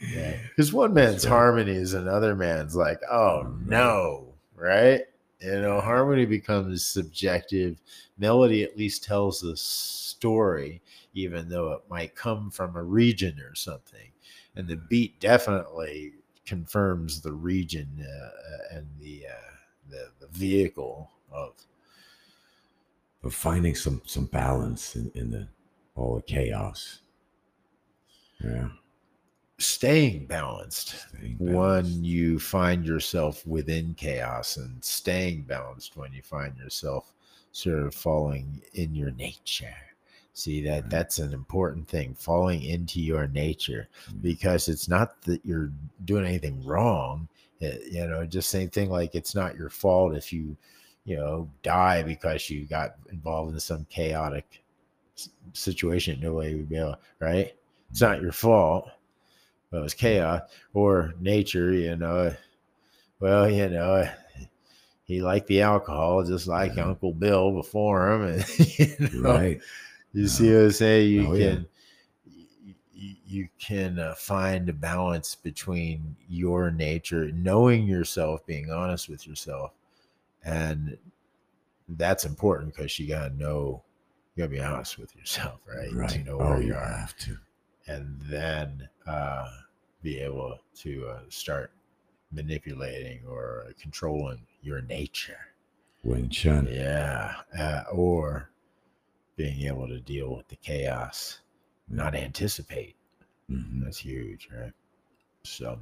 Yeah, 0.00 0.36
because 0.48 0.72
one 0.72 0.94
man's 0.94 1.24
right. 1.24 1.30
harmony 1.30 1.72
is 1.72 1.94
another 1.94 2.34
man's 2.34 2.74
like, 2.74 3.00
oh 3.10 3.42
Right. 3.44 3.66
no, 3.66 4.34
right? 4.54 5.02
You 5.40 5.60
know, 5.60 5.80
harmony 5.80 6.24
becomes 6.24 6.84
subjective. 6.86 7.80
Melody 8.18 8.62
at 8.62 8.76
least 8.76 9.02
tells 9.04 9.40
the 9.40 9.56
story, 9.56 10.80
even 11.14 11.48
though 11.48 11.72
it 11.72 11.82
might 11.90 12.14
come 12.14 12.50
from 12.50 12.76
a 12.76 12.82
region 12.82 13.40
or 13.40 13.54
something. 13.54 14.10
And 14.54 14.68
the 14.68 14.76
beat 14.76 15.18
definitely 15.18 16.12
confirms 16.46 17.20
the 17.20 17.32
region 17.32 17.88
uh, 18.06 18.76
and 18.76 18.86
the, 19.00 19.26
uh, 19.28 19.50
the 19.90 20.08
the 20.20 20.28
vehicle 20.28 21.10
of 21.32 21.54
But 23.22 23.32
finding 23.32 23.74
some 23.74 24.02
some 24.04 24.26
balance 24.26 24.96
in, 24.96 25.10
in 25.14 25.30
the 25.30 25.48
all 25.94 26.16
the 26.16 26.22
chaos. 26.22 27.00
Yeah. 28.42 28.68
staying 29.58 30.26
balanced. 30.26 30.96
staying 31.08 31.36
balanced. 31.36 31.54
One, 31.54 32.04
you 32.04 32.38
find 32.40 32.84
yourself 32.84 33.46
within 33.46 33.94
chaos 33.94 34.56
and 34.56 34.82
staying 34.84 35.42
balanced 35.42 35.96
when 35.96 36.12
you 36.12 36.22
find 36.22 36.56
yourself 36.58 37.12
sort 37.52 37.80
of 37.84 37.94
falling 37.94 38.60
in 38.74 38.94
your 38.94 39.12
nature. 39.12 39.76
See 40.34 40.62
that 40.64 40.80
Right. 40.82 40.90
that's 40.90 41.18
an 41.20 41.32
important 41.32 41.86
thing, 41.86 42.14
falling 42.14 42.62
into 42.64 43.00
your 43.00 43.28
nature, 43.28 43.88
Mm. 44.08 44.22
because 44.22 44.66
it's 44.68 44.88
not 44.88 45.20
that 45.22 45.44
you're 45.44 45.70
doing 46.06 46.24
anything 46.24 46.64
wrong. 46.64 47.28
Uh, 47.62 47.76
you 47.88 48.04
know, 48.08 48.26
just 48.26 48.50
same 48.50 48.70
thing 48.70 48.90
like 48.90 49.14
it's 49.14 49.34
not 49.36 49.54
your 49.54 49.68
fault 49.70 50.16
if 50.16 50.32
you, 50.32 50.56
you 51.04 51.16
know, 51.16 51.50
die 51.62 52.02
because 52.02 52.48
you 52.50 52.64
got 52.64 52.96
involved 53.10 53.54
in 53.54 53.60
some 53.60 53.86
chaotic 53.90 54.62
situation. 55.52 56.20
No 56.20 56.34
way 56.34 56.54
would 56.54 56.68
be 56.68 56.76
able, 56.76 56.96
right? 57.18 57.52
It's 57.90 58.00
not 58.00 58.22
your 58.22 58.32
fault. 58.32 58.90
Well, 59.70 59.80
it 59.80 59.84
was 59.84 59.94
chaos 59.94 60.42
or 60.74 61.14
nature, 61.20 61.72
you 61.72 61.96
know. 61.96 62.34
Well, 63.20 63.50
you 63.50 63.68
know, 63.68 64.08
he 65.04 65.22
liked 65.22 65.46
the 65.48 65.62
alcohol 65.62 66.24
just 66.24 66.46
like 66.46 66.76
Yeah. 66.76 66.86
Uncle 66.86 67.12
Bill 67.12 67.52
before 67.52 68.12
him. 68.12 68.22
And, 68.22 68.58
you 68.78 69.22
know, 69.22 69.32
Right. 69.32 69.60
you 70.12 70.28
see 70.28 70.52
what 70.52 70.62
I'm 70.64 70.70
saying? 70.72 71.10
You 71.10 71.26
Oh, 71.28 71.36
can 71.36 71.66
you, 72.94 73.14
you 73.26 73.48
can 73.58 73.98
uh, 73.98 74.14
find 74.14 74.68
a 74.68 74.72
balance 74.72 75.34
between 75.34 76.16
your 76.28 76.70
nature, 76.70 77.30
knowing 77.32 77.86
yourself, 77.86 78.44
being 78.46 78.70
honest 78.70 79.08
with 79.08 79.26
yourself, 79.26 79.72
and 80.44 80.96
that's 81.88 82.24
important 82.24 82.74
because 82.74 82.98
you 82.98 83.06
gotta 83.08 83.34
know 83.36 83.82
you 84.34 84.42
gotta 84.42 84.50
be 84.50 84.60
honest 84.60 84.98
with 84.98 85.14
yourself, 85.16 85.60
right? 85.68 85.92
Right. 85.92 86.24
know 86.24 86.38
oh, 86.40 86.50
where 86.50 86.60
you 86.60 86.68
you 86.68 86.74
are 86.74 86.84
have 86.84 87.16
to. 87.18 87.36
and 87.86 88.20
then 88.22 88.88
uh, 89.06 89.48
be 90.02 90.18
able 90.20 90.58
to 90.76 91.06
uh, 91.08 91.20
start 91.28 91.72
manipulating 92.32 93.20
or 93.28 93.66
controlling 93.80 94.40
your 94.62 94.80
nature. 94.82 95.38
Wing 96.02 96.28
Chun. 96.30 96.66
Yeah. 96.70 97.34
Uh, 97.56 97.82
or 97.92 98.50
being 99.36 99.62
able 99.66 99.86
to 99.88 100.00
deal 100.00 100.34
with 100.34 100.48
the 100.48 100.56
chaos, 100.56 101.40
not 101.88 102.14
anticipate. 102.14 102.96
Mhm. 103.50 103.84
That's 103.84 103.98
huge, 103.98 104.48
right? 104.56 104.72
So, 105.44 105.80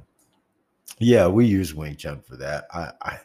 yeah, 0.99 1.27
we 1.27 1.45
use 1.45 1.73
Wing 1.73 1.95
Chun 1.95 2.21
for 2.21 2.35
that. 2.37 2.67
I, 2.73 2.91
I, 3.01 3.19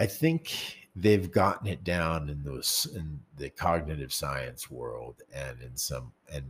I 0.00 0.06
think 0.06 0.78
they've 0.96 1.30
gotten 1.30 1.66
it 1.68 1.84
down 1.84 2.28
in 2.30 2.42
those 2.42 2.88
in 2.96 3.20
the 3.36 3.50
cognitive 3.50 4.12
science 4.12 4.70
world 4.70 5.22
and 5.32 5.60
in 5.60 5.76
some 5.76 6.10
and 6.32 6.44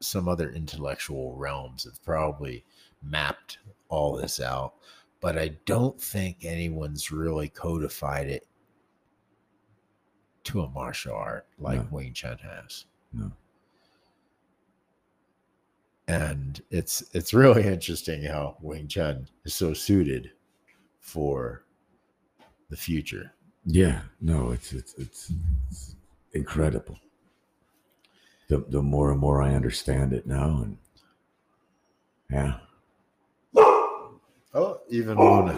some 0.00 0.26
other 0.26 0.50
intellectual 0.50 1.34
realms 1.36 1.84
have 1.84 2.02
probably 2.02 2.64
mapped 3.02 3.58
all 3.88 4.16
this 4.16 4.40
out. 4.40 4.74
But 5.20 5.36
I 5.38 5.48
don't 5.66 6.00
think 6.00 6.44
anyone's 6.44 7.10
really 7.12 7.48
codified 7.48 8.28
it 8.28 8.46
to 10.44 10.62
a 10.62 10.70
martial 10.70 11.14
art 11.14 11.46
like 11.58 11.80
No. 11.80 11.88
Wing 11.90 12.12
Chun 12.14 12.38
has 12.38 12.86
No. 13.12 13.30
and 16.06 16.62
it's 16.70 17.04
it's 17.12 17.34
really 17.34 17.64
interesting 17.74 18.22
how 18.22 18.56
Wing 18.62 18.88
Chun 18.88 19.28
is 19.44 19.54
so 19.54 19.74
suited 19.74 20.30
for 21.00 21.64
the 22.70 22.76
future. 22.76 23.32
Yeah. 23.64 24.00
No, 24.20 24.50
it's 24.50 24.72
it's 24.72 24.94
it's, 24.94 25.32
it's 25.70 25.96
incredible. 26.32 26.98
The 28.48 28.64
the 28.68 28.82
more 28.82 29.10
and 29.10 29.20
more 29.20 29.42
I 29.42 29.54
understand 29.54 30.12
it 30.12 30.26
now, 30.26 30.62
and 30.64 30.78
yeah. 32.30 32.58
Oh, 34.54 34.80
even 34.88 35.18
Luna. 35.18 35.54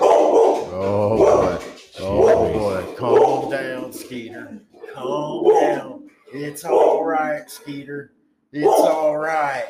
Oh 0.00 1.16
boy. 1.16 1.64
Oh 2.00 2.52
boy. 2.52 2.94
Calm 2.96 3.50
down, 3.50 3.92
Skeeter. 3.92 4.60
Calm 4.92 5.60
down. 5.60 6.10
It's 6.32 6.64
all 6.64 7.04
right, 7.04 7.48
Skeeter. 7.48 8.12
It's 8.52 8.66
all 8.66 9.16
right. 9.16 9.68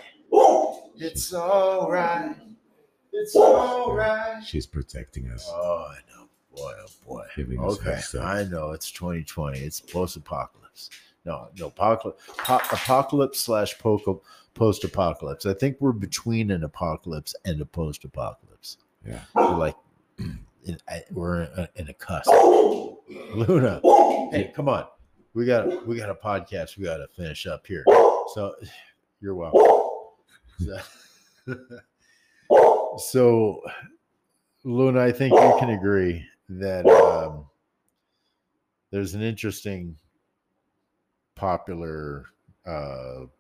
It's 1.01 1.33
all 1.33 1.91
right. 1.91 2.35
It's 3.12 3.37
all 3.37 3.95
right. 3.95 4.43
She's 4.45 4.66
protecting 4.66 5.29
us. 5.31 5.49
Oh, 5.49 5.87
I 5.89 5.99
know. 6.11 6.18
Boy, 6.55 6.73
oh 6.81 6.87
boy. 7.07 7.25
Okay. 7.39 8.01
I 8.21 8.45
know 8.45 8.73
it's 8.73 8.91
2020. 8.91 9.59
It's 9.59 9.81
post-apocalypse. 9.81 10.91
No, 11.25 11.49
no, 11.59 11.67
apocalypse, 11.67 12.23
po- 12.39 12.61
apocalypse 12.73 13.39
slash 13.41 13.79
post-apocalypse. 13.79 15.47
I 15.47 15.53
think 15.55 15.77
we're 15.81 15.93
between 15.93 16.51
an 16.51 16.65
apocalypse 16.65 17.35
and 17.45 17.61
a 17.61 17.67
post-apocalypse. 17.67 18.79
Yeah. 19.07 19.21
We're 19.35 19.57
like, 19.57 19.77
in, 20.19 20.79
I- 20.89 21.05
we're 21.11 21.43
in 21.43 21.51
a, 21.57 21.69
in 21.77 21.89
a 21.89 21.95
cusp. 21.95 22.31
Luna, 23.35 23.81
hey, 24.33 24.53
come 24.55 24.69
on. 24.69 24.87
We 25.35 25.45
got 25.47 25.87
we 25.87 25.97
got 25.97 26.11
a 26.11 26.15
podcast. 26.15 26.77
We 26.79 26.85
got 26.85 26.97
to 26.97 27.07
finish 27.09 27.47
up 27.47 27.67
here. 27.67 27.85
So, 28.35 28.55
you're 29.21 29.35
welcome. 29.35 29.61
So, 30.59 30.79
so, 32.99 33.63
Luna, 34.65 35.01
I 35.01 35.13
think 35.13 35.35
you 35.35 35.57
can 35.61 35.71
agree 35.71 36.25
that 36.49 36.87
um, 36.87 37.47
there's 38.91 39.15
an 39.15 39.23
interesting, 39.23 39.97
popular 41.35 42.27
uh, 42.67 43.25
of 43.25 43.31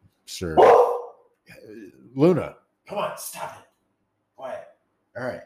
Luna. 2.14 2.56
Come 2.86 2.98
on, 2.98 3.16
stop 3.16 3.58
it. 3.60 3.68
Quiet. 4.36 4.68
All 5.16 5.24
right. 5.24 5.42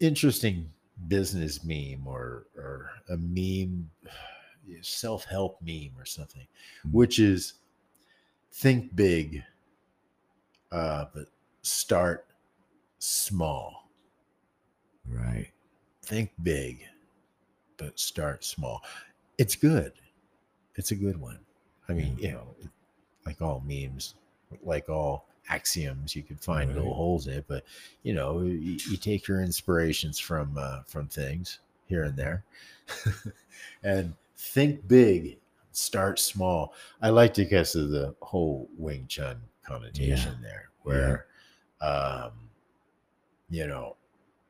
Interesting 0.00 0.70
business 1.06 1.64
meme 1.64 2.06
or 2.06 2.46
or 2.56 2.90
a 3.08 3.16
meme, 3.16 3.88
self 4.80 5.24
help 5.24 5.60
meme 5.62 5.92
or 5.96 6.04
something, 6.04 6.46
which 6.90 7.18
is 7.18 7.54
think 8.52 8.94
big, 8.94 9.42
uh, 10.72 11.06
but 11.14 11.26
start 11.62 12.26
small. 12.98 13.88
Right. 15.08 15.52
Think 16.08 16.30
big, 16.42 16.86
but 17.76 17.98
start 18.00 18.42
small. 18.42 18.82
It's 19.36 19.54
good. 19.54 19.92
It's 20.76 20.90
a 20.90 20.94
good 20.94 21.20
one. 21.20 21.38
I 21.86 21.92
mean, 21.92 22.16
you 22.18 22.32
know, 22.32 22.54
like 23.26 23.42
all 23.42 23.62
memes, 23.66 24.14
like 24.62 24.88
all 24.88 25.26
axioms, 25.50 26.16
you 26.16 26.22
can 26.22 26.36
find 26.36 26.68
little 26.70 26.84
Right. 26.88 26.96
holes 26.96 27.26
in 27.26 27.34
it. 27.34 27.44
But 27.46 27.64
you 28.04 28.14
know, 28.14 28.40
you, 28.40 28.78
you 28.88 28.96
take 28.96 29.28
your 29.28 29.42
inspirations 29.42 30.18
from 30.18 30.56
uh, 30.56 30.80
from 30.86 31.08
things 31.08 31.58
here 31.88 32.04
and 32.04 32.16
there, 32.16 32.42
and 33.82 34.14
think 34.38 34.88
big, 34.88 35.36
start 35.72 36.18
small. 36.18 36.72
I 37.02 37.10
like 37.10 37.34
to 37.34 37.44
guess 37.44 37.74
of 37.74 37.90
the 37.90 38.14
whole 38.22 38.66
Wing 38.78 39.04
Chun 39.08 39.42
connotation 39.62 40.38
there, 40.40 40.70
where, 40.84 41.26
um, 41.82 42.32
you 43.50 43.66
know, 43.66 43.96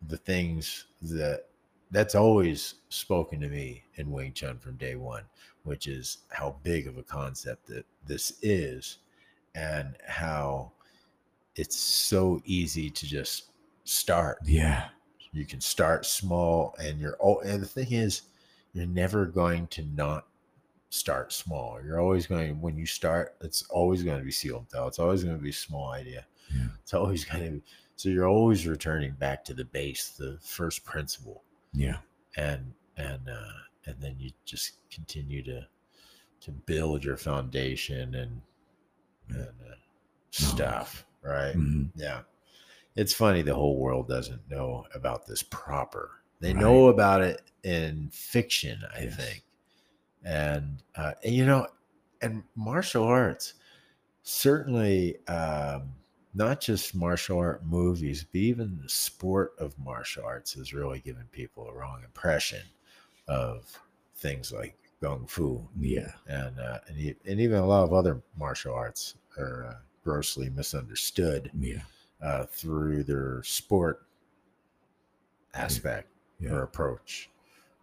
the 0.07 0.17
things 0.19 0.85
that 1.03 1.48
that's 1.91 2.15
always 2.15 2.75
spoken 2.89 3.41
to 3.41 3.49
me 3.49 3.85
in 3.95 4.11
Wing 4.11 4.33
Chun 4.33 4.59
from 4.59 4.77
day 4.77 4.95
one, 4.95 5.25
which 5.65 5.87
is 5.87 6.19
how 6.29 6.57
big 6.63 6.87
of 6.87 6.99
a 6.99 7.03
concept 7.03 7.67
that 7.69 7.87
this 8.07 8.35
is 8.43 8.99
and 9.55 9.95
how 10.07 10.73
it's 11.57 11.77
so 11.77 12.41
easy 12.45 12.91
to 12.91 13.07
just 13.07 13.51
start. 13.85 14.39
Yeah. 14.45 14.89
You 15.33 15.45
can 15.45 15.61
start 15.61 16.07
small 16.07 16.75
and 16.79 16.99
you're 16.99 17.17
oh 17.21 17.39
and 17.41 17.63
the 17.63 17.67
thing 17.67 17.93
is 17.93 18.23
you're 18.73 18.87
never 18.87 19.27
going 19.27 19.67
to 19.69 19.83
not 19.95 20.27
start 20.91 21.33
small. 21.33 21.79
You're 21.85 22.01
always 22.01 22.27
going 22.27 22.61
when 22.61 22.77
you 22.77 22.87
start, 22.87 23.35
it's 23.41 23.63
always 23.71 24.03
going 24.03 24.19
to 24.19 24.25
be 24.25 24.31
sealed 24.31 24.67
though. 24.71 24.87
It's 24.87 24.99
always 24.99 25.25
going 25.25 25.37
to 25.37 25.43
be 25.43 25.51
a 25.51 25.55
small 25.55 25.91
idea. 25.91 26.27
Yeah. 26.55 26.69
It's 26.83 26.95
always 26.95 27.25
going 27.25 27.45
to 27.45 27.51
be 27.51 27.63
so 27.97 28.09
you're 28.09 28.29
always 28.29 28.65
returning 28.65 29.13
back 29.13 29.45
to 29.47 29.55
the 29.55 29.65
base, 29.65 30.11
the 30.11 30.39
first 30.41 30.85
principle. 30.85 31.43
Yeah. 31.73 31.99
And 32.37 32.75
and 32.97 33.29
uh 33.29 33.53
and 33.87 33.97
then 34.01 34.17
you 34.19 34.31
just 34.45 34.79
continue 34.91 35.43
to 35.45 35.67
to 36.41 36.53
build 36.53 37.05
your 37.05 37.17
foundation 37.17 38.15
and 38.15 38.43
and 39.31 39.55
uh, 39.71 39.75
stuff, 40.31 41.07
right? 41.23 41.55
Mhm. 41.57 41.91
Yeah. 41.95 42.23
It's 42.97 43.15
funny 43.15 43.43
the 43.43 43.55
whole 43.55 43.79
world 43.79 44.09
doesn't 44.09 44.49
know 44.51 44.87
about 44.95 45.27
this 45.27 45.43
proper. 45.43 46.23
They 46.41 46.53
Right. 46.53 46.61
know 46.63 46.89
about 46.89 47.23
it 47.23 47.43
in 47.65 48.11
fiction, 48.11 48.83
I 48.95 49.03
Yes. 49.03 49.17
think. 49.17 49.45
And 50.25 50.83
uh 50.97 51.15
and, 51.25 51.35
you 51.35 51.47
know, 51.47 51.69
and 52.23 52.45
martial 52.57 53.05
arts 53.05 53.55
certainly 54.23 55.19
um 55.29 55.95
not 56.39 56.61
just 56.61 56.95
martial 56.95 57.39
art 57.39 57.67
movies, 57.67 58.25
but 58.25 58.39
even 58.39 58.79
the 58.83 58.89
sport 58.89 59.53
of 59.59 59.79
martial 59.79 60.25
arts 60.25 60.55
has 60.55 60.73
really 60.73 61.01
given 61.01 61.25
people 61.33 61.69
a 61.69 61.73
wrong 61.75 62.01
impression 62.05 62.63
of 63.27 63.79
things 64.17 64.53
like 64.53 64.77
gung 65.03 65.29
fu 65.29 65.69
Yeah. 65.79 66.13
and 66.27 66.59
uh, 66.59 66.79
and, 66.89 67.15
and 67.27 67.41
even 67.41 67.59
a 67.59 67.67
lot 67.67 67.85
of 67.85 67.93
other 67.93 68.23
martial 68.37 68.75
arts 68.75 69.15
are 69.37 69.67
uh, 69.67 69.75
grossly 70.05 70.49
misunderstood 70.51 71.51
Yeah. 71.59 71.83
uh, 72.23 72.47
through 72.47 73.05
their 73.05 73.43
sport 73.43 74.07
aspect 75.55 76.09
or 76.49 76.63
approach 76.63 77.29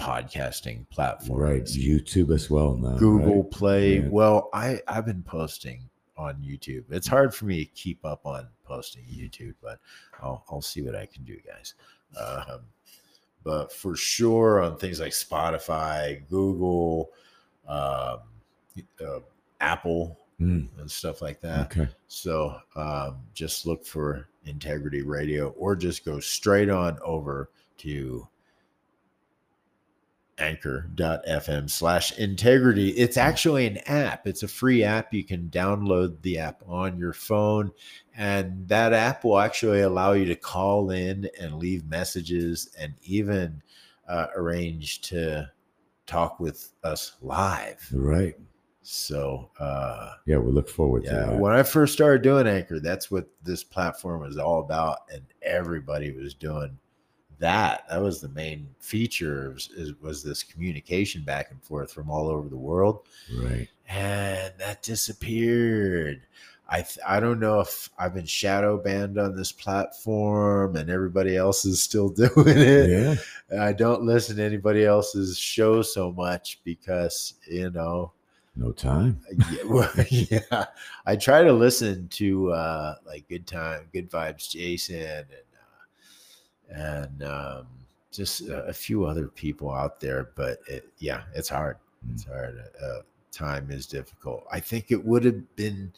podcasting 0.00 0.88
platforms. 0.90 1.40
Right. 1.40 1.64
YouTube 1.64 2.34
as 2.34 2.50
well 2.50 2.74
now. 2.74 2.96
Google 2.96 3.42
right? 3.42 3.50
Play. 3.50 3.98
Yeah. 3.98 4.08
Well, 4.10 4.50
I 4.52 4.80
I've 4.88 5.06
been 5.06 5.22
posting 5.22 5.88
on 6.16 6.36
YouTube. 6.36 6.84
It's 6.90 7.06
hard 7.06 7.34
for 7.34 7.44
me 7.44 7.64
to 7.64 7.70
keep 7.72 8.04
up 8.04 8.26
on 8.26 8.48
posting 8.64 9.04
YouTube, 9.04 9.54
but 9.62 9.78
I'll 10.20 10.44
I'll 10.50 10.62
see 10.62 10.82
what 10.82 10.96
I 10.96 11.06
can 11.06 11.24
do, 11.24 11.36
guys. 11.46 11.74
Um, 12.20 12.60
but 13.44 13.72
for 13.72 13.94
sure 13.94 14.62
on 14.62 14.76
things 14.78 14.98
like 14.98 15.12
Spotify, 15.12 16.26
Google, 16.28 17.10
um, 17.68 18.18
uh, 19.00 19.20
Apple, 19.60 20.18
Mm, 20.40 20.66
and 20.80 20.90
stuff 20.90 21.22
like 21.22 21.40
that. 21.42 21.66
okay. 21.66 21.88
So 22.08 22.56
um, 22.74 23.18
just 23.34 23.66
look 23.66 23.86
for 23.86 24.28
Integrity 24.46 25.02
Radio 25.02 25.50
or 25.50 25.76
just 25.76 26.04
go 26.04 26.18
straight 26.18 26.68
on 26.68 26.98
over 27.04 27.50
to 27.78 28.26
anchor.fm 30.38 31.70
slash 31.70 32.18
integrity. 32.18 32.90
It's 32.90 33.16
actually 33.16 33.66
an 33.66 33.78
app. 33.86 34.26
It's 34.26 34.42
a 34.42 34.48
free 34.48 34.82
app. 34.82 35.14
You 35.14 35.24
can 35.24 35.48
download 35.48 36.20
the 36.22 36.38
app 36.38 36.62
on 36.66 36.98
your 36.98 37.12
phone. 37.12 37.70
And 38.16 38.66
that 38.68 38.92
app 38.92 39.24
will 39.24 39.38
actually 39.38 39.80
allow 39.80 40.12
you 40.12 40.24
to 40.26 40.36
call 40.36 40.90
in 40.90 41.28
and 41.40 41.56
leave 41.56 41.86
messages 41.86 42.70
and 42.78 42.94
even 43.02 43.62
uh, 44.08 44.26
arrange 44.36 45.00
to 45.02 45.50
talk 46.06 46.40
with 46.40 46.72
us 46.82 47.16
live. 47.22 47.88
Right. 47.92 48.34
So, 48.82 49.50
uh, 49.58 50.10
Yeah, 50.26 50.36
we 50.38 50.52
look 50.52 50.68
forward 50.68 51.04
to 51.04 51.10
yeah, 51.10 51.26
that. 51.26 51.38
when 51.38 51.54
I 51.54 51.62
first 51.62 51.94
started 51.94 52.20
doing 52.22 52.46
Anchor, 52.46 52.80
that's 52.80 53.10
what 53.10 53.26
this 53.42 53.64
platform 53.64 54.20
was 54.20 54.36
all 54.36 54.60
about, 54.60 54.98
and 55.10 55.22
everybody 55.40 56.12
was 56.12 56.34
doing 56.34 56.78
that. 57.38 57.84
That 57.88 58.02
was 58.02 58.20
the 58.20 58.28
main 58.30 58.68
feature 58.78 59.50
was, 59.54 59.68
is, 59.76 59.92
was 60.00 60.22
this 60.22 60.42
communication 60.42 61.22
back 61.22 61.50
and 61.50 61.62
forth 61.62 61.92
from 61.92 62.10
all 62.10 62.28
over 62.28 62.48
the 62.48 62.56
world, 62.56 63.06
Right. 63.36 63.68
and 63.88 64.52
that 64.58 64.82
disappeared. 64.82 66.22
I 66.68 66.76
th- 66.78 66.98
I 67.06 67.20
don't 67.20 67.40
know 67.40 67.60
if 67.60 67.90
I've 67.98 68.14
been 68.14 68.24
shadow 68.24 68.78
banned 68.78 69.18
on 69.18 69.36
this 69.36 69.52
platform, 69.52 70.76
and 70.76 70.88
everybody 70.88 71.36
else 71.36 71.64
is 71.66 71.82
still 71.82 72.08
doing 72.24 72.32
it. 72.46 72.88
Yeah. 73.52 73.60
I 73.60 73.72
don't 73.74 74.02
listen 74.04 74.36
to 74.36 74.42
anybody 74.42 74.84
else's 74.84 75.36
show 75.38 75.82
so 75.82 76.10
much 76.12 76.60
because 76.64 77.34
you 77.46 77.70
know 77.70 78.12
No 78.56 78.72
time. 78.72 79.20
yeah, 79.52 79.62
well, 79.66 79.90
yeah. 80.08 80.64
I 81.04 81.16
try 81.16 81.42
to 81.42 81.52
listen 81.52 82.08
to 82.12 82.52
uh 82.52 82.94
like 83.06 83.28
Good 83.28 83.46
Time, 83.46 83.82
Good 83.92 84.10
Vibes, 84.10 84.48
Jason, 84.48 84.96
and 85.02 85.26
uh, 85.26 85.53
and 86.74 87.22
um, 87.22 87.66
just 88.12 88.42
a, 88.42 88.64
a 88.64 88.72
few 88.72 89.04
other 89.04 89.28
people 89.28 89.70
out 89.72 90.00
there. 90.00 90.30
But 90.34 90.58
it, 90.68 90.88
yeah, 90.98 91.22
it's 91.34 91.48
hard. 91.48 91.76
It's 92.12 92.24
hard. 92.24 92.62
Uh, 92.82 93.00
time 93.32 93.70
is 93.70 93.86
difficult. 93.86 94.44
I 94.50 94.60
think 94.60 94.90
it 94.90 95.04
would 95.04 95.24
have 95.24 95.56
been. 95.56 95.92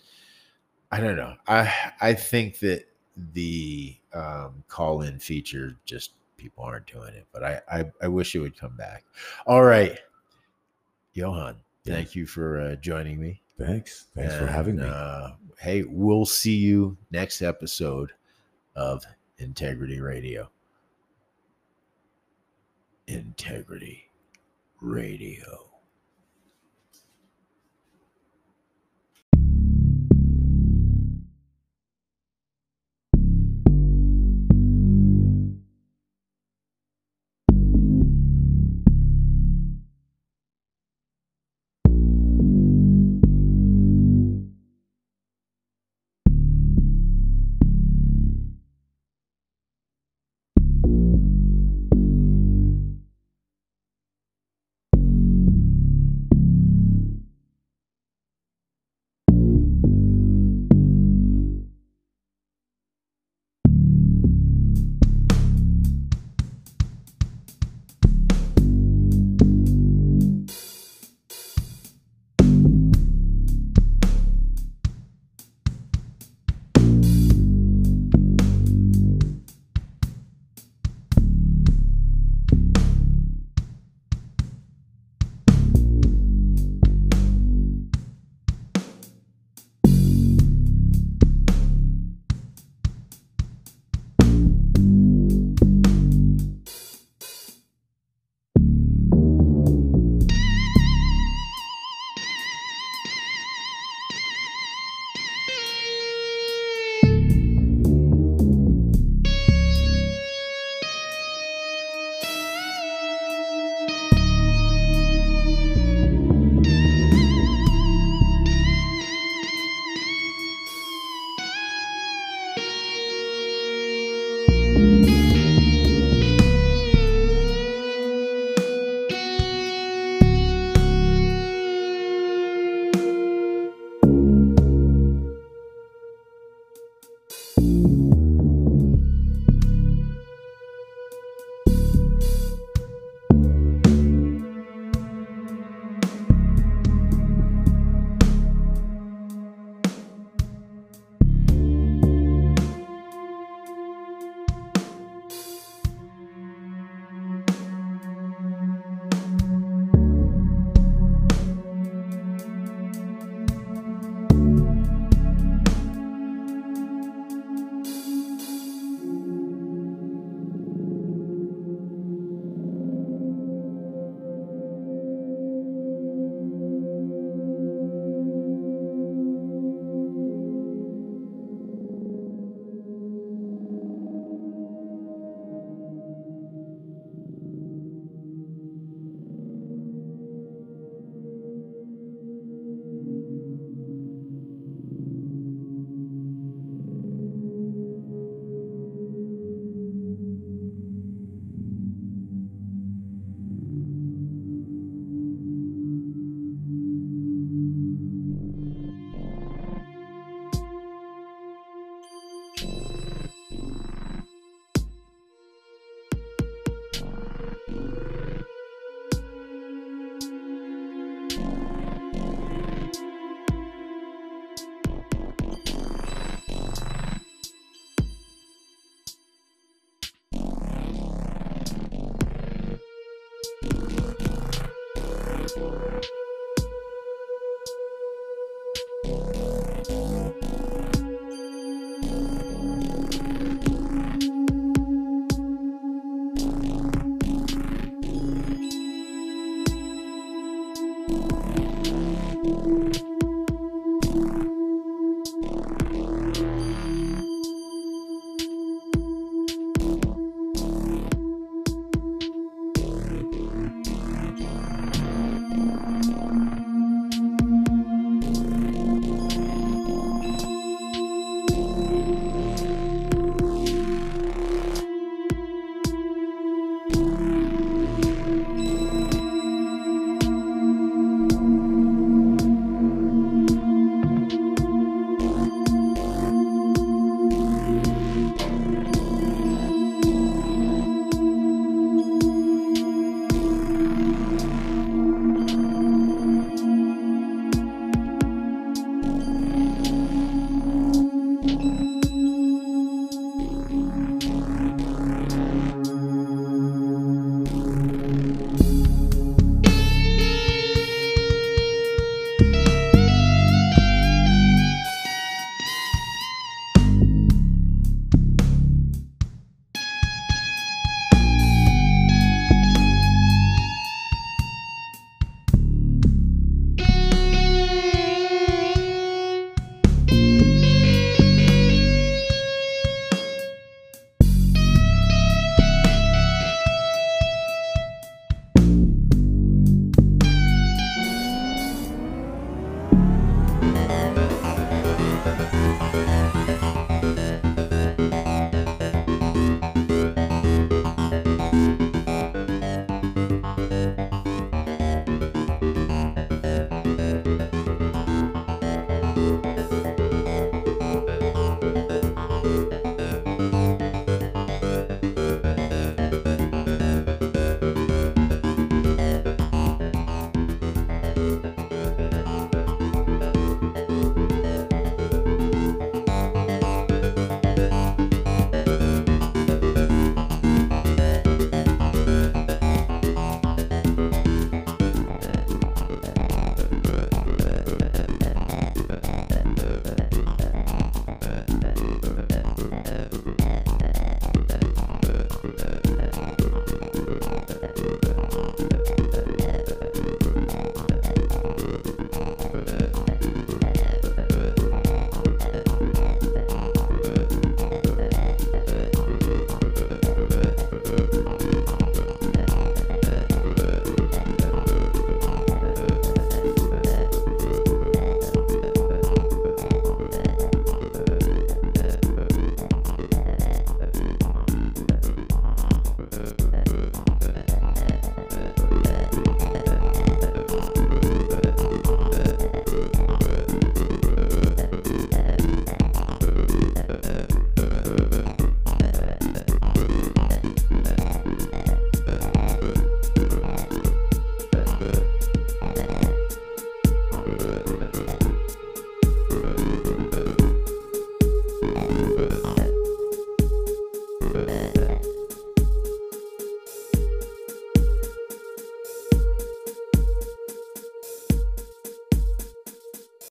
I 0.93 1.01
don't 1.01 1.16
know. 1.16 1.35
I 1.49 1.72
I 2.01 2.14
think 2.14 2.59
that 2.61 2.85
the 3.33 3.97
um, 4.12 4.62
call 4.68 5.03
in 5.03 5.18
feature 5.18 5.77
just 5.85 6.12
people 6.37 6.64
aren't 6.64 6.87
doing 6.87 7.14
it. 7.14 7.27
But 7.33 7.45
I 7.45 7.61
I, 7.70 7.85
I 8.03 8.09
wish 8.09 8.35
it 8.35 8.41
would 8.41 8.59
come 8.59 8.77
back. 8.77 9.05
All 9.47 9.64
right, 9.64 9.99
Johan. 11.14 11.57
Yeah. 11.85 11.95
Thank 11.95 12.14
you 12.14 12.27
for 12.27 12.61
uh, 12.61 12.77
joining 12.77 13.20
me. 13.20 13.43
Thanks. 13.59 14.07
Thanks 14.14 14.35
for 14.35 14.47
having 14.47 14.77
me. 14.77 14.85
Uh, 14.87 15.31
hey, 15.59 15.83
we'll 15.83 16.27
see 16.27 16.57
you 16.57 16.97
next 17.11 17.43
episode 17.43 18.12
of 18.74 19.05
Integrity 19.39 20.01
Radio. 20.01 20.51
Integrity 23.09 24.07
Radio. 24.81 25.76